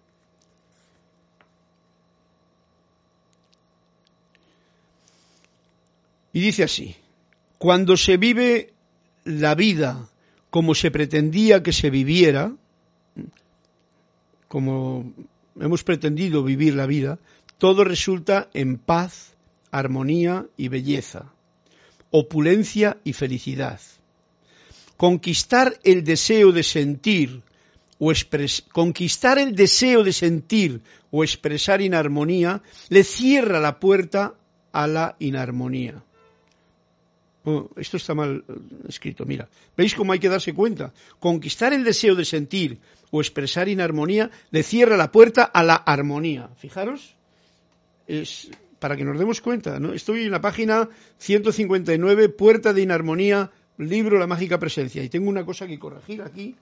Y 6.32 6.40
dice 6.40 6.64
así, 6.64 6.97
cuando 7.59 7.97
se 7.97 8.16
vive 8.16 8.72
la 9.22 9.55
vida 9.55 10.09
como 10.51 10.74
se 10.74 10.90
pretendía 10.90 11.62
que 11.62 11.72
se 11.72 11.90
viviera, 11.90 12.53
como 14.55 15.12
hemos 15.59 15.82
pretendido 15.82 16.44
vivir 16.44 16.76
la 16.76 16.86
vida, 16.86 17.18
todo 17.59 17.82
resulta 17.82 18.50
en 18.55 18.78
paz, 18.78 19.34
armonía 19.72 20.46
y 20.57 20.68
belleza, 20.68 21.32
opulencia 22.12 22.98
y 23.02 23.14
felicidad. 23.14 23.80
Conquistar 24.96 25.76
el 25.82 26.05
deseo 26.05 26.52
de 26.52 26.62
sentir 26.62 27.42
o 27.98 28.12
conquistar 28.70 29.40
el 29.40 29.57
deseo 29.57 30.05
de 30.05 30.12
sentir 30.12 30.82
o 31.11 31.24
expresar 31.24 31.80
inarmonía 31.82 32.62
le 32.90 33.02
cierra 33.02 33.59
la 33.59 33.80
puerta 33.80 34.34
a 34.70 34.86
la 34.86 35.16
inarmonía. 35.18 36.00
Esto 37.76 37.99
está 37.99 38.14
mal 38.14 38.42
eh, 38.49 38.53
escrito, 38.88 39.26
mira. 39.26 39.49
¿Veis 39.76 39.95
cómo 39.95 40.12
hay 40.12 40.18
que 40.18 40.30
darse 40.30 40.55
cuenta? 40.55 40.92
Conquistar 41.18 41.72
el 41.72 41.84
deseo 41.84 42.14
de 42.14 42.24
sentir 42.24 42.78
o 43.11 43.20
expresar 43.20 43.68
inarmonía 43.68 44.30
le 44.51 44.62
cierra 44.62 44.97
la 44.97 45.12
puerta 45.12 45.45
a 45.45 45.62
la 45.62 45.74
armonía. 45.74 46.49
Fijaros, 46.57 47.14
es 48.07 48.51
para 48.78 48.97
que 48.97 49.05
nos 49.05 49.18
demos 49.18 49.40
cuenta. 49.40 49.78
¿no? 49.78 49.92
Estoy 49.92 50.22
en 50.22 50.30
la 50.30 50.40
página 50.40 50.88
159, 51.18 52.30
Puerta 52.30 52.72
de 52.72 52.82
Inarmonía, 52.82 53.51
libro 53.78 54.18
La 54.18 54.26
Mágica 54.26 54.59
Presencia. 54.59 55.03
Y 55.03 55.09
tengo 55.09 55.28
una 55.28 55.45
cosa 55.45 55.66
que 55.66 55.78
corregir 55.78 56.22
aquí 56.22 56.57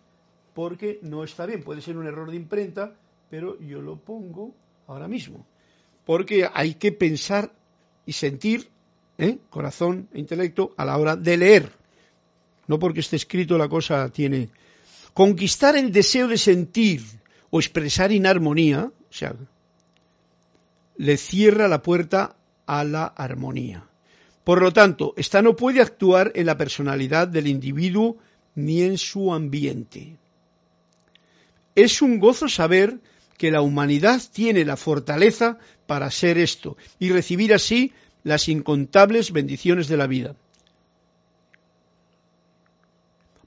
porque 0.55 0.99
no 1.03 1.25
está 1.25 1.47
bien. 1.47 1.63
Puede 1.63 1.81
ser 1.81 1.97
un 1.97 2.07
error 2.07 2.31
de 2.31 2.37
imprenta, 2.37 2.95
pero 3.31 3.59
yo 3.61 3.81
lo 3.81 3.97
pongo 3.97 4.55
ahora 4.87 5.09
mismo. 5.09 5.47
Porque 6.05 6.49
hay 6.53 6.75
que 6.75 6.93
pensar 6.93 7.53
y 8.05 8.13
sentir 8.13 8.69
¿eh? 9.23 9.39
corazón 9.51 10.09
e 10.13 10.19
intelecto 10.19 10.75
a 10.77 10.85
la 10.85 10.99
hora 10.99 11.15
de 11.17 11.37
leer. 11.37 11.71
No 12.67 12.79
porque 12.79 13.01
esté 13.01 13.17
escrito 13.17 13.57
la 13.57 13.69
cosa 13.69 14.09
tiene. 14.09 14.51
Conquistar 15.15 15.77
el 15.77 15.93
deseo 15.93 16.27
de 16.27 16.39
sentir 16.39 17.03
o 17.51 17.61
expresar 17.61 18.11
inarmonía, 18.13 18.91
o 18.91 19.13
sea, 19.13 19.35
le 20.97 21.17
cierra 21.17 21.69
la 21.69 21.83
puerta 21.83 22.35
a 22.67 22.85
la 22.85 23.05
armonía. 23.05 23.85
Por 24.45 24.61
lo 24.61 24.73
tanto, 24.73 25.15
esta 25.17 25.41
no 25.41 25.55
puede 25.55 25.81
actuar 25.81 26.33
en 26.35 26.47
la 26.47 26.59
personalidad 26.59 27.29
del 27.29 27.47
individuo 27.47 28.17
ni 28.55 28.83
en 28.83 28.99
su 28.99 29.33
ambiente. 29.33 30.17
Es 31.75 32.03
un 32.03 32.19
gozo 32.19 32.49
saber 32.49 32.99
que 33.39 33.51
la 33.51 33.61
humanidad 33.61 34.21
tiene 34.33 34.65
la 34.65 34.77
fortaleza 34.77 35.59
para 35.87 36.11
ser 36.11 36.39
esto 36.39 36.77
y 36.99 37.11
recibir 37.11 37.55
así 37.55 37.93
las 38.25 38.49
incontables 38.49 39.33
bendiciones 39.33 39.89
de 39.89 39.97
la 39.97 40.07
vida. 40.07 40.37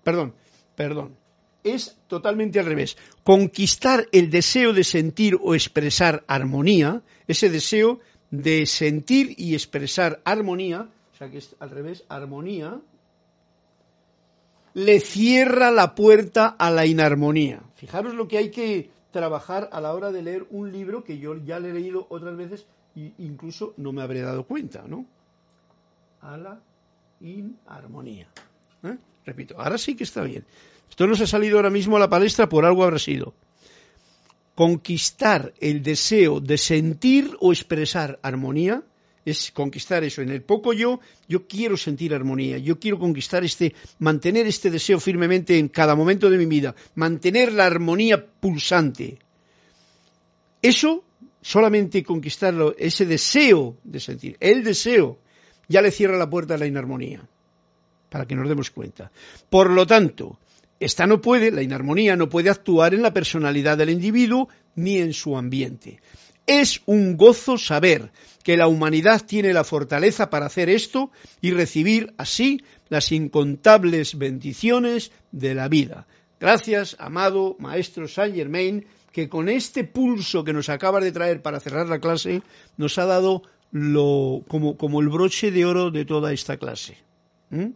Perdón, 0.03 0.33
perdón. 0.75 1.15
Es 1.63 1.97
totalmente 2.07 2.59
al 2.59 2.67
revés. 2.67 2.95
Conquistar 3.23 4.07
el 4.11 4.29
deseo 4.29 4.71
de 4.71 4.83
sentir 4.83 5.37
o 5.41 5.55
expresar 5.55 6.23
armonía, 6.27 7.01
ese 7.27 7.49
deseo 7.49 7.99
de 8.29 8.67
sentir 8.67 9.33
y 9.37 9.55
expresar 9.55 10.21
armonía, 10.25 10.89
o 11.13 11.17
sea 11.17 11.31
que 11.31 11.39
es 11.39 11.55
al 11.59 11.71
revés, 11.71 12.03
armonía, 12.07 12.79
le 14.75 14.99
cierra 14.99 15.71
la 15.71 15.95
puerta 15.95 16.47
a 16.47 16.69
la 16.69 16.85
inarmonía. 16.85 17.63
Fijaros 17.75 18.13
lo 18.13 18.27
que 18.27 18.37
hay 18.37 18.51
que 18.51 18.89
trabajar 19.15 19.69
a 19.71 19.79
la 19.79 19.93
hora 19.93 20.11
de 20.11 20.21
leer 20.21 20.45
un 20.49 20.73
libro 20.73 21.05
que 21.05 21.19
yo 21.19 21.37
ya 21.37 21.57
le 21.57 21.69
he 21.69 21.73
leído 21.73 22.05
otras 22.09 22.35
veces 22.35 22.67
e 22.97 23.13
incluso 23.19 23.73
no 23.77 23.93
me 23.93 24.01
habré 24.01 24.19
dado 24.19 24.43
cuenta, 24.43 24.83
¿no? 24.85 25.05
A 26.19 26.35
la 26.35 26.59
inarmonía. 27.21 28.27
¿Eh? 28.83 28.97
Repito, 29.25 29.55
ahora 29.57 29.77
sí 29.77 29.95
que 29.95 30.03
está 30.03 30.21
bien. 30.23 30.43
Esto 30.89 31.07
nos 31.07 31.21
ha 31.21 31.27
salido 31.27 31.55
ahora 31.55 31.69
mismo 31.69 31.95
a 31.95 32.01
la 32.01 32.09
palestra, 32.09 32.49
por 32.49 32.65
algo 32.65 32.83
habrá 32.83 32.99
sido. 32.99 33.33
Conquistar 34.53 35.53
el 35.61 35.81
deseo 35.81 36.41
de 36.41 36.57
sentir 36.57 37.37
o 37.39 37.53
expresar 37.53 38.19
armonía 38.21 38.83
es 39.25 39.51
conquistar 39.51 40.03
eso. 40.03 40.21
En 40.21 40.29
el 40.29 40.43
poco 40.43 40.71
yo, 40.71 40.99
yo 41.27 41.47
quiero 41.47 41.75
sentir 41.75 42.13
armonía, 42.13 42.59
yo 42.59 42.79
quiero 42.79 42.99
conquistar 42.99 43.43
este, 43.43 43.73
mantener 43.99 44.45
este 44.45 44.69
deseo 44.69 44.99
firmemente 44.99 45.57
en 45.57 45.67
cada 45.67 45.95
momento 45.95 46.29
de 46.29 46.37
mi 46.37 46.45
vida, 46.45 46.75
mantener 46.93 47.51
la 47.51 47.65
armonía 47.65 48.23
pulsante. 48.25 49.17
Eso, 50.61 51.03
solamente 51.41 52.03
conquistarlo, 52.03 52.75
ese 52.77 53.05
deseo 53.05 53.77
de 53.83 53.99
sentir, 53.99 54.37
el 54.39 54.63
deseo, 54.63 55.19
ya 55.67 55.81
le 55.81 55.91
cierra 55.91 56.17
la 56.17 56.29
puerta 56.29 56.53
a 56.53 56.57
la 56.57 56.67
inarmonía, 56.67 57.27
para 58.09 58.25
que 58.25 58.35
nos 58.35 58.47
demos 58.47 58.69
cuenta. 58.69 59.11
Por 59.49 59.71
lo 59.71 59.87
tanto, 59.87 60.37
esta 60.79 61.07
no 61.07 61.21
puede, 61.21 61.51
la 61.51 61.63
inarmonía 61.63 62.15
no 62.15 62.29
puede 62.29 62.49
actuar 62.49 62.93
en 62.93 63.01
la 63.01 63.13
personalidad 63.13 63.77
del 63.77 63.89
individuo 63.89 64.49
ni 64.75 64.97
en 64.97 65.13
su 65.13 65.37
ambiente. 65.37 65.99
Es 66.47 66.81
un 66.85 67.17
gozo 67.17 67.57
saber 67.57 68.11
que 68.43 68.57
la 68.57 68.67
humanidad 68.67 69.25
tiene 69.25 69.53
la 69.53 69.63
fortaleza 69.63 70.29
para 70.29 70.45
hacer 70.45 70.69
esto 70.69 71.11
y 71.41 71.51
recibir 71.51 72.13
así 72.17 72.63
las 72.89 73.11
incontables 73.11 74.17
bendiciones 74.17 75.11
de 75.31 75.55
la 75.55 75.67
vida. 75.67 76.05
Gracias, 76.39 76.95
amado 76.99 77.55
maestro 77.59 78.07
Saint 78.07 78.35
Germain, 78.35 78.85
que 79.11 79.29
con 79.29 79.49
este 79.49 79.83
pulso 79.83 80.43
que 80.43 80.53
nos 80.53 80.69
acaba 80.69 80.99
de 80.99 81.11
traer 81.11 81.41
para 81.41 81.59
cerrar 81.59 81.87
la 81.87 81.99
clase, 81.99 82.43
nos 82.77 82.97
ha 82.99 83.05
dado 83.05 83.41
lo, 83.71 84.43
como, 84.47 84.77
como 84.77 85.01
el 85.01 85.09
broche 85.09 85.51
de 85.51 85.65
oro 85.65 85.89
de 85.89 86.05
toda 86.05 86.31
esta 86.31 86.57
clase. 86.57 86.97
¿Mm? 87.49 87.69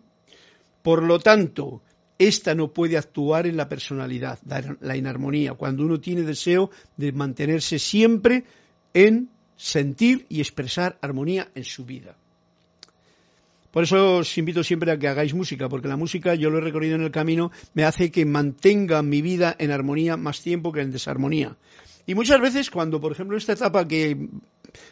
Por 0.83 1.03
lo 1.03 1.19
tanto, 1.19 1.81
esta 2.19 2.53
no 2.53 2.73
puede 2.73 2.97
actuar 2.97 3.47
en 3.47 3.57
la 3.57 3.69
personalidad, 3.69 4.39
la 4.81 4.97
inarmonía, 4.97 5.53
cuando 5.53 5.83
uno 5.83 5.99
tiene 5.99 6.21
deseo 6.23 6.69
de 6.97 7.13
mantenerse 7.13 7.79
siempre 7.79 8.43
en 8.93 9.29
sentir 9.55 10.25
y 10.29 10.41
expresar 10.41 10.97
armonía 11.01 11.49
en 11.55 11.63
su 11.63 11.85
vida. 11.85 12.15
Por 13.71 13.83
eso 13.83 14.17
os 14.17 14.37
invito 14.37 14.63
siempre 14.63 14.91
a 14.91 14.97
que 14.97 15.07
hagáis 15.07 15.33
música, 15.33 15.69
porque 15.69 15.87
la 15.87 15.95
música, 15.95 16.35
yo 16.35 16.49
lo 16.49 16.57
he 16.57 16.61
recorrido 16.61 16.95
en 16.95 17.03
el 17.03 17.11
camino, 17.11 17.51
me 17.73 17.83
hace 17.83 18.11
que 18.11 18.25
mantenga 18.25 19.01
mi 19.01 19.21
vida 19.21 19.55
en 19.57 19.71
armonía 19.71 20.17
más 20.17 20.41
tiempo 20.41 20.71
que 20.71 20.81
en 20.81 20.91
desarmonía. 20.91 21.55
Y 22.05 22.15
muchas 22.15 22.41
veces 22.41 22.71
cuando, 22.71 22.99
por 22.99 23.11
ejemplo, 23.11 23.37
esta 23.37 23.53
etapa 23.53 23.87
que 23.87 24.29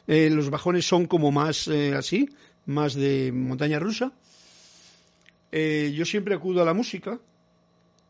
eh, 0.08 0.30
los 0.30 0.50
bajones 0.50 0.88
son 0.88 1.08
como 1.08 1.32
más 1.32 1.68
eh, 1.68 1.96
así, 1.96 2.30
más 2.68 2.94
de 2.94 3.32
montaña 3.34 3.80
rusa, 3.80 4.14
eh, 5.52 5.94
yo 5.96 6.06
siempre 6.06 6.36
acudo 6.36 6.62
a 6.62 6.66
la 6.66 6.74
música 6.74 7.20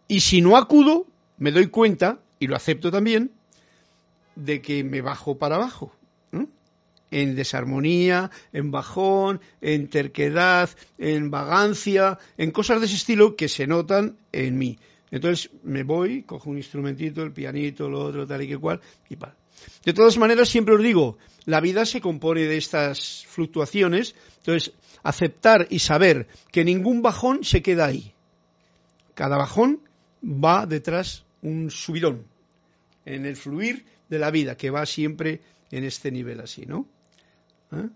y 0.07 0.21
si 0.21 0.41
no 0.41 0.57
acudo, 0.57 1.05
me 1.37 1.51
doy 1.51 1.67
cuenta, 1.67 2.19
y 2.39 2.47
lo 2.47 2.55
acepto 2.55 2.91
también, 2.91 3.31
de 4.35 4.61
que 4.61 4.83
me 4.83 5.01
bajo 5.01 5.37
para 5.37 5.55
abajo. 5.55 5.93
En 7.09 7.35
desarmonía, 7.35 8.31
en 8.51 8.69
bajón, 8.69 9.39
en 9.61 9.87
terquedad, 9.89 10.69
en 10.97 11.31
vagancia, 11.31 12.19
en 12.37 12.51
cosas 12.51 12.81
de 12.81 12.87
ese 12.87 12.95
estilo 12.95 13.37
que 13.37 13.47
se 13.47 13.65
notan 13.65 14.17
en 14.33 14.57
mí. 14.57 14.77
Entonces 15.09 15.49
me 15.63 15.83
voy, 15.83 16.23
cojo 16.23 16.49
un 16.49 16.57
instrumentito, 16.57 17.23
el 17.23 17.31
pianito, 17.31 17.87
lo 17.89 18.01
otro, 18.01 18.27
tal 18.27 18.41
y 18.41 18.49
que 18.49 18.57
cual, 18.57 18.81
y 19.09 19.15
pa. 19.15 19.33
De 19.85 19.93
todas 19.93 20.17
maneras, 20.17 20.49
siempre 20.49 20.75
os 20.75 20.83
digo, 20.83 21.17
la 21.45 21.61
vida 21.61 21.85
se 21.85 22.01
compone 22.01 22.41
de 22.41 22.57
estas 22.57 23.25
fluctuaciones, 23.27 24.15
entonces 24.39 24.73
aceptar 25.03 25.67
y 25.69 25.79
saber 25.79 26.27
que 26.51 26.65
ningún 26.65 27.01
bajón 27.01 27.43
se 27.43 27.61
queda 27.61 27.85
ahí. 27.85 28.13
Cada 29.13 29.37
bajón 29.37 29.81
va 30.23 30.65
detrás 30.65 31.23
un 31.41 31.71
subidón 31.71 32.25
en 33.05 33.25
el 33.25 33.35
fluir 33.35 33.85
de 34.09 34.19
la 34.19 34.31
vida, 34.31 34.57
que 34.57 34.69
va 34.69 34.85
siempre 34.85 35.41
en 35.71 35.83
este 35.83 36.11
nivel 36.11 36.41
así, 36.41 36.65
¿no? 36.65 36.87
¿Eh? 37.71 37.87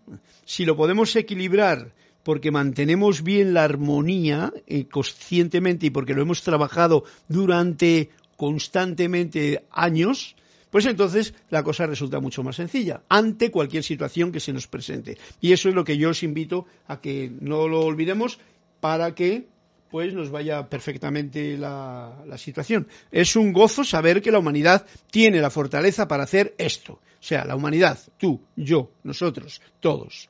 Si 0.46 0.66
lo 0.66 0.76
podemos 0.76 1.16
equilibrar 1.16 1.94
porque 2.24 2.52
mantenemos 2.52 3.24
bien 3.24 3.54
la 3.54 3.64
armonía 3.64 4.54
eh, 4.68 4.86
conscientemente 4.86 5.88
y 5.88 5.90
porque 5.90 6.14
lo 6.14 6.22
hemos 6.22 6.44
trabajado 6.44 7.04
durante 7.28 8.10
constantemente 8.38 9.66
años, 9.72 10.36
pues 10.72 10.86
entonces 10.86 11.36
la 11.50 11.64
cosa 11.64 11.86
resulta 11.86 12.20
mucho 12.20 12.42
más 12.42 12.56
sencilla 12.56 13.04
ante 13.10 13.52
cualquier 13.52 13.84
situación 13.84 14.32
que 14.32 14.40
se 14.40 14.54
nos 14.54 14.68
presente. 14.68 15.18
Y 15.40 15.52
eso 15.52 15.70
es 15.70 15.76
lo 15.76 15.84
que 15.84 15.98
yo 15.98 16.10
os 16.10 16.24
invito 16.24 16.66
a 16.88 17.02
que 17.02 17.32
no 17.40 17.68
lo 17.68 17.82
olvidemos 17.82 18.40
para 18.80 19.14
que 19.14 19.48
pues 19.92 20.14
nos 20.14 20.32
vaya 20.32 20.70
perfectamente 20.70 21.58
la, 21.58 22.24
la, 22.26 22.38
situación. 22.38 22.88
Es 23.12 23.36
un 23.36 23.52
gozo 23.52 23.84
saber 23.84 24.22
que 24.22 24.32
la 24.32 24.40
humanidad 24.40 24.88
tiene 25.12 25.42
la 25.42 25.50
fortaleza 25.50 26.08
para 26.08 26.24
hacer 26.24 26.56
esto. 26.58 26.94
O 26.94 27.24
sea, 27.24 27.44
la 27.44 27.58
humanidad, 27.58 28.00
tú, 28.18 28.42
yo, 28.56 28.92
nosotros, 29.04 29.62
todos. 29.82 30.30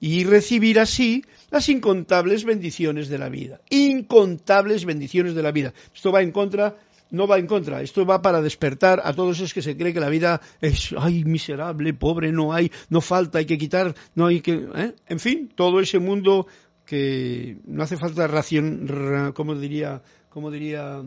Y 0.00 0.24
recibir 0.24 0.80
así 0.80 1.24
las 1.50 1.68
incontables 1.68 2.44
bendiciones 2.44 3.08
de 3.08 3.18
la 3.18 3.28
vida. 3.28 3.60
Incontables 3.70 4.84
bendiciones 4.84 5.34
de 5.34 5.42
la 5.42 5.52
vida. 5.52 5.72
Esto 5.94 6.10
va 6.10 6.22
en 6.22 6.32
contra 6.32 6.76
no 7.10 7.26
va 7.26 7.38
en 7.38 7.46
contra, 7.46 7.82
esto 7.82 8.06
va 8.06 8.22
para 8.22 8.42
despertar 8.42 9.00
a 9.04 9.12
todos 9.12 9.38
esos 9.38 9.54
que 9.54 9.62
se 9.62 9.76
cree 9.76 9.92
que 9.92 10.00
la 10.00 10.08
vida 10.08 10.40
es, 10.60 10.94
ay, 10.98 11.24
miserable, 11.24 11.94
pobre, 11.94 12.32
no 12.32 12.52
hay, 12.52 12.70
no 12.88 13.00
falta, 13.00 13.38
hay 13.38 13.46
que 13.46 13.58
quitar, 13.58 13.94
no 14.14 14.26
hay 14.26 14.40
que, 14.40 14.68
¿eh? 14.74 14.94
en 15.08 15.20
fin, 15.20 15.52
todo 15.54 15.80
ese 15.80 15.98
mundo 15.98 16.46
que 16.84 17.58
no 17.66 17.82
hace 17.82 17.96
falta 17.96 18.26
ración, 18.26 19.32
como 19.34 19.54
diría, 19.54 20.02
como 20.28 20.50
diría, 20.50 21.00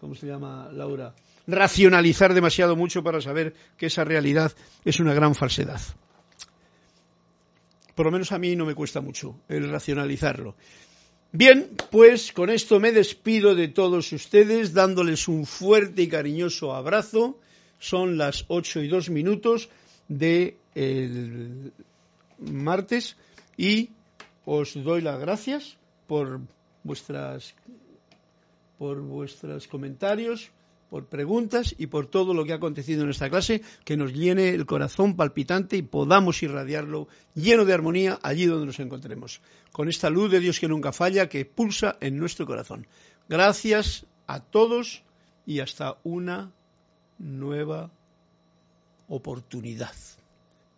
¿cómo 0.00 0.14
se 0.14 0.26
llama 0.26 0.68
Laura? 0.72 1.14
Racionalizar 1.46 2.34
demasiado 2.34 2.76
mucho 2.76 3.02
para 3.02 3.20
saber 3.20 3.54
que 3.78 3.86
esa 3.86 4.04
realidad 4.04 4.52
es 4.84 5.00
una 5.00 5.14
gran 5.14 5.34
falsedad. 5.34 5.80
Por 7.94 8.06
lo 8.06 8.12
menos 8.12 8.32
a 8.32 8.38
mí 8.38 8.54
no 8.54 8.66
me 8.66 8.74
cuesta 8.74 9.00
mucho 9.00 9.40
el 9.48 9.70
racionalizarlo. 9.70 10.54
Bien, 11.32 11.68
pues 11.90 12.32
con 12.32 12.48
esto 12.48 12.80
me 12.80 12.90
despido 12.90 13.54
de 13.54 13.68
todos 13.68 14.12
ustedes 14.12 14.72
dándoles 14.72 15.28
un 15.28 15.44
fuerte 15.44 16.02
y 16.02 16.08
cariñoso 16.08 16.74
abrazo. 16.74 17.38
Son 17.78 18.16
las 18.16 18.46
ocho 18.48 18.80
y 18.80 18.88
dos 18.88 19.10
minutos 19.10 19.68
de 20.08 20.56
martes 22.38 23.16
y 23.58 23.90
os 24.46 24.82
doy 24.82 25.02
las 25.02 25.20
gracias 25.20 25.76
por 26.06 26.40
vuestras 26.82 27.54
por 28.78 29.00
vuestros 29.00 29.66
comentarios, 29.66 30.50
por 30.90 31.06
preguntas 31.06 31.74
y 31.78 31.86
por 31.88 32.06
todo 32.06 32.34
lo 32.34 32.44
que 32.44 32.52
ha 32.52 32.56
acontecido 32.56 33.04
en 33.04 33.10
esta 33.10 33.30
clase, 33.30 33.62
que 33.84 33.96
nos 33.96 34.12
llene 34.12 34.50
el 34.50 34.66
corazón 34.66 35.16
palpitante 35.16 35.76
y 35.76 35.82
podamos 35.82 36.42
irradiarlo 36.42 37.08
lleno 37.34 37.64
de 37.64 37.74
armonía 37.74 38.18
allí 38.22 38.46
donde 38.46 38.66
nos 38.66 38.80
encontremos, 38.80 39.40
con 39.72 39.88
esta 39.88 40.10
luz 40.10 40.30
de 40.30 40.40
Dios 40.40 40.60
que 40.60 40.68
nunca 40.68 40.92
falla, 40.92 41.28
que 41.28 41.44
pulsa 41.44 41.96
en 42.00 42.18
nuestro 42.18 42.46
corazón. 42.46 42.86
Gracias 43.28 44.06
a 44.26 44.40
todos 44.40 45.02
y 45.46 45.60
hasta 45.60 45.98
una 46.04 46.52
nueva 47.18 47.90
oportunidad. 49.08 49.94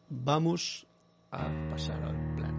Vamos 0.08 0.86
a 1.30 1.48
pasar 1.70 2.02
al 2.02 2.49